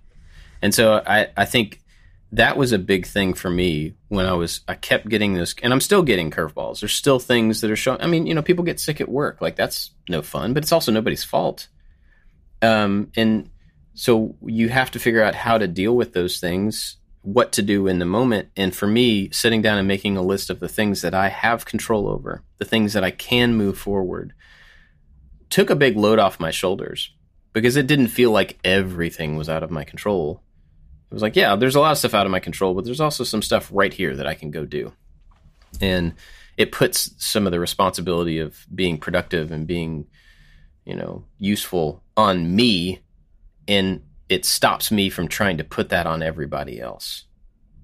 and 0.62 0.74
so 0.74 1.02
i 1.08 1.28
i 1.36 1.46
think 1.46 1.80
that 2.34 2.58
was 2.58 2.72
a 2.72 2.80
big 2.80 3.06
thing 3.06 3.36
for 3.36 3.50
me 3.50 3.94
when 4.08 4.26
I 4.26 4.34
was 4.34 4.62
I 4.68 4.74
kept 4.74 5.08
getting 5.08 5.36
this 5.36 5.54
and 5.62 5.72
I'm 5.72 5.80
still 5.80 6.02
getting 6.02 6.32
curveballs. 6.32 6.80
There's 6.80 6.94
still 6.94 7.20
things 7.20 7.62
that 7.62 7.70
are 7.70 7.76
showing 7.76 8.02
I 8.02 8.08
mean, 8.08 8.26
you 8.26 8.34
know, 8.34 8.42
people 8.42 8.66
get 8.66 8.80
sick 8.80 9.00
at 9.00 9.08
work. 9.08 9.40
Like 9.40 9.56
that's 9.56 9.92
no 10.10 10.24
fun, 10.24 10.54
but 10.54 10.64
it's 10.64 10.72
also 10.72 10.92
nobody's 10.92 11.24
fault. 11.24 11.68
Um 12.64 13.12
and 13.16 13.52
so 13.94 14.36
you 14.46 14.70
have 14.70 14.92
to 14.92 15.00
figure 15.00 15.24
out 15.24 15.36
how 15.36 15.58
to 15.58 15.68
deal 15.68 15.96
with 15.96 16.14
those 16.14 16.40
things, 16.40 16.98
what 17.22 17.52
to 17.54 17.62
do 17.62 17.88
in 17.88 18.00
the 18.00 18.06
moment. 18.06 18.50
And 18.56 18.76
for 18.76 18.88
me, 18.88 19.30
sitting 19.32 19.62
down 19.62 19.78
and 19.78 19.88
making 19.88 20.18
a 20.18 20.22
list 20.22 20.50
of 20.50 20.60
the 20.60 20.70
things 20.70 21.02
that 21.02 21.14
I 21.14 21.30
have 21.30 21.66
control 21.66 22.08
over, 22.08 22.44
the 22.58 22.66
things 22.66 22.94
that 22.94 23.04
I 23.04 23.12
can 23.12 23.56
move 23.56 23.78
forward, 23.78 24.34
took 25.50 25.70
a 25.70 25.76
big 25.76 25.96
load 25.96 26.20
off 26.20 26.40
my 26.40 26.52
shoulders 26.52 27.14
because 27.54 27.76
it 27.76 27.88
didn't 27.88 28.08
feel 28.08 28.32
like 28.32 28.60
everything 28.64 29.38
was 29.38 29.50
out 29.50 29.64
of 29.64 29.70
my 29.70 29.84
control 29.84 30.44
it 31.14 31.18
was 31.18 31.22
like, 31.22 31.36
yeah, 31.36 31.56
there's 31.56 31.76
a 31.76 31.80
lot 31.80 31.92
of 31.92 32.00
stuff 32.00 32.16
out 32.16 32.26
of 32.26 32.32
my 32.32 32.40
control, 32.40 32.74
but 32.74 32.86
there's 32.86 33.00
also 33.00 33.24
some 33.24 33.44
stuff 33.44 33.70
right 33.72 33.94
here 33.94 34.16
that 34.16 34.26
I 34.26 34.34
can 34.34 34.50
go 34.50 34.66
do. 34.66 34.94
And 35.80 36.16
it 36.58 36.72
puts 36.72 37.14
some 37.24 37.46
of 37.46 37.52
the 37.52 37.60
responsibility 37.60 38.40
of 38.40 38.66
being 38.74 38.98
productive 38.98 39.52
and 39.52 39.68
being, 39.68 40.08
you 40.86 40.96
know, 40.96 41.24
useful 41.38 42.02
on 42.18 42.56
me. 42.56 43.04
And 43.68 44.02
it 44.30 44.46
stops 44.46 44.92
me 44.92 45.10
from 45.10 45.28
trying 45.28 45.58
to 45.58 45.64
put 45.64 45.90
that 45.90 46.08
on 46.08 46.24
everybody 46.24 46.80
else. 46.80 47.26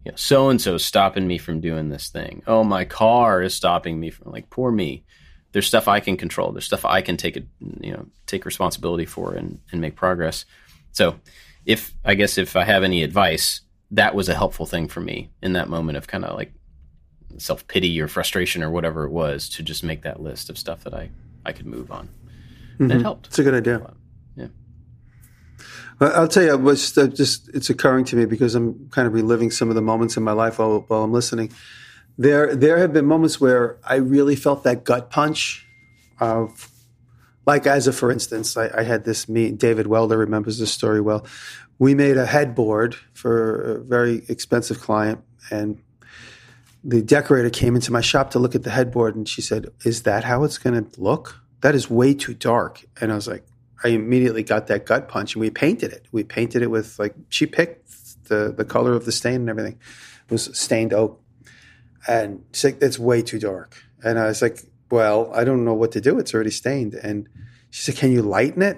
You 0.06 0.12
know, 0.12 0.18
so 0.18 0.50
and 0.50 0.62
so 0.62 0.78
stopping 0.78 1.28
me 1.28 1.38
from 1.38 1.62
doing 1.62 1.90
this 1.90 2.10
thing. 2.10 2.42
Oh, 2.48 2.64
my 2.64 2.86
car 2.86 3.42
is 3.42 3.54
stopping 3.54 4.00
me 4.00 4.10
from 4.10 4.32
like 4.32 4.50
poor 4.50 4.72
me. 4.72 5.04
There's 5.52 5.68
stuff 5.68 5.88
I 5.88 6.00
can 6.00 6.16
control. 6.16 6.52
There's 6.52 6.66
stuff 6.66 6.86
I 6.86 7.02
can 7.02 7.18
take 7.18 7.38
a 7.38 7.42
you 7.82 7.92
know 7.92 8.06
take 8.26 8.46
responsibility 8.46 9.06
for 9.06 9.34
and, 9.34 9.60
and 9.72 9.82
make 9.82 9.96
progress. 9.96 10.46
So 10.92 11.20
if 11.66 11.94
I 12.06 12.16
guess 12.16 12.38
if 12.38 12.56
I 12.56 12.64
have 12.64 12.84
any 12.84 13.04
advice, 13.04 13.62
that 13.92 14.16
was 14.16 14.30
a 14.30 14.36
helpful 14.36 14.66
thing 14.66 14.88
for 14.88 15.02
me 15.02 15.30
in 15.42 15.54
that 15.54 15.70
moment 15.70 15.98
of 15.98 16.08
kind 16.08 16.24
of 16.24 16.36
like 16.36 16.54
self 17.38 17.68
pity 17.68 18.00
or 18.02 18.08
frustration 18.08 18.64
or 18.64 18.72
whatever 18.72 19.04
it 19.04 19.12
was 19.12 19.50
to 19.50 19.64
just 19.64 19.84
make 19.84 20.04
that 20.04 20.22
list 20.22 20.50
of 20.50 20.58
stuff 20.58 20.84
that 20.86 20.94
I 20.94 21.10
I 21.46 21.52
could 21.52 21.66
move 21.66 21.92
on. 21.92 22.10
Mm-hmm. 22.80 22.92
It 22.92 23.02
helped. 23.02 23.28
It's 23.28 23.40
a 23.40 23.44
good 23.44 23.54
idea. 23.54 23.94
I'll 26.02 26.28
tell 26.28 26.44
you, 26.44 26.58
was 26.58 26.98
uh, 26.98 27.08
just 27.08 27.50
it's 27.50 27.70
occurring 27.70 28.06
to 28.06 28.16
me 28.16 28.26
because 28.26 28.56
I'm 28.56 28.90
kind 28.90 29.06
of 29.08 29.14
reliving 29.14 29.52
some 29.52 29.70
of 29.70 29.76
the 29.76 29.82
moments 29.82 30.16
in 30.16 30.24
my 30.24 30.32
life 30.32 30.60
while, 30.60 30.86
while 30.88 31.04
I'm 31.04 31.12
listening. 31.12 31.52
There, 32.18 32.56
there 32.56 32.78
have 32.78 32.94
been 32.94 33.06
moments 33.06 33.40
where 33.40 33.78
I 33.84 33.96
really 33.96 34.36
felt 34.36 34.64
that 34.64 34.84
gut 34.84 35.10
punch 35.10 35.66
of 36.20 36.70
like 37.46 37.66
as 37.66 37.88
a 37.88 37.94
for 37.94 38.12
instance, 38.12 38.56
I, 38.56 38.70
I 38.78 38.84
had 38.84 39.06
this 39.06 39.28
meet. 39.28 39.58
David 39.58 39.88
Welder 39.88 40.18
remembers 40.18 40.60
this 40.60 40.72
story 40.72 41.02
well. 41.02 41.26
We 41.80 41.96
made 41.96 42.18
a 42.18 42.26
headboard 42.26 42.96
for 43.14 43.78
a 43.78 43.80
very 43.80 44.24
expensive 44.28 44.80
client, 44.80 45.22
and 45.50 45.82
the 46.84 47.02
decorator 47.02 47.50
came 47.50 47.76
into 47.76 47.92
my 47.92 48.02
shop 48.02 48.32
to 48.32 48.40
look 48.40 48.54
at 48.54 48.64
the 48.64 48.70
headboard, 48.70 49.16
and 49.16 49.28
she 49.28 49.42
said, 49.42 49.72
"Is 49.84 50.04
that 50.04 50.24
how 50.24 50.44
it's 50.44 50.58
going 50.58 50.86
to 50.86 51.02
look? 51.02 51.42
That 51.62 51.74
is 51.74 51.90
way 51.90 52.14
too 52.14 52.34
dark." 52.34 52.86
And 53.02 53.12
I 53.12 53.16
was 53.16 53.28
like, 53.28 53.46
I 53.84 53.90
immediately 53.90 54.44
got 54.44 54.68
that 54.68 54.86
gut 54.86 55.08
punch, 55.08 55.36
and 55.36 55.42
we 55.42 55.50
painted 55.50 55.92
it. 55.94 56.06
We 56.12 56.24
painted 56.24 56.62
it 56.62 56.72
with 56.72 57.00
like 57.00 57.16
she 57.30 57.46
picked 57.46 58.26
the 58.26 58.54
the 58.56 58.66
color 58.66 58.94
of 58.94 59.06
the 59.06 59.12
stain 59.12 59.36
and 59.36 59.50
everything. 59.50 59.80
It 60.26 60.32
was 60.32 60.58
stained 60.58 60.94
oak, 60.94 61.22
and 62.08 62.44
she's 62.54 62.66
like, 62.66 62.82
"It's 62.82 63.00
way 63.00 63.22
too 63.22 63.40
dark." 63.40 63.84
And 64.04 64.18
I 64.18 64.28
was 64.28 64.42
like, 64.42 64.60
well, 64.90 65.32
I 65.34 65.44
don't 65.44 65.66
know 65.66 65.74
what 65.74 65.92
to 65.94 66.02
do. 66.02 66.20
It's 66.20 66.34
already 66.34 66.52
stained. 66.52 66.94
And 66.94 67.28
she 67.70 67.84
said, 67.84 67.96
can 67.96 68.12
you 68.12 68.22
lighten 68.22 68.62
it? 68.62 68.78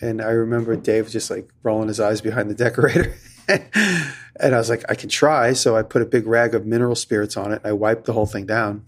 And 0.00 0.22
I 0.22 0.30
remember 0.30 0.76
Dave 0.76 1.10
just 1.10 1.30
like 1.30 1.50
rolling 1.62 1.88
his 1.88 2.00
eyes 2.00 2.20
behind 2.20 2.50
the 2.50 2.54
decorator. 2.54 3.14
and 3.48 4.54
I 4.54 4.58
was 4.58 4.70
like, 4.70 4.84
I 4.88 4.94
can 4.94 5.08
try. 5.08 5.52
So 5.52 5.76
I 5.76 5.82
put 5.82 6.02
a 6.02 6.06
big 6.06 6.26
rag 6.26 6.54
of 6.54 6.66
mineral 6.66 6.94
spirits 6.94 7.36
on 7.36 7.52
it. 7.52 7.56
and 7.56 7.66
I 7.66 7.72
wiped 7.72 8.04
the 8.04 8.12
whole 8.12 8.26
thing 8.26 8.46
down 8.46 8.84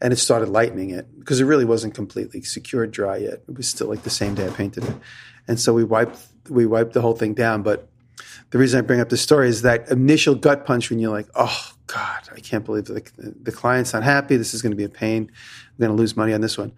and 0.00 0.12
it 0.12 0.16
started 0.16 0.48
lightening 0.48 0.90
it 0.90 1.06
because 1.18 1.40
it 1.40 1.44
really 1.44 1.64
wasn't 1.64 1.94
completely 1.94 2.42
secured 2.42 2.90
dry 2.90 3.16
yet. 3.16 3.42
It 3.48 3.56
was 3.56 3.68
still 3.68 3.88
like 3.88 4.02
the 4.02 4.10
same 4.10 4.34
day 4.34 4.46
I 4.46 4.50
painted 4.50 4.84
it. 4.84 4.94
And 5.48 5.58
so 5.58 5.72
we 5.72 5.84
wiped, 5.84 6.18
we 6.48 6.66
wiped 6.66 6.92
the 6.92 7.00
whole 7.00 7.16
thing 7.16 7.34
down. 7.34 7.62
But 7.62 7.88
the 8.50 8.58
reason 8.58 8.78
I 8.78 8.82
bring 8.82 9.00
up 9.00 9.08
this 9.08 9.22
story 9.22 9.48
is 9.48 9.62
that 9.62 9.90
initial 9.90 10.34
gut 10.34 10.64
punch 10.64 10.90
when 10.90 10.98
you're 10.98 11.10
like, 11.10 11.28
oh 11.34 11.72
God, 11.86 12.28
I 12.34 12.40
can't 12.40 12.64
believe 12.64 12.84
the, 12.84 13.02
the 13.16 13.52
client's 13.52 13.92
not 13.92 14.02
happy. 14.02 14.36
This 14.36 14.54
is 14.54 14.62
going 14.62 14.72
to 14.72 14.76
be 14.76 14.84
a 14.84 14.88
pain. 14.88 15.30
I'm 15.32 15.78
going 15.78 15.90
to 15.90 15.96
lose 15.96 16.16
money 16.16 16.32
on 16.32 16.40
this 16.40 16.56
one. 16.56 16.72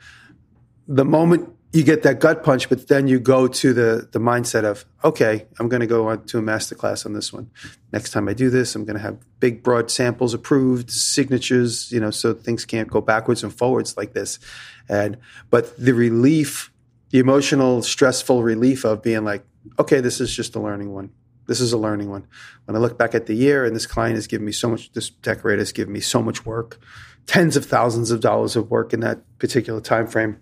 The 0.88 1.04
moment 1.04 1.54
you 1.72 1.84
get 1.84 2.02
that 2.02 2.18
gut 2.18 2.42
punch, 2.42 2.68
but 2.68 2.88
then 2.88 3.06
you 3.06 3.20
go 3.20 3.46
to 3.46 3.72
the 3.72 4.08
the 4.10 4.18
mindset 4.18 4.64
of, 4.64 4.84
okay, 5.04 5.46
I'm 5.58 5.68
going 5.68 5.80
to 5.80 5.86
go 5.86 6.08
on 6.08 6.24
to 6.26 6.38
a 6.38 6.42
master 6.42 6.74
class 6.74 7.06
on 7.06 7.12
this 7.12 7.32
one. 7.32 7.50
Next 7.92 8.10
time 8.10 8.28
I 8.28 8.34
do 8.34 8.50
this, 8.50 8.74
I'm 8.74 8.84
going 8.84 8.96
to 8.96 9.02
have 9.02 9.18
big, 9.38 9.62
broad 9.62 9.90
samples 9.90 10.34
approved, 10.34 10.90
signatures, 10.90 11.92
you 11.92 12.00
know, 12.00 12.10
so 12.10 12.34
things 12.34 12.64
can't 12.64 12.90
go 12.90 13.00
backwards 13.00 13.44
and 13.44 13.54
forwards 13.54 13.96
like 13.96 14.14
this. 14.14 14.40
And 14.88 15.18
but 15.50 15.76
the 15.78 15.94
relief, 15.94 16.72
the 17.10 17.20
emotional, 17.20 17.82
stressful 17.82 18.42
relief 18.42 18.84
of 18.84 19.02
being 19.02 19.24
like, 19.24 19.44
okay, 19.78 20.00
this 20.00 20.20
is 20.20 20.34
just 20.34 20.56
a 20.56 20.60
learning 20.60 20.92
one. 20.92 21.10
This 21.46 21.60
is 21.60 21.72
a 21.72 21.78
learning 21.78 22.10
one. 22.10 22.26
When 22.64 22.76
I 22.76 22.80
look 22.80 22.98
back 22.98 23.14
at 23.14 23.26
the 23.26 23.34
year, 23.34 23.64
and 23.64 23.74
this 23.74 23.86
client 23.86 24.16
has 24.16 24.26
given 24.26 24.44
me 24.44 24.52
so 24.52 24.68
much, 24.68 24.92
this 24.92 25.10
decorator 25.10 25.60
has 25.60 25.72
given 25.72 25.92
me 25.92 26.00
so 26.00 26.22
much 26.22 26.44
work, 26.44 26.80
tens 27.26 27.56
of 27.56 27.64
thousands 27.64 28.10
of 28.10 28.20
dollars 28.20 28.56
of 28.56 28.70
work 28.70 28.92
in 28.92 29.00
that 29.00 29.20
particular 29.38 29.80
time 29.80 30.08
frame 30.08 30.40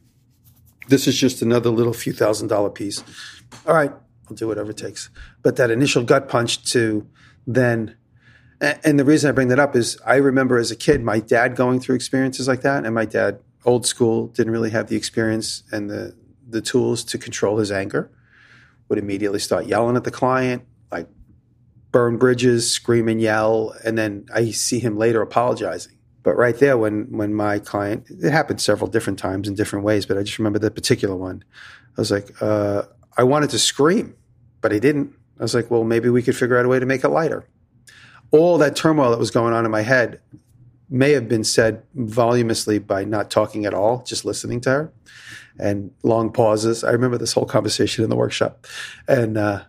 this 0.89 1.07
is 1.07 1.17
just 1.17 1.43
another 1.43 1.71
little 1.71 1.93
few 1.93 2.13
thousand 2.13 2.49
dollar 2.49 2.71
piece. 2.71 3.05
All 3.67 3.75
right, 3.75 3.93
I'll 4.29 4.37
do 4.37 4.49
whatever 4.49 4.71
it 4.71 4.77
takes. 4.77 5.11
But 5.43 5.57
that 5.57 5.71
initial 5.71 6.03
gut 6.03 6.29
punch 6.29 6.65
to 6.73 7.07
then, 7.47 7.97
and 8.61 8.99
the 8.99 9.05
reason 9.05 9.29
I 9.29 9.33
bring 9.33 9.49
that 9.49 9.59
up 9.59 9.77
is 9.77 9.99
I 10.05 10.17
remember 10.17 10.59
as 10.59 10.71
a 10.71 10.77
kid 10.77 11.03
my 11.03 11.21
dad 11.21 11.57
going 11.57 11.81
through 11.81 11.95
experiences 11.95 12.49
like 12.49 12.63
that, 12.63 12.85
and 12.85 12.95
my 12.95 13.05
dad, 13.05 13.41
old 13.65 13.87
school, 13.87 14.29
didn't 14.29 14.53
really 14.53 14.71
have 14.71 14.89
the 14.89 14.97
experience 14.97 15.63
and 15.71 15.89
the 15.89 16.17
the 16.49 16.61
tools 16.63 17.05
to 17.05 17.19
control 17.19 17.59
his 17.59 17.71
anger. 17.71 18.11
Would 18.89 18.99
immediately 18.99 19.39
start 19.39 19.67
yelling 19.67 19.97
at 19.97 20.05
the 20.05 20.11
client, 20.11 20.63
like 20.91 21.09
burn 21.93 22.17
bridges, 22.17 22.71
scream 22.71 23.09
and 23.09 23.21
yell, 23.21 23.75
and 23.85 23.99
then 23.99 24.27
I 24.33 24.51
see 24.51 24.79
him 24.79 24.97
later 24.97 25.21
apologizing 25.21 25.98
but 26.29 26.37
right 26.37 26.59
there, 26.59 26.77
when 26.77 27.05
when 27.05 27.33
my 27.33 27.59
client, 27.59 28.05
it 28.11 28.31
happened 28.31 28.61
several 28.61 28.91
different 28.91 29.19
times 29.19 29.49
in 29.49 29.55
different 29.55 29.83
ways, 29.83 30.05
but 30.05 30.19
I 30.19 30.23
just 30.23 30.39
remember 30.39 30.59
that 30.59 30.75
particular 30.75 31.17
one. 31.17 31.43
I 31.97 32.01
was 32.03 32.11
like, 32.11 32.43
uh, 32.43 32.83
I 33.17 33.23
wanted 33.23 33.49
to 33.49 33.59
scream, 33.59 34.15
but 34.61 34.71
I 34.71 34.79
didn't. 34.79 35.15
I 35.41 35.43
was 35.43 35.55
like, 35.55 35.71
well, 35.71 35.85
maybe 35.85 36.11
we 36.11 36.23
could 36.23 36.37
figure 36.37 36.59
out 36.59 36.67
a 36.67 36.69
way 36.69 36.79
to 36.79 36.85
make 36.85 37.03
it 37.03 37.09
lighter. 37.09 37.49
All 38.31 38.59
that 38.59 38.77
turmoil 38.77 39.11
that 39.11 39.19
was 39.19 39.31
going 39.31 39.55
on 39.55 39.65
in 39.65 39.71
my 39.71 39.81
head 39.81 40.21
may 40.91 41.13
have 41.13 41.31
been 41.31 41.45
said 41.45 41.83
voluminously 41.95 42.79
by 42.79 43.07
not 43.07 43.31
talking 43.31 43.65
at 43.65 43.73
all, 43.73 44.03
just 44.03 44.27
listening 44.27 44.61
to 44.61 44.71
her, 44.71 44.93
and 45.59 45.93
long 46.03 46.31
pauses. 46.31 46.85
I 46.85 46.91
remember 46.91 47.17
this 47.17 47.33
whole 47.33 47.47
conversation 47.47 48.05
in 48.05 48.11
the 48.11 48.17
workshop, 48.17 48.67
and. 49.09 49.39
Uh, 49.39 49.65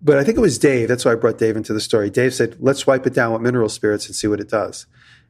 but 0.00 0.18
I 0.18 0.24
think 0.24 0.38
it 0.38 0.42
was 0.42 0.58
Dave. 0.58 0.88
That's 0.88 1.04
why 1.04 1.12
I 1.12 1.16
brought 1.16 1.38
Dave 1.38 1.56
into 1.56 1.72
the 1.72 1.80
story. 1.80 2.10
Dave 2.10 2.32
said, 2.32 2.56
"Let's 2.60 2.86
wipe 2.86 3.06
it 3.06 3.14
down 3.14 3.32
with 3.32 3.42
mineral 3.42 3.68
spirits 3.68 4.06
and 4.06 4.14
see 4.14 4.28
what 4.28 4.40
it 4.40 4.48
does." 4.48 4.86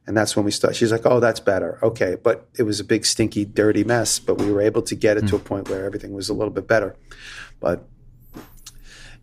And 0.07 0.15
that's 0.15 0.35
when 0.35 0.45
we 0.45 0.51
start. 0.51 0.75
She's 0.75 0.91
like, 0.91 1.05
"Oh, 1.05 1.19
that's 1.19 1.41
better." 1.41 1.77
Okay, 1.83 2.15
but 2.15 2.47
it 2.57 2.63
was 2.63 2.79
a 2.79 2.83
big, 2.83 3.05
stinky, 3.05 3.43
dirty 3.43 3.83
mess. 3.83 4.19
But 4.19 4.37
we 4.39 4.49
were 4.51 4.61
able 4.61 4.81
to 4.83 4.95
get 4.95 5.17
it 5.17 5.25
mm. 5.25 5.29
to 5.29 5.35
a 5.35 5.39
point 5.39 5.69
where 5.69 5.85
everything 5.85 6.13
was 6.13 6.29
a 6.29 6.33
little 6.33 6.53
bit 6.53 6.65
better. 6.65 6.95
But 7.59 7.85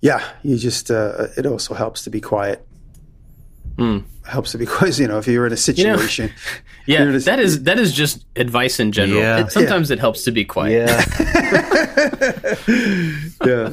yeah, 0.01 0.23
you 0.43 0.59
just 0.59 0.91
uh, 0.91 1.29
it 1.37 1.47
also 1.47 1.73
helps 1.73 2.05
to 2.05 2.11
be 2.11 2.21
quiet. 2.21 2.67
Mm. 3.77 4.05
Helps 4.27 4.53
to 4.53 4.59
be 4.59 4.67
quiet. 4.75 4.99
You 4.99 5.09
know, 5.09 5.17
if 5.17 5.27
you're 5.27 5.47
in 5.47 5.53
a 5.55 5.57
situation, 5.57 6.31
you 6.87 6.99
know, 6.99 7.11
yeah, 7.11 7.17
a, 7.17 7.19
that 7.21 7.41
is 7.41 7.63
that 7.63 7.79
is 7.79 7.93
just 7.95 8.25
advice 8.37 8.79
in 8.79 8.93
general. 8.93 9.19
Yeah. 9.19 9.41
It, 9.41 9.53
sometimes 9.53 9.89
yeah. 9.89 9.95
it 9.95 10.01
helps 10.01 10.25
to 10.25 10.33
be 10.33 10.45
quiet. 10.45 10.89
Yeah. 10.89 11.05
yeah. 13.47 13.73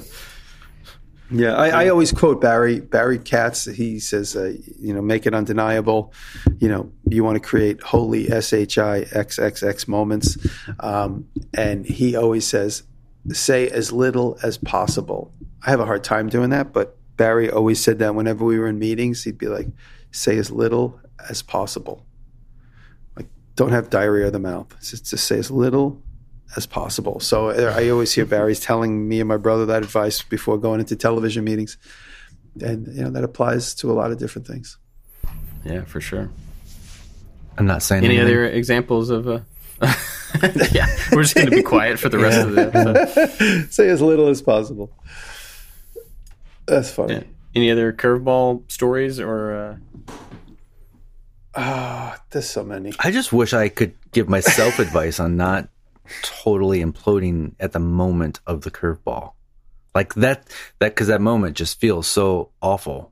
Yeah, 1.32 1.56
I, 1.56 1.86
I, 1.86 1.88
always 1.88 2.12
quote 2.12 2.42
Barry 2.42 2.82
Barry 2.82 3.18
Katz. 3.18 3.64
He 3.66 4.00
says, 4.00 4.36
uh, 4.36 4.54
you 4.80 4.94
know, 4.94 5.02
make 5.02 5.26
it 5.26 5.34
undeniable. 5.34 6.14
You 6.60 6.68
know, 6.68 6.92
you 7.10 7.24
want 7.24 7.36
to 7.36 7.40
create 7.40 7.82
holy 7.82 8.30
S 8.30 8.52
H 8.52 8.78
I 8.78 9.06
X 9.14 9.40
X 9.40 9.64
X 9.64 9.88
moments, 9.88 10.38
um, 10.82 11.28
and 11.54 11.86
he 11.86 12.18
always 12.18 12.46
says, 12.46 12.84
say 13.32 13.70
as 13.70 13.94
little 13.94 14.38
as 14.44 14.58
possible. 14.58 15.34
I 15.66 15.70
have 15.70 15.80
a 15.80 15.86
hard 15.86 16.04
time 16.04 16.28
doing 16.28 16.50
that, 16.50 16.74
but 16.74 16.98
Barry 17.16 17.50
always 17.50 17.82
said 17.82 18.00
that 18.00 18.14
whenever 18.14 18.44
we 18.44 18.60
were 18.60 18.68
in 18.68 18.78
meetings, 18.78 19.24
he'd 19.24 19.38
be 19.38 19.48
like, 19.48 19.68
say 20.12 20.38
as 20.38 20.52
little 20.52 21.00
as 21.30 21.42
possible. 21.42 22.06
Like, 23.16 23.28
don't 23.56 23.72
have 23.72 23.90
diarrhea 23.90 24.28
of 24.28 24.34
the 24.34 24.40
mouth. 24.40 24.76
Just, 24.82 25.10
just 25.10 25.28
say 25.28 25.38
as 25.38 25.50
little 25.50 26.02
as 26.56 26.66
possible. 26.66 27.20
So 27.20 27.49
uh, 27.49 27.74
I 27.76 27.89
always 27.89 28.14
hear 28.14 28.26
Barry's 28.26 28.60
telling 28.60 29.08
me 29.08 29.20
and 29.20 29.28
my 29.28 29.38
brother 29.38 29.66
that 29.68 29.84
advice 29.84 30.22
before 30.22 30.58
going 30.58 30.80
into 30.80 30.95
television 30.95 31.43
meetings, 31.43 31.78
and 32.62 32.88
you 32.88 33.04
know 33.04 33.10
that 33.12 33.24
applies 33.24 33.74
to 33.76 33.91
a 33.91 33.93
lot 33.93 34.12
of 34.12 34.18
different 34.18 34.47
things. 34.47 34.78
Yeah, 35.64 35.84
for 35.84 36.02
sure. 36.02 36.30
I'm 37.58 37.66
not 37.66 37.84
saying 37.84 38.04
any 38.04 38.18
anything. 38.18 38.36
other 38.36 38.45
examples 38.45 39.10
of. 39.10 39.28
Uh, 39.28 39.39
yeah, 40.72 40.88
we're 41.12 41.24
just 41.24 41.36
going 41.36 41.49
to 41.49 41.56
be 41.56 41.64
quiet 41.64 41.99
for 41.99 42.10
the 42.10 42.20
rest 42.20 42.38
yeah. 42.38 42.43
of 42.43 42.56
the 42.56 42.95
episode. 42.95 43.72
Say 43.72 43.89
as 43.89 44.02
little 44.02 44.28
as 44.28 44.41
possible. 44.41 44.91
That's 46.66 46.91
funny. 46.91 47.16
Yeah. 47.16 47.24
Any 47.54 47.72
other 47.72 47.91
curveball 47.91 48.72
stories 48.72 49.20
or? 49.20 49.80
Uh... 50.08 50.12
Ah, 51.54 52.16
oh, 52.16 52.24
there's 52.30 52.49
so 52.49 52.64
many. 52.64 52.93
I 52.99 53.12
just 53.12 53.34
wish 53.34 53.54
I 53.54 53.68
could 53.70 53.93
give 54.12 54.30
myself 54.30 54.80
advice 54.80 55.20
on 55.20 55.36
not 55.36 55.68
totally 56.24 56.84
imploding 56.84 57.55
at 57.59 57.72
the 57.72 57.80
moment 57.80 58.39
of 58.47 58.62
the 58.62 58.72
curveball. 58.72 59.34
Like 59.93 60.14
that, 60.16 60.47
that, 60.80 60.95
cause 60.95 61.07
that 61.07 61.22
moment 61.22 61.57
just 61.57 61.80
feels 61.80 62.07
so 62.07 62.51
awful. 62.62 63.12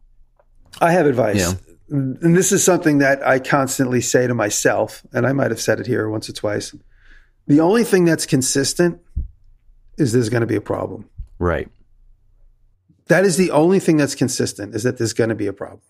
I 0.79 0.91
have 0.91 1.05
advice. 1.05 1.37
You 1.37 1.43
know? 1.43 2.17
And 2.21 2.37
this 2.37 2.51
is 2.51 2.63
something 2.63 2.99
that 2.99 3.25
I 3.25 3.39
constantly 3.39 3.99
say 4.01 4.27
to 4.27 4.33
myself, 4.33 5.01
and 5.11 5.25
I 5.25 5.33
might 5.33 5.51
have 5.51 5.59
said 5.59 5.79
it 5.79 5.87
here 5.87 6.07
once 6.07 6.29
or 6.29 6.33
twice. 6.33 6.75
The 7.47 7.59
only 7.61 7.83
thing 7.83 8.05
that's 8.05 8.27
consistent 8.27 9.01
is 9.97 10.13
there's 10.13 10.29
going 10.29 10.41
to 10.41 10.47
be 10.47 10.55
a 10.55 10.61
problem. 10.61 11.09
Right. 11.39 11.67
That 13.07 13.25
is 13.25 13.37
the 13.37 13.49
only 13.51 13.79
thing 13.79 13.97
that's 13.97 14.13
consistent 14.13 14.75
is 14.75 14.83
that 14.83 14.99
there's 14.99 15.13
going 15.13 15.29
to 15.29 15.35
be 15.35 15.47
a 15.47 15.53
problem. 15.53 15.81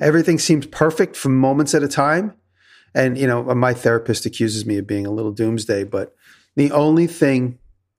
Everything 0.00 0.38
seems 0.38 0.66
perfect 0.66 1.14
for 1.14 1.28
moments 1.28 1.74
at 1.74 1.82
a 1.82 1.88
time. 1.88 2.32
And, 2.94 3.18
you 3.18 3.26
know, 3.26 3.42
my 3.42 3.74
therapist 3.74 4.24
accuses 4.24 4.64
me 4.64 4.78
of 4.78 4.86
being 4.86 5.04
a 5.04 5.10
little 5.10 5.32
doomsday, 5.32 5.84
but 5.84 6.14
the 6.58 6.72
only 6.72 7.06
thing 7.06 7.56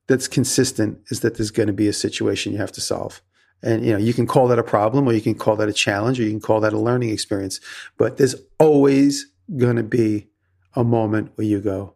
that's 0.07 0.27
consistent 0.27 0.99
is 1.07 1.21
that 1.21 1.37
there's 1.37 1.49
going 1.49 1.67
to 1.67 1.73
be 1.73 1.87
a 1.87 1.93
situation 1.93 2.51
you 2.51 2.57
have 2.57 2.73
to 2.73 2.81
solve. 2.81 3.21
And 3.63 3.85
you 3.85 3.93
know, 3.93 3.97
you 3.97 4.13
can 4.13 4.27
call 4.27 4.49
that 4.49 4.59
a 4.59 4.63
problem 4.63 5.07
or 5.07 5.13
you 5.13 5.21
can 5.21 5.35
call 5.35 5.55
that 5.55 5.69
a 5.69 5.73
challenge 5.73 6.19
or 6.19 6.23
you 6.23 6.29
can 6.29 6.41
call 6.41 6.59
that 6.59 6.73
a 6.73 6.77
learning 6.77 7.09
experience, 7.09 7.61
but 7.97 8.17
there's 8.17 8.35
always 8.59 9.31
going 9.55 9.77
to 9.77 9.83
be 9.83 10.27
a 10.75 10.83
moment 10.83 11.31
where 11.35 11.47
you 11.47 11.61
go, 11.61 11.95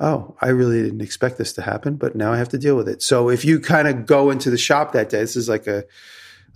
"Oh, 0.00 0.34
I 0.40 0.48
really 0.48 0.82
didn't 0.82 1.02
expect 1.02 1.36
this 1.36 1.52
to 1.54 1.62
happen, 1.62 1.96
but 1.96 2.16
now 2.16 2.32
I 2.32 2.38
have 2.38 2.48
to 2.50 2.58
deal 2.58 2.76
with 2.76 2.88
it." 2.88 3.02
So 3.02 3.28
if 3.28 3.44
you 3.44 3.60
kind 3.60 3.86
of 3.86 4.06
go 4.06 4.30
into 4.30 4.48
the 4.48 4.56
shop 4.56 4.92
that 4.92 5.10
day, 5.10 5.20
this 5.20 5.36
is 5.36 5.46
like 5.46 5.66
a 5.66 5.84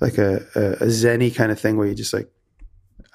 like 0.01 0.17
a 0.17 0.37
a, 0.55 0.63
a 0.85 0.87
zenny 0.87 1.35
kind 1.35 1.53
of 1.53 1.61
thing 1.61 1.77
where 1.77 1.87
you 1.87 1.95
just 1.95 2.15
like 2.15 2.31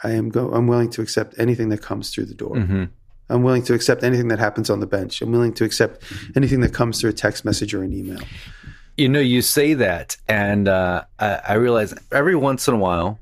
I 0.04 0.12
am 0.12 0.30
go 0.30 0.52
I'm 0.54 0.68
willing 0.68 0.92
to 0.92 1.02
accept 1.02 1.34
anything 1.40 1.70
that 1.70 1.82
comes 1.82 2.12
through 2.12 2.26
the 2.26 2.36
door. 2.36 2.56
Mm-hmm. 2.58 2.84
I'm 3.30 3.44
willing 3.44 3.64
to 3.64 3.74
accept 3.74 4.04
anything 4.04 4.28
that 4.30 4.40
happens 4.40 4.70
on 4.70 4.80
the 4.80 4.88
bench. 4.88 5.22
I'm 5.22 5.32
willing 5.32 5.54
to 5.54 5.64
accept 5.64 6.04
anything 6.36 6.62
that 6.62 6.74
comes 6.74 7.00
through 7.00 7.12
a 7.12 7.14
text 7.14 7.46
message 7.46 7.74
or 7.74 7.84
an 7.84 7.94
email. 7.94 8.20
You 8.98 9.10
know, 9.10 9.20
you 9.20 9.42
say 9.42 9.74
that, 9.74 10.18
and 10.28 10.68
uh, 10.68 11.04
I, 11.20 11.42
I, 11.48 11.54
realize 11.56 11.94
every 12.12 12.36
once 12.36 12.68
in 12.68 12.76
a 12.76 12.78
while, 12.78 13.20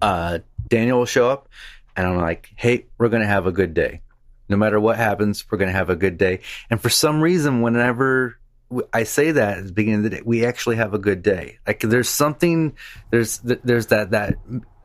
uh, 0.00 0.38
Daniel 0.68 1.00
will 1.00 1.06
show 1.06 1.28
up, 1.28 1.48
and 1.96 2.06
I'm 2.06 2.18
like, 2.18 2.50
"Hey, 2.54 2.86
we're 2.96 3.08
going 3.08 3.22
to 3.22 3.28
have 3.28 3.46
a 3.46 3.52
good 3.52 3.74
day. 3.74 4.02
No 4.48 4.56
matter 4.56 4.78
what 4.78 4.96
happens, 4.98 5.44
we're 5.50 5.58
going 5.58 5.70
to 5.70 5.76
have 5.76 5.90
a 5.90 5.96
good 5.96 6.16
day." 6.16 6.40
And 6.70 6.80
for 6.80 6.90
some 6.90 7.20
reason, 7.20 7.62
whenever 7.62 8.38
I 8.92 9.02
say 9.02 9.32
that 9.32 9.58
at 9.58 9.66
the 9.66 9.72
beginning 9.72 10.04
of 10.04 10.10
the 10.10 10.10
day, 10.10 10.22
we 10.24 10.46
actually 10.46 10.76
have 10.76 10.94
a 10.94 10.98
good 10.98 11.22
day. 11.22 11.58
Like 11.66 11.80
there's 11.80 12.08
something, 12.08 12.76
there's 13.10 13.38
there's 13.38 13.86
that 13.88 14.10
that 14.12 14.36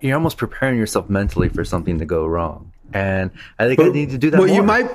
you're 0.01 0.15
almost 0.15 0.37
preparing 0.37 0.77
yourself 0.77 1.09
mentally 1.09 1.49
for 1.49 1.63
something 1.63 1.99
to 1.99 2.05
go 2.05 2.25
wrong. 2.25 2.71
And 2.93 3.31
I 3.59 3.67
think 3.67 3.77
but, 3.77 3.87
I 3.87 3.89
need 3.89 4.11
to 4.11 4.17
do 4.17 4.29
that. 4.31 4.39
Well, 4.39 4.47
more. 4.47 4.55
you 4.55 4.63
might. 4.63 4.89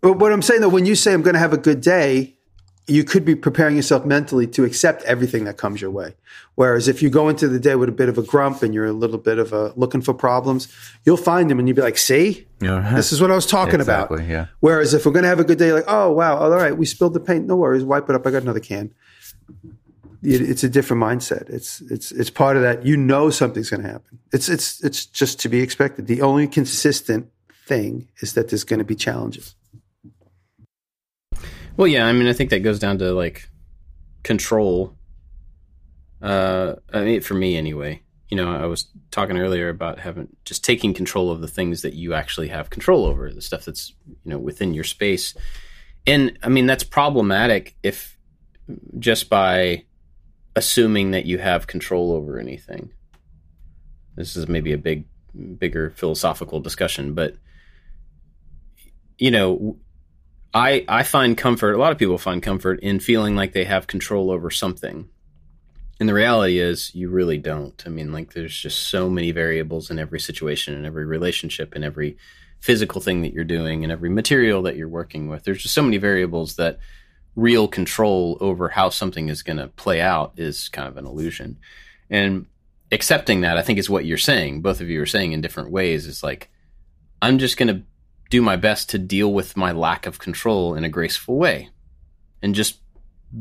But 0.00 0.18
what 0.18 0.32
I'm 0.32 0.42
saying 0.42 0.60
though, 0.60 0.68
when 0.68 0.86
you 0.86 0.94
say 0.94 1.12
I'm 1.12 1.22
going 1.22 1.34
to 1.34 1.40
have 1.40 1.52
a 1.52 1.58
good 1.58 1.80
day, 1.80 2.36
you 2.86 3.04
could 3.04 3.24
be 3.24 3.36
preparing 3.36 3.76
yourself 3.76 4.04
mentally 4.04 4.46
to 4.48 4.64
accept 4.64 5.02
everything 5.04 5.44
that 5.44 5.56
comes 5.56 5.80
your 5.80 5.90
way. 5.90 6.14
Whereas 6.56 6.88
if 6.88 7.02
you 7.02 7.08
go 7.08 7.28
into 7.28 7.46
the 7.46 7.60
day 7.60 7.76
with 7.76 7.88
a 7.88 7.92
bit 7.92 8.08
of 8.08 8.18
a 8.18 8.22
grump 8.22 8.62
and 8.62 8.74
you're 8.74 8.86
a 8.86 8.92
little 8.92 9.18
bit 9.18 9.38
of 9.38 9.52
a 9.52 9.72
looking 9.76 10.00
for 10.00 10.12
problems, 10.12 10.68
you'll 11.04 11.16
find 11.16 11.48
them 11.48 11.58
and 11.58 11.68
you'll 11.68 11.76
be 11.76 11.82
like, 11.82 11.98
"See, 11.98 12.48
uh-huh. 12.62 12.96
this 12.96 13.12
is 13.12 13.20
what 13.20 13.30
I 13.30 13.34
was 13.34 13.46
talking 13.46 13.80
exactly, 13.80 14.18
about." 14.18 14.28
Yeah. 14.28 14.46
Whereas 14.58 14.92
if 14.92 15.06
we're 15.06 15.12
going 15.12 15.22
to 15.22 15.28
have 15.28 15.40
a 15.40 15.44
good 15.44 15.58
day, 15.58 15.72
like, 15.72 15.84
"Oh 15.86 16.10
wow, 16.10 16.36
all 16.38 16.50
right, 16.50 16.76
we 16.76 16.84
spilled 16.84 17.14
the 17.14 17.20
paint. 17.20 17.46
No 17.46 17.56
worries, 17.56 17.84
wipe 17.84 18.08
it 18.08 18.16
up. 18.16 18.26
I 18.26 18.30
got 18.30 18.42
another 18.42 18.60
can." 18.60 18.92
It's 20.22 20.64
a 20.64 20.68
different 20.68 21.02
mindset. 21.02 21.48
It's 21.48 21.80
it's 21.82 22.12
it's 22.12 22.30
part 22.30 22.56
of 22.56 22.62
that. 22.62 22.84
You 22.84 22.96
know 22.96 23.30
something's 23.30 23.70
going 23.70 23.82
to 23.82 23.88
happen. 23.88 24.18
It's 24.32 24.48
it's 24.48 24.82
it's 24.84 25.06
just 25.06 25.40
to 25.40 25.48
be 25.48 25.60
expected. 25.60 26.06
The 26.06 26.22
only 26.22 26.46
consistent 26.46 27.30
thing 27.66 28.08
is 28.20 28.34
that 28.34 28.48
there's 28.48 28.64
going 28.64 28.78
to 28.80 28.84
be 28.84 28.94
challenges. 28.94 29.54
Well, 31.76 31.86
yeah, 31.86 32.06
I 32.06 32.12
mean, 32.12 32.26
I 32.26 32.32
think 32.32 32.50
that 32.50 32.60
goes 32.60 32.78
down 32.78 32.98
to 32.98 33.12
like 33.12 33.48
control. 34.22 34.96
Uh, 36.20 36.74
I 36.92 37.00
mean, 37.02 37.20
for 37.22 37.34
me 37.34 37.56
anyway. 37.56 38.02
You 38.28 38.36
know, 38.36 38.54
I 38.54 38.66
was 38.66 38.86
talking 39.10 39.38
earlier 39.38 39.70
about 39.70 39.98
having 39.98 40.28
just 40.44 40.62
taking 40.62 40.94
control 40.94 41.32
of 41.32 41.40
the 41.40 41.48
things 41.48 41.82
that 41.82 41.94
you 41.94 42.14
actually 42.14 42.46
have 42.48 42.70
control 42.70 43.04
over, 43.04 43.32
the 43.32 43.42
stuff 43.42 43.64
that's 43.64 43.92
you 44.06 44.30
know 44.30 44.38
within 44.38 44.72
your 44.72 44.84
space, 44.84 45.34
And 46.06 46.38
I 46.42 46.48
mean, 46.48 46.66
that's 46.66 46.84
problematic 46.84 47.76
if 47.82 48.16
just 49.00 49.28
by 49.28 49.84
assuming 50.56 51.12
that 51.12 51.26
you 51.26 51.38
have 51.38 51.66
control 51.66 52.12
over 52.12 52.38
anything. 52.38 52.90
This 54.16 54.36
is 54.36 54.48
maybe 54.48 54.72
a 54.72 54.78
big, 54.78 55.04
bigger 55.58 55.90
philosophical 55.90 56.60
discussion, 56.60 57.14
but 57.14 57.36
you 59.18 59.30
know, 59.30 59.76
I 60.52 60.84
I 60.88 61.02
find 61.04 61.36
comfort. 61.36 61.74
A 61.74 61.78
lot 61.78 61.92
of 61.92 61.98
people 61.98 62.18
find 62.18 62.42
comfort 62.42 62.80
in 62.80 62.98
feeling 62.98 63.36
like 63.36 63.52
they 63.52 63.64
have 63.64 63.86
control 63.86 64.30
over 64.30 64.50
something. 64.50 65.08
And 66.00 66.08
the 66.08 66.14
reality 66.14 66.58
is, 66.58 66.94
you 66.94 67.10
really 67.10 67.36
don't. 67.36 67.82
I 67.84 67.90
mean, 67.90 68.10
like, 68.10 68.32
there's 68.32 68.58
just 68.58 68.88
so 68.88 69.10
many 69.10 69.32
variables 69.32 69.90
in 69.90 69.98
every 69.98 70.18
situation, 70.18 70.74
in 70.74 70.86
every 70.86 71.04
relationship, 71.04 71.76
in 71.76 71.84
every 71.84 72.16
physical 72.58 73.02
thing 73.02 73.20
that 73.20 73.34
you're 73.34 73.44
doing, 73.44 73.84
and 73.84 73.92
every 73.92 74.08
material 74.08 74.62
that 74.62 74.76
you're 74.76 74.88
working 74.88 75.28
with. 75.28 75.44
There's 75.44 75.62
just 75.62 75.74
so 75.74 75.82
many 75.82 75.98
variables 75.98 76.56
that 76.56 76.78
real 77.40 77.68
control 77.68 78.36
over 78.40 78.68
how 78.68 78.90
something 78.90 79.28
is 79.28 79.42
going 79.42 79.56
to 79.56 79.68
play 79.68 80.00
out 80.00 80.32
is 80.36 80.68
kind 80.68 80.86
of 80.86 80.96
an 80.96 81.06
illusion. 81.06 81.58
And 82.10 82.46
accepting 82.92 83.40
that, 83.42 83.56
I 83.56 83.62
think, 83.62 83.78
is 83.78 83.88
what 83.88 84.04
you're 84.04 84.18
saying. 84.18 84.62
Both 84.62 84.80
of 84.80 84.90
you 84.90 85.00
are 85.00 85.06
saying 85.06 85.32
in 85.32 85.40
different 85.40 85.70
ways. 85.70 86.06
Is 86.06 86.22
like, 86.22 86.50
I'm 87.22 87.38
just 87.38 87.56
going 87.56 87.74
to 87.74 87.82
do 88.30 88.42
my 88.42 88.56
best 88.56 88.90
to 88.90 88.98
deal 88.98 89.32
with 89.32 89.56
my 89.56 89.72
lack 89.72 90.06
of 90.06 90.18
control 90.18 90.74
in 90.74 90.84
a 90.84 90.88
graceful 90.88 91.36
way 91.36 91.68
and 92.42 92.54
just 92.54 92.80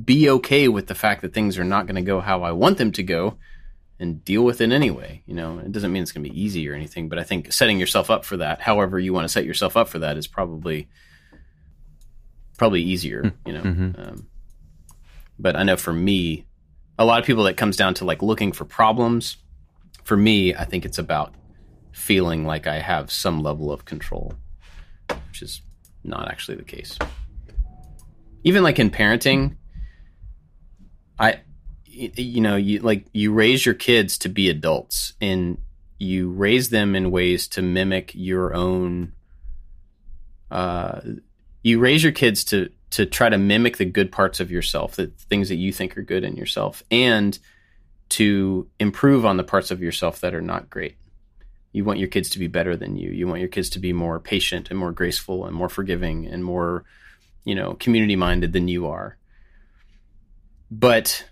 be 0.06 0.30
okay 0.30 0.68
with 0.68 0.88
the 0.88 0.96
fact 0.96 1.22
that 1.22 1.34
things 1.34 1.58
are 1.58 1.64
not 1.64 1.86
going 1.86 1.96
to 1.96 2.02
go 2.02 2.20
how 2.20 2.44
I 2.44 2.52
want 2.52 2.78
them 2.78 2.92
to 2.94 3.04
go 3.04 3.38
and 4.00 4.24
deal 4.24 4.44
with 4.44 4.62
it 4.62 4.72
anyway. 4.72 5.22
You 5.26 5.36
know, 5.36 5.60
it 5.60 5.72
doesn't 5.72 5.92
mean 5.92 6.04
it's 6.04 6.12
going 6.12 6.24
to 6.24 6.30
be 6.30 6.42
easy 6.42 6.68
or 6.70 6.74
anything, 6.74 7.10
but 7.10 7.20
I 7.20 7.24
think 7.24 7.52
setting 7.52 7.80
yourself 7.80 8.10
up 8.10 8.24
for 8.24 8.38
that, 8.38 8.62
however 8.62 9.00
you 9.00 9.14
want 9.14 9.26
to 9.26 9.30
set 9.30 9.46
yourself 9.46 9.76
up 9.76 9.90
for 9.90 10.00
that, 10.00 10.18
is 10.18 10.28
probably 10.28 10.88
probably 12.60 12.84
easier. 12.84 13.22
Hmm. 13.24 13.48
You 13.48 13.54
know, 13.54 13.62
Mm-hmm. 13.62 14.02
um, 14.02 14.28
but 15.40 15.56
I 15.56 15.64
know 15.64 15.78
for 15.78 15.94
me, 15.94 16.46
a 17.00 17.06
lot 17.06 17.20
of 17.20 17.26
people 17.26 17.46
that 17.46 17.56
comes 17.58 17.78
down 17.78 17.96
to 17.96 18.06
like 18.06 18.22
looking 18.22 18.52
for 18.52 18.66
problems. 18.66 19.38
For 20.04 20.18
me, 20.18 20.54
I 20.54 20.66
think 20.66 20.86
it's 20.86 20.98
about 21.00 21.34
feeling 21.92 22.46
like 22.46 22.68
I 22.68 22.80
have 22.80 23.10
some 23.12 23.42
level 23.42 23.72
of 23.72 23.86
control, 23.86 24.34
which 25.28 25.42
is 25.42 25.62
not 26.04 26.28
actually 26.30 26.58
the 26.58 26.64
case. 26.64 27.00
Even 28.44 28.64
like 28.64 28.80
in 28.80 28.90
parenting, 28.90 29.56
I, 31.18 31.42
you 31.86 32.42
know, 32.42 32.56
you 32.56 32.80
like 32.80 33.06
you 33.14 33.32
raise 33.34 33.66
your 33.66 33.76
kids 33.76 34.18
to 34.20 34.30
be 34.30 34.50
adults, 34.50 35.14
and 35.22 35.58
you 35.98 36.32
raise 36.32 36.70
them 36.70 36.96
in 36.96 37.12
ways 37.12 37.48
to 37.50 37.62
mimic 37.62 38.12
your 38.14 38.54
own. 38.54 39.14
Uh, 40.52 41.02
you 41.62 41.80
raise 41.80 42.04
your 42.04 42.12
kids 42.12 42.44
to 42.46 42.70
to 42.92 43.06
try 43.06 43.30
to 43.30 43.38
mimic 43.38 43.78
the 43.78 43.86
good 43.86 44.12
parts 44.12 44.40
of 44.40 44.50
yourself, 44.50 44.96
the 44.96 45.08
things 45.30 45.50
that 45.50 45.58
you 45.58 45.72
think 45.72 45.98
are 45.98 46.02
good 46.02 46.24
in 46.24 46.36
yourself, 46.36 46.84
and 46.90 47.38
to 48.10 48.68
improve 48.80 49.26
on 49.26 49.38
the 49.38 49.44
parts 49.44 49.70
of 49.70 49.82
yourself 49.82 50.20
that 50.22 50.34
are 50.34 50.42
not 50.42 50.70
great. 50.70 50.98
You 51.72 51.84
want 51.84 52.00
your 52.00 52.08
kids 52.08 52.30
to 52.32 52.40
be 52.40 52.48
better 52.48 52.76
than 52.76 52.98
you. 52.98 53.12
You 53.12 53.28
want 53.28 53.42
your 53.42 53.50
kids 53.50 53.70
to 53.72 53.80
be 53.80 53.94
more 53.94 54.20
patient 54.20 54.72
and 54.72 54.80
more 54.80 54.92
graceful 54.92 55.46
and 55.46 55.56
more 55.56 55.70
forgiving 55.70 56.26
and 56.26 56.44
more, 56.44 56.84
you 57.44 57.54
know, 57.54 57.76
community 57.76 58.16
minded 58.16 58.54
than 58.54 58.68
you 58.68 58.88
are. 58.88 59.18
But 60.72 61.26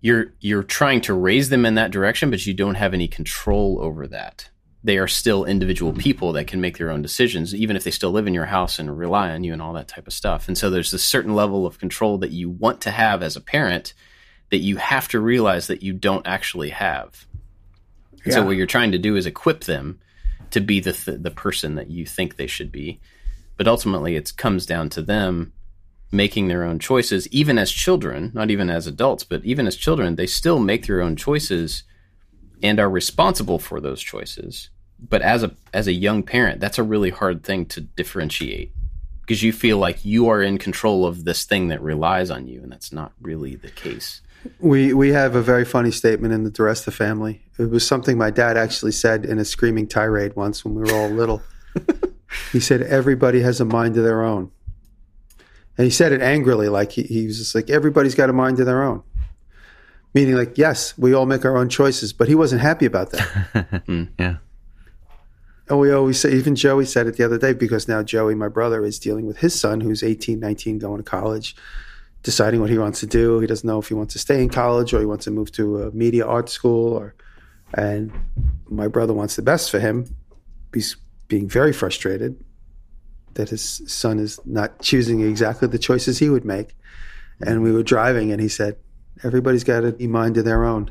you're 0.00 0.34
you're 0.40 0.62
trying 0.62 1.00
to 1.02 1.14
raise 1.14 1.48
them 1.48 1.66
in 1.66 1.74
that 1.74 1.90
direction, 1.90 2.30
but 2.30 2.46
you 2.46 2.54
don't 2.54 2.76
have 2.76 2.94
any 2.94 3.08
control 3.08 3.78
over 3.80 4.06
that. 4.06 4.48
They 4.84 4.98
are 4.98 5.08
still 5.08 5.44
individual 5.44 5.92
mm-hmm. 5.92 6.00
people 6.00 6.32
that 6.32 6.46
can 6.46 6.60
make 6.60 6.78
their 6.78 6.90
own 6.90 7.02
decisions, 7.02 7.54
even 7.54 7.76
if 7.76 7.84
they 7.84 7.90
still 7.90 8.12
live 8.12 8.26
in 8.26 8.34
your 8.34 8.46
house 8.46 8.78
and 8.78 8.96
rely 8.96 9.30
on 9.30 9.44
you 9.44 9.52
and 9.52 9.60
all 9.60 9.72
that 9.74 9.88
type 9.88 10.06
of 10.06 10.12
stuff. 10.12 10.48
And 10.48 10.56
so 10.56 10.70
there's 10.70 10.90
this 10.90 11.04
certain 11.04 11.34
level 11.34 11.66
of 11.66 11.78
control 11.78 12.18
that 12.18 12.30
you 12.30 12.48
want 12.48 12.80
to 12.82 12.90
have 12.90 13.22
as 13.22 13.36
a 13.36 13.40
parent 13.40 13.94
that 14.50 14.58
you 14.58 14.76
have 14.76 15.08
to 15.08 15.20
realize 15.20 15.66
that 15.66 15.82
you 15.82 15.92
don't 15.92 16.26
actually 16.26 16.70
have. 16.70 17.26
And 18.24 18.32
So 18.32 18.44
what 18.44 18.56
you're 18.56 18.66
trying 18.66 18.92
to 18.92 18.98
do 18.98 19.16
is 19.16 19.26
equip 19.26 19.64
them 19.64 19.98
to 20.50 20.60
be 20.60 20.80
the 20.80 20.92
th- 20.92 21.22
the 21.22 21.30
person 21.30 21.74
that 21.74 21.90
you 21.90 22.06
think 22.06 22.36
they 22.36 22.46
should 22.46 22.72
be. 22.72 23.00
But 23.56 23.68
ultimately, 23.68 24.16
it 24.16 24.36
comes 24.36 24.66
down 24.66 24.88
to 24.90 25.02
them 25.02 25.52
making 26.10 26.48
their 26.48 26.64
own 26.64 26.78
choices, 26.78 27.28
even 27.28 27.58
as 27.58 27.70
children, 27.70 28.30
not 28.34 28.50
even 28.50 28.70
as 28.70 28.86
adults, 28.86 29.24
but 29.24 29.44
even 29.44 29.66
as 29.66 29.76
children, 29.76 30.16
they 30.16 30.26
still 30.26 30.58
make 30.58 30.86
their 30.86 31.02
own 31.02 31.16
choices 31.16 31.82
and 32.62 32.80
are 32.80 32.90
responsible 32.90 33.58
for 33.58 33.80
those 33.80 34.02
choices. 34.02 34.70
But 35.00 35.22
as 35.22 35.42
a 35.42 35.52
as 35.72 35.86
a 35.86 35.92
young 35.92 36.22
parent, 36.22 36.60
that's 36.60 36.78
a 36.78 36.82
really 36.82 37.10
hard 37.10 37.44
thing 37.44 37.66
to 37.66 37.80
differentiate 37.80 38.72
because 39.28 39.42
you 39.42 39.52
feel 39.52 39.76
like 39.76 40.06
you 40.06 40.28
are 40.30 40.42
in 40.42 40.56
control 40.56 41.04
of 41.04 41.24
this 41.24 41.44
thing 41.44 41.68
that 41.68 41.82
relies 41.82 42.30
on 42.30 42.48
you, 42.48 42.62
and 42.62 42.72
that's 42.72 42.92
not 42.92 43.12
really 43.20 43.56
the 43.56 43.70
case. 43.70 44.22
We 44.58 44.94
we 44.94 45.10
have 45.10 45.34
a 45.34 45.42
very 45.42 45.66
funny 45.66 45.90
statement 45.90 46.32
in 46.32 46.44
the 46.44 46.50
DiResta 46.50 46.92
family. 46.92 47.42
It 47.58 47.70
was 47.70 47.86
something 47.86 48.16
my 48.16 48.30
dad 48.30 48.56
actually 48.56 48.92
said 48.92 49.26
in 49.26 49.38
a 49.38 49.44
screaming 49.44 49.86
tirade 49.86 50.34
once 50.34 50.64
when 50.64 50.74
we 50.74 50.82
were 50.82 50.92
all 50.92 51.10
little. 51.10 51.42
he 52.52 52.58
said, 52.58 52.82
"Everybody 52.82 53.42
has 53.42 53.60
a 53.60 53.66
mind 53.66 53.98
of 53.98 54.04
their 54.04 54.22
own," 54.22 54.50
and 55.76 55.84
he 55.84 55.90
said 55.90 56.12
it 56.12 56.22
angrily, 56.22 56.68
like 56.70 56.92
he, 56.92 57.02
he 57.02 57.26
was 57.26 57.38
just 57.38 57.54
like, 57.54 57.68
"Everybody's 57.68 58.14
got 58.14 58.30
a 58.30 58.32
mind 58.32 58.58
of 58.60 58.66
their 58.66 58.82
own," 58.82 59.02
meaning 60.14 60.34
like, 60.34 60.58
yes, 60.58 60.96
we 60.98 61.14
all 61.14 61.26
make 61.26 61.44
our 61.44 61.56
own 61.56 61.68
choices, 61.68 62.12
but 62.12 62.28
he 62.28 62.34
wasn't 62.34 62.60
happy 62.60 62.86
about 62.86 63.10
that. 63.10 63.82
Hmm, 63.86 64.04
yeah. 64.18 64.36
And 65.68 65.78
we 65.78 65.92
always 65.92 66.18
say, 66.18 66.32
even 66.32 66.56
Joey 66.56 66.86
said 66.86 67.06
it 67.06 67.16
the 67.16 67.24
other 67.24 67.38
day, 67.38 67.52
because 67.52 67.88
now 67.88 68.02
Joey, 68.02 68.34
my 68.34 68.48
brother, 68.48 68.84
is 68.84 68.98
dealing 68.98 69.26
with 69.26 69.38
his 69.38 69.58
son 69.58 69.80
who's 69.80 70.02
18, 70.02 70.40
19, 70.40 70.78
going 70.78 70.96
to 70.96 71.02
college, 71.02 71.54
deciding 72.22 72.60
what 72.60 72.70
he 72.70 72.78
wants 72.78 73.00
to 73.00 73.06
do. 73.06 73.38
He 73.40 73.46
doesn't 73.46 73.66
know 73.66 73.78
if 73.78 73.88
he 73.88 73.94
wants 73.94 74.14
to 74.14 74.18
stay 74.18 74.42
in 74.42 74.48
college 74.48 74.94
or 74.94 75.00
he 75.00 75.06
wants 75.06 75.24
to 75.24 75.30
move 75.30 75.52
to 75.52 75.82
a 75.82 75.90
media 75.90 76.26
art 76.26 76.48
school. 76.48 76.94
Or, 76.94 77.14
and 77.74 78.10
my 78.66 78.88
brother 78.88 79.12
wants 79.12 79.36
the 79.36 79.42
best 79.42 79.70
for 79.70 79.78
him. 79.78 80.06
He's 80.72 80.96
being 81.28 81.48
very 81.48 81.74
frustrated 81.74 82.42
that 83.34 83.50
his 83.50 83.82
son 83.86 84.18
is 84.18 84.40
not 84.46 84.80
choosing 84.80 85.20
exactly 85.20 85.68
the 85.68 85.78
choices 85.78 86.18
he 86.18 86.30
would 86.30 86.46
make. 86.46 86.74
And 87.40 87.62
we 87.62 87.72
were 87.72 87.82
driving, 87.82 88.32
and 88.32 88.40
he 88.40 88.48
said, 88.48 88.76
"Everybody's 89.22 89.64
got 89.64 89.84
a 89.84 90.06
mind 90.06 90.36
of 90.36 90.44
their 90.44 90.64
own." 90.64 90.90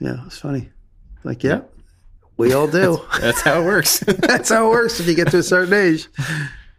Yeah, 0.00 0.26
it's 0.26 0.38
funny. 0.38 0.70
Like, 1.22 1.42
yeah, 1.42 1.62
we 2.36 2.52
all 2.52 2.66
do. 2.66 3.00
That's 3.20 3.40
how 3.40 3.62
it 3.62 3.64
works. 3.64 4.00
That's 4.06 4.50
how 4.50 4.66
it 4.66 4.70
works 4.70 5.00
If 5.00 5.06
you 5.06 5.14
get 5.14 5.30
to 5.30 5.38
a 5.38 5.42
certain 5.42 5.72
age. 5.72 6.08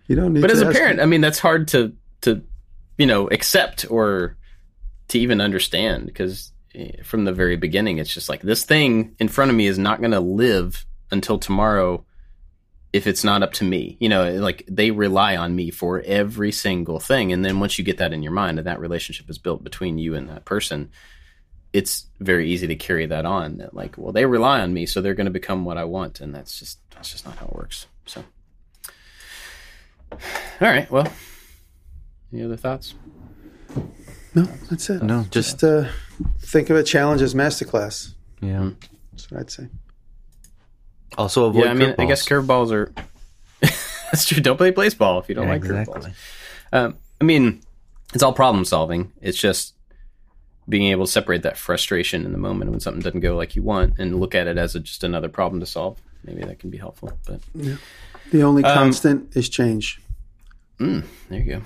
You 0.07 0.15
don't 0.15 0.33
need. 0.33 0.41
but 0.41 0.47
to 0.47 0.53
as 0.53 0.61
a 0.61 0.71
parent, 0.71 0.99
I 0.99 1.05
mean, 1.05 1.21
that's 1.21 1.39
hard 1.39 1.67
to 1.69 1.93
to 2.21 2.43
you 2.97 3.07
know 3.07 3.27
accept 3.27 3.89
or 3.89 4.37
to 5.07 5.19
even 5.19 5.41
understand 5.41 6.05
because 6.05 6.51
eh, 6.75 7.01
from 7.03 7.25
the 7.25 7.33
very 7.33 7.57
beginning, 7.57 7.97
it's 7.97 8.13
just 8.13 8.29
like 8.29 8.41
this 8.41 8.63
thing 8.65 9.15
in 9.17 9.27
front 9.27 9.49
of 9.49 9.57
me 9.57 9.65
is 9.65 9.79
not 9.79 9.99
going 9.99 10.11
to 10.11 10.19
live 10.19 10.85
until 11.09 11.39
tomorrow 11.39 12.05
if 12.95 13.07
it's 13.07 13.25
not 13.25 13.43
up 13.43 13.51
to 13.51 13.65
me. 13.65 13.97
You 13.99 14.07
know, 14.07 14.31
like 14.35 14.63
they 14.69 14.89
rely 14.89 15.35
on 15.35 15.53
me 15.53 15.69
for 15.69 16.01
every 16.05 16.53
single 16.53 17.01
thing, 17.01 17.33
and 17.33 17.43
then 17.43 17.59
once 17.59 17.77
you 17.77 17.83
get 17.83 17.97
that 17.97 18.13
in 18.13 18.23
your 18.23 18.31
mind 18.31 18.57
and 18.57 18.65
that 18.65 18.79
relationship 18.79 19.29
is 19.29 19.37
built 19.37 19.65
between 19.65 19.97
you 19.97 20.15
and 20.15 20.29
that 20.29 20.45
person. 20.45 20.89
It's 21.73 22.05
very 22.21 22.49
easy 22.49 22.67
to 22.67 22.75
carry 22.75 23.05
that 23.07 23.25
on. 23.25 23.57
That 23.57 23.73
like, 23.73 23.97
well, 23.97 24.13
they 24.13 24.25
rely 24.25 24.61
on 24.61 24.73
me, 24.73 24.85
so 24.85 25.01
they're 25.01 25.13
going 25.13 25.25
to 25.25 25.31
become 25.31 25.65
what 25.65 25.77
I 25.77 25.83
want, 25.83 26.21
and 26.21 26.33
that's 26.33 26.57
just 26.57 26.79
that's 26.91 27.11
just 27.11 27.25
not 27.25 27.35
how 27.35 27.47
it 27.47 27.53
works. 27.53 27.87
So, 28.05 28.23
all 30.11 30.19
right, 30.61 30.89
well, 30.89 31.11
any 32.31 32.43
other 32.43 32.55
thoughts? 32.55 32.93
No, 34.33 34.43
that's 34.69 34.89
it. 34.89 35.03
No, 35.03 35.25
just 35.31 35.65
uh, 35.65 35.89
think 36.39 36.69
of 36.69 36.77
a 36.77 36.83
challenge 36.83 37.21
as 37.21 37.33
masterclass. 37.33 38.13
Yeah. 38.39 38.69
That's 39.11 39.29
what 39.29 39.41
I'd 39.41 39.51
say. 39.51 39.67
Also 41.17 41.45
avoid 41.45 41.65
yeah, 41.65 41.71
I 41.71 41.73
mean, 41.73 41.95
I 41.97 42.05
guess 42.05 42.27
curveballs 42.27 42.71
are. 42.71 42.91
That's 43.61 44.25
true. 44.25 44.41
Don't 44.41 44.57
play 44.57 44.71
baseball 44.71 45.19
if 45.19 45.29
you 45.29 45.35
don't 45.35 45.45
Yeah, 45.47 45.53
like 45.53 45.61
exactly. 45.63 46.01
curveballs. 46.01 46.13
Um, 46.73 46.97
I 47.21 47.23
mean, 47.23 47.61
it's 48.13 48.23
all 48.23 48.33
problem 48.33 48.65
solving. 48.65 49.11
It's 49.21 49.37
just 49.37 49.73
being 50.67 50.87
able 50.87 51.05
to 51.05 51.11
separate 51.11 51.43
that 51.43 51.57
frustration 51.57 52.25
in 52.25 52.31
the 52.31 52.37
moment 52.37 52.71
when 52.71 52.79
something 52.79 53.01
doesn't 53.01 53.19
go 53.19 53.35
like 53.35 53.55
you 53.55 53.61
want 53.63 53.93
and 53.99 54.19
look 54.19 54.33
at 54.35 54.47
it 54.47 54.57
as 54.57 54.75
a, 54.75 54.79
just 54.79 55.03
another 55.03 55.29
problem 55.29 55.59
to 55.59 55.65
solve. 55.65 55.99
Maybe 56.23 56.43
that 56.43 56.59
can 56.59 56.69
be 56.71 56.77
helpful. 56.77 57.17
But 57.27 57.39
The 58.31 58.41
only 58.43 58.63
Um, 58.63 58.73
constant 58.73 59.35
is 59.37 59.47
change. 59.47 59.99
there 60.79 61.03
you 61.29 61.43
go. 61.45 61.61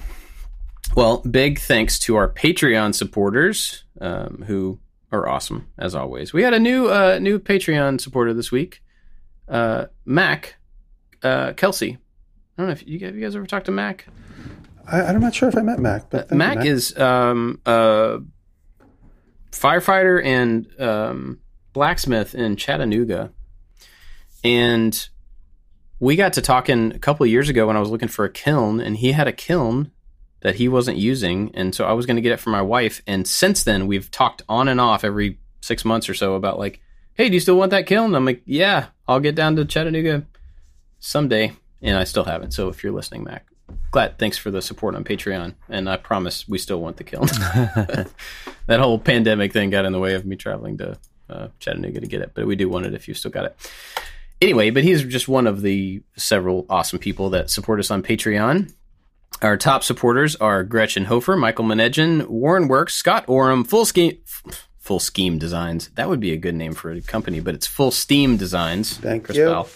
Well, 0.96 1.18
big 1.20 1.60
thanks 1.60 1.98
to 2.00 2.16
our 2.16 2.30
Patreon 2.30 2.94
supporters 2.96 3.84
um, 4.02 4.44
who 4.48 4.80
are 5.12 5.28
awesome 5.28 5.68
as 5.78 5.96
always. 5.96 6.34
We 6.34 6.44
had 6.44 6.54
a 6.54 6.60
new 6.60 6.90
uh, 6.90 7.20
new 7.22 7.40
Patreon 7.40 8.02
supporter 8.02 8.34
this 8.34 8.52
week, 8.52 8.82
uh, 9.50 9.88
Mac 10.06 10.56
uh, 11.24 11.54
Kelsey. 11.54 11.98
I 12.58 12.62
don't 12.62 12.68
know 12.68 12.74
if 12.74 12.88
you, 12.88 13.00
have 13.00 13.16
you 13.16 13.22
guys 13.22 13.36
ever 13.36 13.48
talked 13.48 13.66
to 13.68 13.72
Mac. 13.72 14.06
I, 14.88 15.02
I'm 15.02 15.20
not 15.20 15.36
sure 15.36 15.50
if 15.50 15.58
I 15.58 15.62
met 15.62 15.80
Mac, 15.80 16.10
but 16.10 16.30
thank 16.30 16.32
you, 16.32 16.38
Mac 16.38 16.66
is 16.66 16.98
um, 16.98 17.60
a 17.66 18.20
firefighter 19.52 20.24
and 20.24 20.68
um, 20.80 21.40
blacksmith 21.74 22.36
in 22.36 22.56
Chattanooga, 22.56 23.32
and 24.44 25.10
we 26.00 26.16
got 26.16 26.34
to 26.34 26.42
talking 26.42 26.94
a 26.94 27.00
couple 27.00 27.24
of 27.24 27.30
years 27.30 27.50
ago 27.50 27.68
when 27.68 27.76
I 27.76 27.80
was 27.80 27.90
looking 27.90 28.08
for 28.08 28.26
a 28.26 28.32
kiln, 28.32 28.80
and 28.80 28.98
he 28.98 29.12
had 29.12 29.28
a 29.28 29.34
kiln 29.34 29.92
that 30.42 30.56
he 30.56 30.70
wasn't 30.70 30.98
using, 30.98 31.52
and 31.54 31.76
so 31.76 31.86
I 31.86 31.94
was 31.94 32.06
going 32.06 32.16
to 32.16 32.22
get 32.22 32.32
it 32.32 32.40
for 32.40 32.50
my 32.50 32.62
wife. 32.62 33.02
And 33.06 33.28
since 33.28 33.64
then, 33.64 33.88
we've 33.88 34.10
talked 34.10 34.42
on 34.48 34.70
and 34.70 34.80
off 34.80 35.04
every 35.04 35.40
six 35.62 35.84
months 35.84 36.08
or 36.08 36.14
so 36.14 36.36
about 36.36 36.58
like, 36.58 36.80
hey, 37.14 37.30
do 37.30 37.34
you 37.34 37.40
still 37.40 37.58
want 37.58 37.72
that 37.72 37.86
kiln? 37.86 38.16
I'm 38.16 38.26
like, 38.26 38.42
yeah, 38.46 38.88
I'll 39.08 39.20
get 39.20 39.36
down 39.36 39.56
to 39.58 39.66
Chattanooga 39.66 40.26
someday, 41.00 41.54
and 41.82 41.98
I 41.98 42.04
still 42.04 42.24
haven't. 42.24 42.52
So 42.52 42.70
if 42.70 42.84
you're 42.84 42.94
listening, 42.94 43.24
Mac, 43.24 43.46
glad 43.92 44.18
thanks 44.18 44.38
for 44.38 44.52
the 44.52 44.62
support 44.62 44.96
on 44.96 45.04
Patreon, 45.04 45.56
and 45.68 45.90
I 45.90 45.98
promise 45.98 46.48
we 46.48 46.58
still 46.58 46.82
want 46.82 46.98
the 46.98 47.04
kiln. 47.04 47.28
that 48.68 48.80
whole 48.80 49.00
pandemic 49.00 49.54
thing 49.54 49.70
got 49.70 49.86
in 49.86 49.94
the 49.94 50.00
way 50.00 50.14
of 50.14 50.26
me 50.26 50.36
traveling 50.36 50.78
to 50.78 50.98
uh, 51.30 51.48
Chattanooga 51.60 52.00
to 52.00 52.08
get 52.08 52.22
it, 52.22 52.32
but 52.34 52.46
we 52.46 52.56
do 52.56 52.70
want 52.70 52.86
it 52.86 52.94
if 52.94 53.08
you 53.08 53.14
still 53.14 53.32
got 53.32 53.46
it. 53.46 53.72
Anyway, 54.42 54.70
but 54.70 54.84
he's 54.84 55.04
just 55.04 55.28
one 55.28 55.48
of 55.48 55.62
the 55.62 56.02
several 56.16 56.66
awesome 56.70 57.00
people 57.00 57.30
that 57.32 57.50
support 57.50 57.80
us 57.80 57.92
on 57.92 58.02
Patreon. 58.02 58.74
Our 59.42 59.58
top 59.58 59.84
supporters 59.84 60.36
are 60.38 60.64
Gretchen 60.64 61.06
Hofer, 61.06 61.36
Michael 61.36 61.66
Menedjan, 61.66 62.28
Warren 62.28 62.68
Works, 62.68 62.96
Scott 62.96 63.26
Oram, 63.28 63.64
Full 63.64 63.86
Scheme, 63.86 64.18
Full 64.90 65.00
Scheme 65.00 65.38
Designs. 65.38 65.90
That 65.90 66.10
would 66.10 66.20
be 66.20 66.34
a 66.34 66.38
good 66.38 66.56
name 66.56 66.74
for 66.74 66.90
a 66.92 67.00
company, 67.00 67.42
but 67.42 67.54
it's 67.54 67.68
Full 67.68 67.92
Steam 67.92 68.38
Designs. 68.38 68.98
Thank 68.98 69.26
Chris 69.26 69.38
you. 69.38 69.46
Bell. 69.46 69.70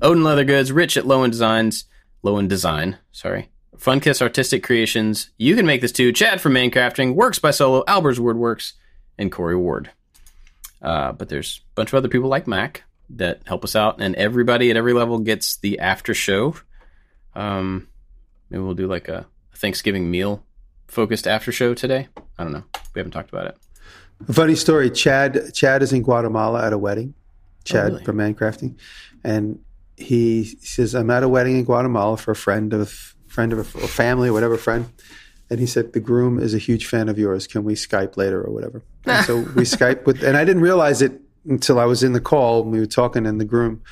Odin 0.00 0.24
Leather 0.24 0.42
Goods, 0.42 0.72
Rich 0.72 0.96
at 0.96 1.04
Lowen 1.04 1.30
Designs, 1.30 1.84
Lowen 2.24 2.48
Design, 2.48 2.96
sorry. 3.12 3.50
Funkiss 3.76 4.22
Artistic 4.22 4.62
Creations. 4.62 5.28
You 5.36 5.54
can 5.54 5.66
make 5.66 5.82
this 5.82 5.92
too. 5.92 6.12
Chad 6.12 6.40
from 6.40 6.54
Maincrafting, 6.54 7.14
Works 7.14 7.38
by 7.38 7.50
Solo, 7.50 7.84
Albers 7.84 8.18
Woodworks, 8.18 8.72
and 9.18 9.30
Corey 9.30 9.54
Ward. 9.54 9.90
Uh, 10.80 11.12
but 11.12 11.28
there's 11.28 11.60
a 11.62 11.74
bunch 11.74 11.90
of 11.90 11.96
other 11.96 12.08
people 12.08 12.30
like 12.30 12.46
Mac 12.46 12.84
that 13.10 13.42
help 13.44 13.64
us 13.64 13.76
out, 13.76 14.00
and 14.00 14.16
everybody 14.16 14.70
at 14.70 14.78
every 14.78 14.94
level 14.94 15.18
gets 15.18 15.56
the 15.58 15.78
after 15.78 16.14
show. 16.14 16.56
Um, 17.34 17.86
maybe 18.48 18.62
we'll 18.62 18.72
do 18.72 18.86
like 18.86 19.08
a 19.08 19.26
Thanksgiving 19.56 20.10
meal 20.10 20.42
focused 20.88 21.26
after 21.26 21.52
show 21.52 21.74
today. 21.74 22.08
I 22.38 22.44
don't 22.44 22.54
know. 22.54 22.64
We 22.94 23.00
haven't 23.00 23.12
talked 23.12 23.28
about 23.28 23.48
it. 23.48 23.58
A 24.28 24.32
funny 24.32 24.54
story. 24.54 24.90
Chad 24.90 25.54
Chad 25.54 25.82
is 25.82 25.92
in 25.92 26.02
Guatemala 26.02 26.64
at 26.66 26.72
a 26.72 26.78
wedding. 26.78 27.14
Chad 27.64 27.86
oh, 27.86 27.92
really? 27.94 28.04
from 28.04 28.16
Mancrafting, 28.16 28.76
and 29.22 29.58
he 29.96 30.44
says, 30.44 30.94
"I'm 30.94 31.10
at 31.10 31.22
a 31.22 31.28
wedding 31.28 31.58
in 31.58 31.64
Guatemala 31.64 32.16
for 32.16 32.30
a 32.30 32.36
friend 32.36 32.72
of 32.72 33.14
friend 33.26 33.52
of 33.52 33.58
a, 33.58 33.84
or 33.84 33.88
family 33.88 34.28
or 34.28 34.32
whatever 34.32 34.56
friend." 34.56 34.92
And 35.50 35.60
he 35.60 35.66
said, 35.66 35.92
"The 35.92 36.00
groom 36.00 36.38
is 36.38 36.54
a 36.54 36.58
huge 36.58 36.86
fan 36.86 37.08
of 37.08 37.18
yours. 37.18 37.46
Can 37.46 37.64
we 37.64 37.74
Skype 37.74 38.16
later 38.16 38.42
or 38.42 38.52
whatever?" 38.52 38.82
And 39.06 39.24
so 39.26 39.36
we 39.36 39.64
Skype 39.64 40.06
with, 40.06 40.22
and 40.22 40.36
I 40.36 40.44
didn't 40.44 40.62
realize 40.62 41.02
it 41.02 41.20
until 41.46 41.78
I 41.78 41.84
was 41.84 42.02
in 42.02 42.12
the 42.12 42.20
call. 42.20 42.62
and 42.62 42.72
We 42.72 42.80
were 42.80 42.86
talking, 42.86 43.26
and 43.26 43.40
the 43.40 43.44
groom. 43.44 43.82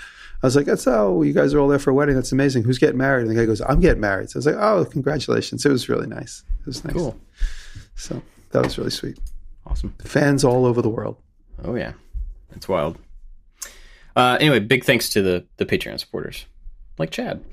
I 0.42 0.46
was 0.46 0.56
like, 0.56 0.66
"That's 0.66 0.86
oh, 0.86 1.22
you 1.22 1.32
guys 1.32 1.54
are 1.54 1.60
all 1.60 1.68
there 1.68 1.78
for 1.78 1.90
a 1.90 1.94
wedding. 1.94 2.14
That's 2.14 2.32
amazing. 2.32 2.64
Who's 2.64 2.78
getting 2.78 2.98
married?" 2.98 3.26
And 3.26 3.30
the 3.30 3.40
guy 3.40 3.46
goes, 3.46 3.60
"I'm 3.60 3.80
getting 3.80 4.00
married." 4.00 4.30
So 4.30 4.36
I 4.36 4.38
was 4.38 4.46
like, 4.46 4.56
"Oh, 4.56 4.84
congratulations!" 4.84 5.64
It 5.64 5.70
was 5.70 5.88
really 5.88 6.06
nice. 6.06 6.42
It 6.60 6.66
was 6.66 6.84
nice. 6.84 6.94
Cool. 6.94 7.18
So 7.94 8.22
that 8.50 8.64
was 8.64 8.78
really 8.78 8.90
sweet. 8.90 9.18
Awesome. 9.66 9.94
Fans 10.04 10.44
all 10.44 10.66
over 10.66 10.82
the 10.82 10.88
world. 10.88 11.16
Oh 11.64 11.74
yeah, 11.74 11.92
it's 12.54 12.68
wild. 12.68 12.98
Uh, 14.14 14.36
anyway, 14.40 14.58
big 14.58 14.84
thanks 14.84 15.08
to 15.10 15.22
the 15.22 15.46
the 15.56 15.66
Patreon 15.66 15.98
supporters, 15.98 16.46
like 16.98 17.10
Chad. 17.10 17.44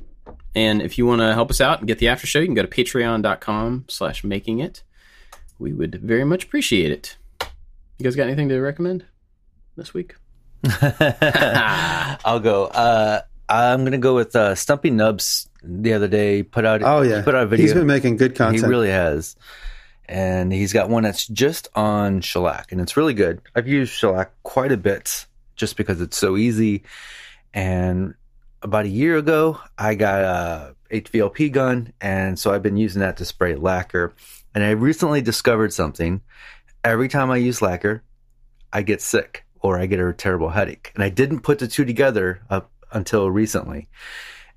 And 0.55 0.81
if 0.81 0.97
you 0.97 1.05
want 1.05 1.21
to 1.21 1.33
help 1.33 1.49
us 1.49 1.61
out 1.61 1.79
and 1.79 1.87
get 1.87 1.99
the 1.99 2.07
after 2.07 2.25
show, 2.27 2.39
you 2.39 2.45
can 2.45 2.55
go 2.55 2.63
to 2.63 2.67
patreon.com 2.67 3.85
slash 3.87 4.23
making 4.23 4.59
it. 4.59 4.83
We 5.59 5.73
would 5.73 5.95
very 5.95 6.23
much 6.23 6.45
appreciate 6.45 6.91
it. 6.91 7.17
You 7.97 8.03
guys 8.03 8.15
got 8.15 8.23
anything 8.23 8.49
to 8.49 8.59
recommend 8.59 9.05
this 9.75 9.93
week? 9.93 10.15
I'll 12.23 12.39
go. 12.39 12.65
Uh, 12.65 13.21
I'm 13.47 13.83
gonna 13.83 13.97
go 13.97 14.15
with 14.15 14.35
uh, 14.35 14.55
Stumpy 14.55 14.89
Nubs. 14.89 15.47
The 15.61 15.93
other 15.93 16.07
day, 16.07 16.43
put 16.43 16.63
out. 16.65 16.81
Oh 16.83 17.01
yeah, 17.01 17.17
he 17.17 17.23
put 17.23 17.35
out 17.35 17.43
a 17.43 17.47
video. 17.47 17.65
He's 17.65 17.73
been 17.73 17.87
making 17.87 18.17
good 18.17 18.35
content. 18.35 18.63
He 18.63 18.69
really 18.69 18.89
has. 18.89 19.35
And 20.09 20.51
he's 20.51 20.73
got 20.73 20.89
one 20.89 21.03
that's 21.03 21.27
just 21.27 21.67
on 21.75 22.21
shellac, 22.21 22.71
and 22.71 22.81
it's 22.81 22.97
really 22.97 23.13
good. 23.13 23.43
I've 23.53 23.67
used 23.67 23.93
shellac 23.93 24.33
quite 24.41 24.71
a 24.71 24.77
bit 24.77 25.27
just 25.55 25.77
because 25.77 26.01
it's 26.01 26.17
so 26.17 26.35
easy. 26.35 26.81
And 27.53 28.15
about 28.63 28.85
a 28.85 28.89
year 28.89 29.17
ago, 29.17 29.59
I 29.77 29.93
got 29.93 30.23
a 30.23 30.75
HVLP 30.91 31.51
gun, 31.51 31.93
and 32.01 32.39
so 32.39 32.51
I've 32.51 32.63
been 32.63 32.75
using 32.75 33.01
that 33.01 33.17
to 33.17 33.25
spray 33.25 33.53
lacquer. 33.53 34.15
And 34.55 34.63
I 34.63 34.71
recently 34.71 35.21
discovered 35.21 35.73
something. 35.73 36.21
Every 36.83 37.07
time 37.07 37.29
I 37.29 37.37
use 37.37 37.61
lacquer, 37.61 38.01
I 38.73 38.81
get 38.81 39.03
sick 39.03 39.45
or 39.61 39.77
I 39.77 39.85
get 39.85 39.99
a 39.99 40.11
terrible 40.11 40.49
headache. 40.49 40.91
And 40.95 41.03
I 41.03 41.09
didn't 41.09 41.41
put 41.41 41.59
the 41.59 41.67
two 41.67 41.85
together 41.85 42.41
up 42.49 42.71
until 42.91 43.29
recently. 43.29 43.89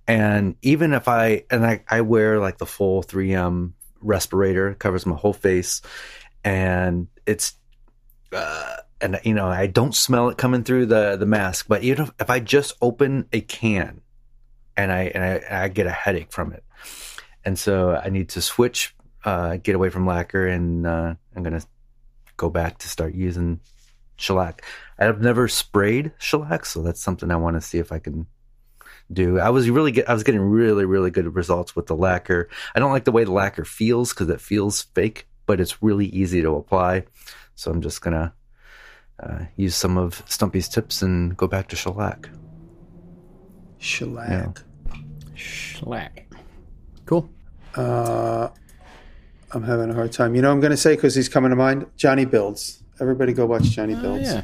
And 0.09 0.57
even 0.62 0.94
if 0.94 1.09
I 1.09 1.44
and 1.50 1.66
I, 1.66 1.84
I 1.90 2.00
wear 2.00 2.40
like 2.40 2.57
the 2.57 2.64
full 2.64 3.03
3M 3.03 3.72
respirator, 4.03 4.74
covers 4.74 5.07
my 5.07 5.16
whole 5.16 5.32
face, 5.32 5.82
and 6.44 7.09
it's 7.26 7.55
uh, 8.32 8.76
and 9.00 9.20
you 9.24 9.34
know 9.34 9.46
I 9.46 9.66
don't 9.66 9.94
smell 9.94 10.28
it 10.28 10.38
coming 10.38 10.64
through 10.64 10.86
the 10.86 11.16
the 11.16 11.26
mask. 11.26 11.66
But 11.68 11.82
even 11.82 12.05
if, 12.05 12.12
if 12.20 12.30
I 12.30 12.40
just 12.40 12.74
open 12.80 13.28
a 13.32 13.40
can, 13.40 14.00
and 14.76 14.92
I 14.92 15.05
and 15.14 15.24
I, 15.24 15.64
I 15.64 15.68
get 15.68 15.86
a 15.86 15.90
headache 15.90 16.32
from 16.32 16.53
it, 16.53 16.64
and 17.44 17.59
so 17.59 17.94
I 17.94 18.09
need 18.09 18.30
to 18.30 18.42
switch, 18.42 18.94
uh, 19.24 19.57
get 19.57 19.74
away 19.74 19.90
from 19.90 20.07
lacquer, 20.07 20.46
and 20.46 20.86
uh, 20.86 21.14
I'm 21.34 21.42
gonna 21.42 21.62
go 22.36 22.50
back 22.50 22.78
to 22.78 22.88
start 22.88 23.14
using 23.14 23.61
shellac. 24.16 24.64
I've 24.98 25.20
never 25.20 25.48
sprayed 25.48 26.12
shellac, 26.18 26.66
so 26.66 26.82
that's 26.82 27.03
something 27.03 27.30
I 27.30 27.36
want 27.36 27.57
to 27.57 27.61
see 27.61 27.78
if 27.78 27.92
I 27.92 27.98
can 27.98 28.26
do. 29.12 29.38
I 29.38 29.50
was 29.50 29.70
really 29.70 29.92
get, 29.92 30.09
I 30.09 30.12
was 30.14 30.22
getting 30.22 30.40
really 30.42 30.84
really 30.84 31.11
good 31.11 31.34
results 31.34 31.74
with 31.74 31.86
the 31.86 31.96
lacquer. 31.96 32.48
I 32.74 32.80
don't 32.80 32.92
like 32.92 33.05
the 33.05 33.12
way 33.12 33.24
the 33.24 33.32
lacquer 33.32 33.64
feels 33.64 34.12
because 34.12 34.28
it 34.28 34.40
feels 34.40 34.82
fake, 34.82 35.26
but 35.46 35.61
it's 35.61 35.82
really 35.82 36.07
easy 36.07 36.42
to 36.42 36.57
apply. 36.57 37.05
So 37.55 37.70
I'm 37.70 37.80
just 37.80 38.00
gonna 38.03 38.32
uh, 39.22 39.44
use 39.57 39.76
some 39.76 39.96
of 39.98 40.22
Stumpy's 40.26 40.68
tips 40.68 41.03
and 41.03 41.36
go 41.36 41.46
back 41.46 41.68
to 41.68 41.76
shellac. 41.76 42.28
Shellac. 43.78 44.62
shellac. 45.34 46.26
Cool. 47.07 47.28
Uh, 47.74 48.48
I'm 49.53 49.62
having 49.62 49.90
a 49.90 49.94
hard 49.94 50.12
time. 50.12 50.34
You 50.34 50.42
know, 50.42 50.50
I'm 50.50 50.61
going 50.61 50.70
to 50.70 50.76
say 50.76 50.94
because 50.94 51.14
he's 51.14 51.28
coming 51.28 51.50
to 51.50 51.57
mind. 51.57 51.86
Johnny 51.96 52.24
Builds. 52.24 52.82
Everybody 53.00 53.32
go 53.32 53.44
watch 53.46 53.64
Johnny 53.64 53.94
Oh, 53.94 54.00
Builds. 54.03 54.28
yeah. 54.32 54.42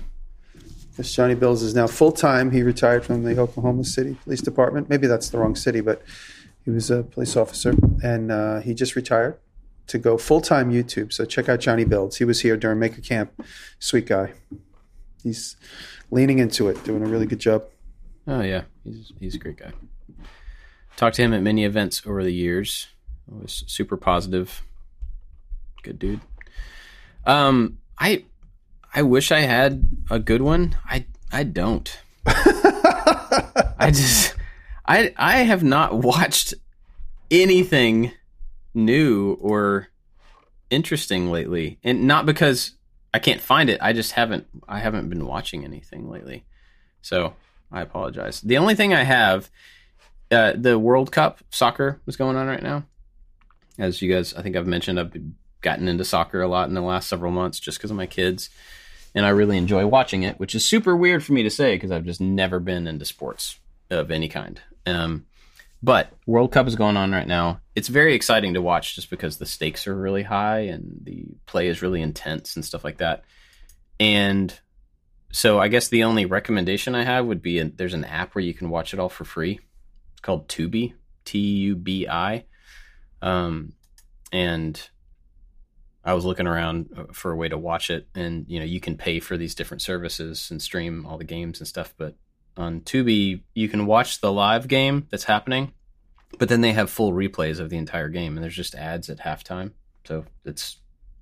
Johnny 1.02 1.34
Builds 1.34 1.62
is 1.62 1.74
now 1.74 1.86
full 1.86 2.12
time. 2.12 2.50
He 2.50 2.62
retired 2.62 3.04
from 3.04 3.22
the 3.22 3.38
Oklahoma 3.38 3.84
City 3.84 4.16
Police 4.24 4.40
Department. 4.40 4.88
Maybe 4.88 5.06
that's 5.06 5.28
the 5.28 5.38
wrong 5.38 5.54
city, 5.54 5.80
but 5.80 6.02
he 6.64 6.70
was 6.70 6.90
a 6.90 7.02
police 7.02 7.36
officer, 7.36 7.74
and 8.02 8.32
uh, 8.32 8.60
he 8.60 8.74
just 8.74 8.96
retired 8.96 9.38
to 9.86 9.98
go 9.98 10.18
full 10.18 10.40
time 10.40 10.70
YouTube. 10.70 11.12
So 11.12 11.24
check 11.24 11.48
out 11.48 11.60
Johnny 11.60 11.84
Builds. 11.84 12.16
He 12.16 12.24
was 12.24 12.40
here 12.40 12.56
during 12.56 12.78
Maker 12.78 13.00
Camp. 13.00 13.32
Sweet 13.78 14.06
guy. 14.06 14.32
He's 15.22 15.56
leaning 16.10 16.38
into 16.38 16.68
it, 16.68 16.82
doing 16.84 17.02
a 17.02 17.06
really 17.06 17.26
good 17.26 17.38
job. 17.38 17.64
Oh 18.26 18.42
yeah, 18.42 18.62
he's 18.84 19.12
he's 19.18 19.34
a 19.34 19.38
great 19.38 19.56
guy. 19.56 19.72
Talked 20.96 21.16
to 21.16 21.22
him 21.22 21.32
at 21.32 21.42
many 21.42 21.64
events 21.64 22.02
over 22.06 22.22
the 22.24 22.32
years. 22.32 22.88
Was 23.28 23.64
super 23.66 23.96
positive. 23.96 24.62
Good 25.82 25.98
dude. 25.98 26.20
Um, 27.24 27.78
I 27.98 28.24
I 28.94 29.02
wish 29.02 29.30
I 29.30 29.40
had 29.40 29.88
a 30.10 30.18
good 30.18 30.42
one. 30.42 30.76
I 30.84 31.06
I 31.30 31.44
don't. 31.44 31.98
I 32.26 33.90
just 33.92 34.34
I 34.86 35.12
I 35.16 35.38
have 35.38 35.62
not 35.62 35.94
watched 35.94 36.54
anything 37.30 38.12
new 38.74 39.34
or 39.40 39.88
interesting 40.70 41.30
lately, 41.30 41.78
and 41.82 42.06
not 42.06 42.26
because 42.26 42.72
I 43.12 43.18
can't 43.18 43.40
find 43.40 43.70
it. 43.70 43.78
I 43.80 43.92
just 43.92 44.12
haven't 44.12 44.46
I 44.68 44.80
haven't 44.80 45.08
been 45.08 45.26
watching 45.26 45.64
anything 45.64 46.10
lately. 46.10 46.44
So 47.02 47.34
I 47.70 47.82
apologize. 47.82 48.40
The 48.40 48.58
only 48.58 48.74
thing 48.74 48.94
I 48.94 49.04
have, 49.04 49.50
uh, 50.30 50.54
the 50.56 50.78
World 50.78 51.12
Cup 51.12 51.40
soccer 51.50 52.00
is 52.06 52.16
going 52.16 52.36
on 52.36 52.46
right 52.46 52.62
now. 52.62 52.84
As 53.78 54.02
you 54.02 54.12
guys, 54.12 54.34
I 54.34 54.42
think 54.42 54.56
I've 54.56 54.66
mentioned, 54.66 54.98
I've 54.98 55.14
gotten 55.60 55.88
into 55.88 56.04
soccer 56.04 56.40
a 56.40 56.48
lot 56.48 56.68
in 56.68 56.74
the 56.74 56.80
last 56.80 57.08
several 57.08 57.32
months 57.32 57.60
just 57.60 57.78
because 57.78 57.90
of 57.90 57.96
my 57.96 58.06
kids, 58.06 58.50
and 59.18 59.26
I 59.26 59.30
really 59.30 59.56
enjoy 59.56 59.84
watching 59.84 60.22
it, 60.22 60.38
which 60.38 60.54
is 60.54 60.64
super 60.64 60.94
weird 60.94 61.24
for 61.24 61.32
me 61.32 61.42
to 61.42 61.50
say 61.50 61.74
because 61.74 61.90
I've 61.90 62.04
just 62.04 62.20
never 62.20 62.60
been 62.60 62.86
into 62.86 63.04
sports 63.04 63.58
of 63.90 64.12
any 64.12 64.28
kind. 64.28 64.60
Um, 64.86 65.26
but 65.82 66.12
World 66.24 66.52
Cup 66.52 66.68
is 66.68 66.76
going 66.76 66.96
on 66.96 67.10
right 67.10 67.26
now. 67.26 67.60
It's 67.74 67.88
very 67.88 68.14
exciting 68.14 68.54
to 68.54 68.62
watch 68.62 68.94
just 68.94 69.10
because 69.10 69.36
the 69.36 69.44
stakes 69.44 69.88
are 69.88 69.96
really 69.96 70.22
high 70.22 70.60
and 70.60 71.00
the 71.02 71.26
play 71.46 71.66
is 71.66 71.82
really 71.82 72.00
intense 72.00 72.54
and 72.54 72.64
stuff 72.64 72.84
like 72.84 72.98
that. 72.98 73.24
And 73.98 74.56
so 75.32 75.58
I 75.58 75.66
guess 75.66 75.88
the 75.88 76.04
only 76.04 76.24
recommendation 76.24 76.94
I 76.94 77.02
have 77.02 77.26
would 77.26 77.42
be 77.42 77.58
a, 77.58 77.64
there's 77.64 77.94
an 77.94 78.04
app 78.04 78.36
where 78.36 78.44
you 78.44 78.54
can 78.54 78.70
watch 78.70 78.94
it 78.94 79.00
all 79.00 79.08
for 79.08 79.24
free. 79.24 79.58
It's 80.12 80.20
called 80.22 80.46
Tubi, 80.46 80.92
T 81.24 81.38
U 81.38 81.74
B 81.74 82.06
I. 82.06 82.44
Um, 83.20 83.72
and 84.30 84.80
I 86.08 86.14
was 86.14 86.24
looking 86.24 86.46
around 86.46 86.88
uh, 86.96 87.04
for 87.12 87.32
a 87.32 87.36
way 87.36 87.50
to 87.50 87.58
watch 87.58 87.90
it, 87.90 88.08
and 88.14 88.46
you 88.48 88.58
know 88.58 88.64
you 88.64 88.80
can 88.80 88.96
pay 88.96 89.20
for 89.20 89.36
these 89.36 89.54
different 89.54 89.82
services 89.82 90.50
and 90.50 90.62
stream 90.62 91.04
all 91.04 91.18
the 91.18 91.24
games 91.24 91.60
and 91.60 91.68
stuff, 91.68 91.92
but 91.98 92.14
on 92.56 92.80
Tubi, 92.80 93.42
you 93.54 93.68
can 93.68 93.84
watch 93.84 94.22
the 94.22 94.32
live 94.32 94.68
game 94.68 95.06
that's 95.10 95.24
happening, 95.24 95.72
but 96.38 96.48
then 96.48 96.62
they 96.62 96.72
have 96.72 96.88
full 96.88 97.12
replays 97.12 97.60
of 97.60 97.68
the 97.68 97.76
entire 97.76 98.08
game, 98.08 98.36
and 98.36 98.42
there's 98.42 98.56
just 98.56 98.74
ads 98.74 99.10
at 99.10 99.18
halftime, 99.18 99.72
so 100.06 100.24
it's 100.46 100.78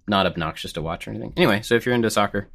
not 0.06 0.24
obnoxious 0.24 0.72
to 0.74 0.82
watch 0.82 1.08
or 1.08 1.10
anything. 1.10 1.32
Anyway, 1.36 1.62
so 1.62 1.74
if 1.74 1.84
you're 1.84 1.94
into 1.94 2.08
soccer, 2.08 2.48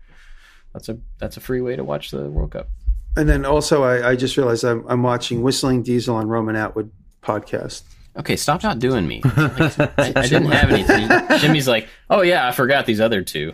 that's 0.71 0.87
a 0.87 0.97
that's 1.17 1.35
a 1.35 1.41
free 1.41 1.59
way 1.59 1.75
to 1.75 1.83
watch 1.83 2.11
the 2.11 2.29
World 2.29 2.51
Cup. 2.51 2.69
And 3.17 3.27
then 3.27 3.45
also, 3.45 3.83
I, 3.83 4.11
I 4.11 4.15
just 4.15 4.37
realized 4.37 4.63
I'm, 4.63 4.85
I'm 4.87 5.03
watching 5.03 5.41
Whistling 5.41 5.83
Diesel 5.83 6.15
on 6.15 6.29
Roman 6.29 6.55
Atwood 6.55 6.91
podcast. 7.21 7.81
Okay, 8.17 8.35
stop 8.35 8.61
not 8.61 8.79
doing 8.79 9.07
me. 9.07 9.21
Like, 9.23 9.79
I, 9.79 10.13
I 10.15 10.27
didn't 10.27 10.51
have 10.51 10.71
anything. 10.71 11.39
Jimmy's 11.39 11.67
like, 11.67 11.87
oh 12.09 12.21
yeah, 12.21 12.47
I 12.47 12.51
forgot 12.51 12.85
these 12.85 12.99
other 12.99 13.21
two. 13.21 13.53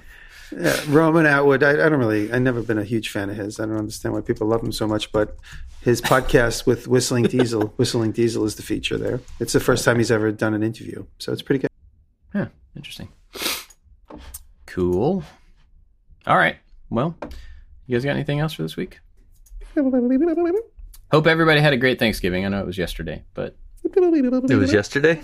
Yeah, 0.52 0.80
Roman 0.88 1.26
Atwood. 1.26 1.62
I, 1.64 1.72
I 1.72 1.90
don't 1.90 2.00
really. 2.00 2.32
I've 2.32 2.42
never 2.42 2.62
been 2.62 2.78
a 2.78 2.84
huge 2.84 3.10
fan 3.10 3.30
of 3.30 3.36
his. 3.36 3.60
I 3.60 3.66
don't 3.66 3.78
understand 3.78 4.16
why 4.16 4.22
people 4.22 4.48
love 4.48 4.64
him 4.64 4.72
so 4.72 4.88
much. 4.88 5.12
But 5.12 5.38
his 5.82 6.02
podcast 6.02 6.66
with 6.66 6.88
Whistling 6.88 7.26
Diesel, 7.26 7.68
Whistling 7.78 8.12
Diesel 8.14 8.46
is 8.46 8.56
the 8.56 8.64
feature 8.64 8.98
there. 8.98 9.20
It's 9.40 9.54
the 9.54 9.60
first 9.60 9.86
time 9.86 9.98
he's 9.98 10.12
ever 10.12 10.32
done 10.32 10.54
an 10.54 10.64
interview, 10.64 11.06
so 11.20 11.32
it's 11.32 11.42
pretty 11.42 11.60
good. 11.60 11.70
Yeah, 12.34 12.48
interesting. 12.76 13.10
Cool. 14.66 15.24
All 16.26 16.38
right. 16.38 16.58
Well, 16.90 17.16
you 17.86 17.96
guys 17.96 18.06
got 18.06 18.12
anything 18.12 18.40
else 18.40 18.54
for 18.54 18.64
this 18.64 18.76
week? 18.76 19.00
Hope 19.76 21.28
everybody 21.28 21.62
had 21.62 21.74
a 21.74 21.78
great 21.78 22.00
Thanksgiving. 22.00 22.46
I 22.46 22.50
know 22.50 22.60
it 22.60 22.66
was 22.66 22.78
yesterday, 22.78 23.24
but 23.34 23.56
It 23.84 24.56
was 24.58 24.74
yesterday. 24.74 25.22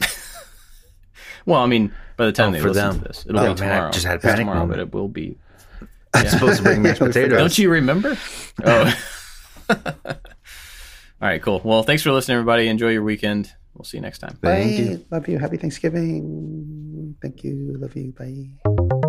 well, 1.45 1.60
I 1.62 1.66
mean, 1.66 1.93
by 2.18 2.26
the 2.28 2.32
time 2.32 2.49
Oh, 2.49 2.51
they 2.54 2.60
for 2.62 2.70
listen 2.70 2.89
them. 2.89 2.99
to 3.01 3.08
this, 3.08 3.26
it'll 3.28 3.39
Oh, 3.39 3.54
be 3.54 3.62
man, 3.62 3.70
I 3.70 3.74
tomorrow. 3.76 3.91
just 3.91 4.06
had 4.06 4.14
a 4.14 4.16
It's 4.16 4.26
panic 4.26 4.39
tomorrow, 4.39 4.60
moment. 4.60 4.78
but 4.78 4.80
it 4.88 4.93
will 4.93 5.08
be. 5.10 5.38
I'm 6.14 6.28
supposed 6.28 6.58
to 6.58 6.64
bring 6.64 6.82
mashed 6.82 6.99
potatoes. 6.99 7.38
Don't 7.38 7.58
you 7.58 7.70
remember? 7.72 8.18
Oh. 8.64 8.93
All 9.70 11.30
right, 11.30 11.41
cool. 11.41 11.62
Well, 11.64 11.84
thanks 11.84 12.04
for 12.04 12.12
listening, 12.12 12.36
everybody. 12.38 12.68
Enjoy 12.68 12.89
your 12.89 13.04
weekend. 13.04 13.51
We'll 13.74 13.86
see 13.86 13.97
you 13.97 14.01
next 14.01 14.20
time. 14.20 14.38
Thank 14.41 14.78
you. 14.78 15.06
Love 15.10 15.28
you. 15.28 15.39
Happy 15.39 15.58
Thanksgiving. 15.58 17.16
Thank 17.22 17.43
you. 17.43 17.76
Love 17.80 17.95
you. 17.95 18.12
Bye. 18.12 18.99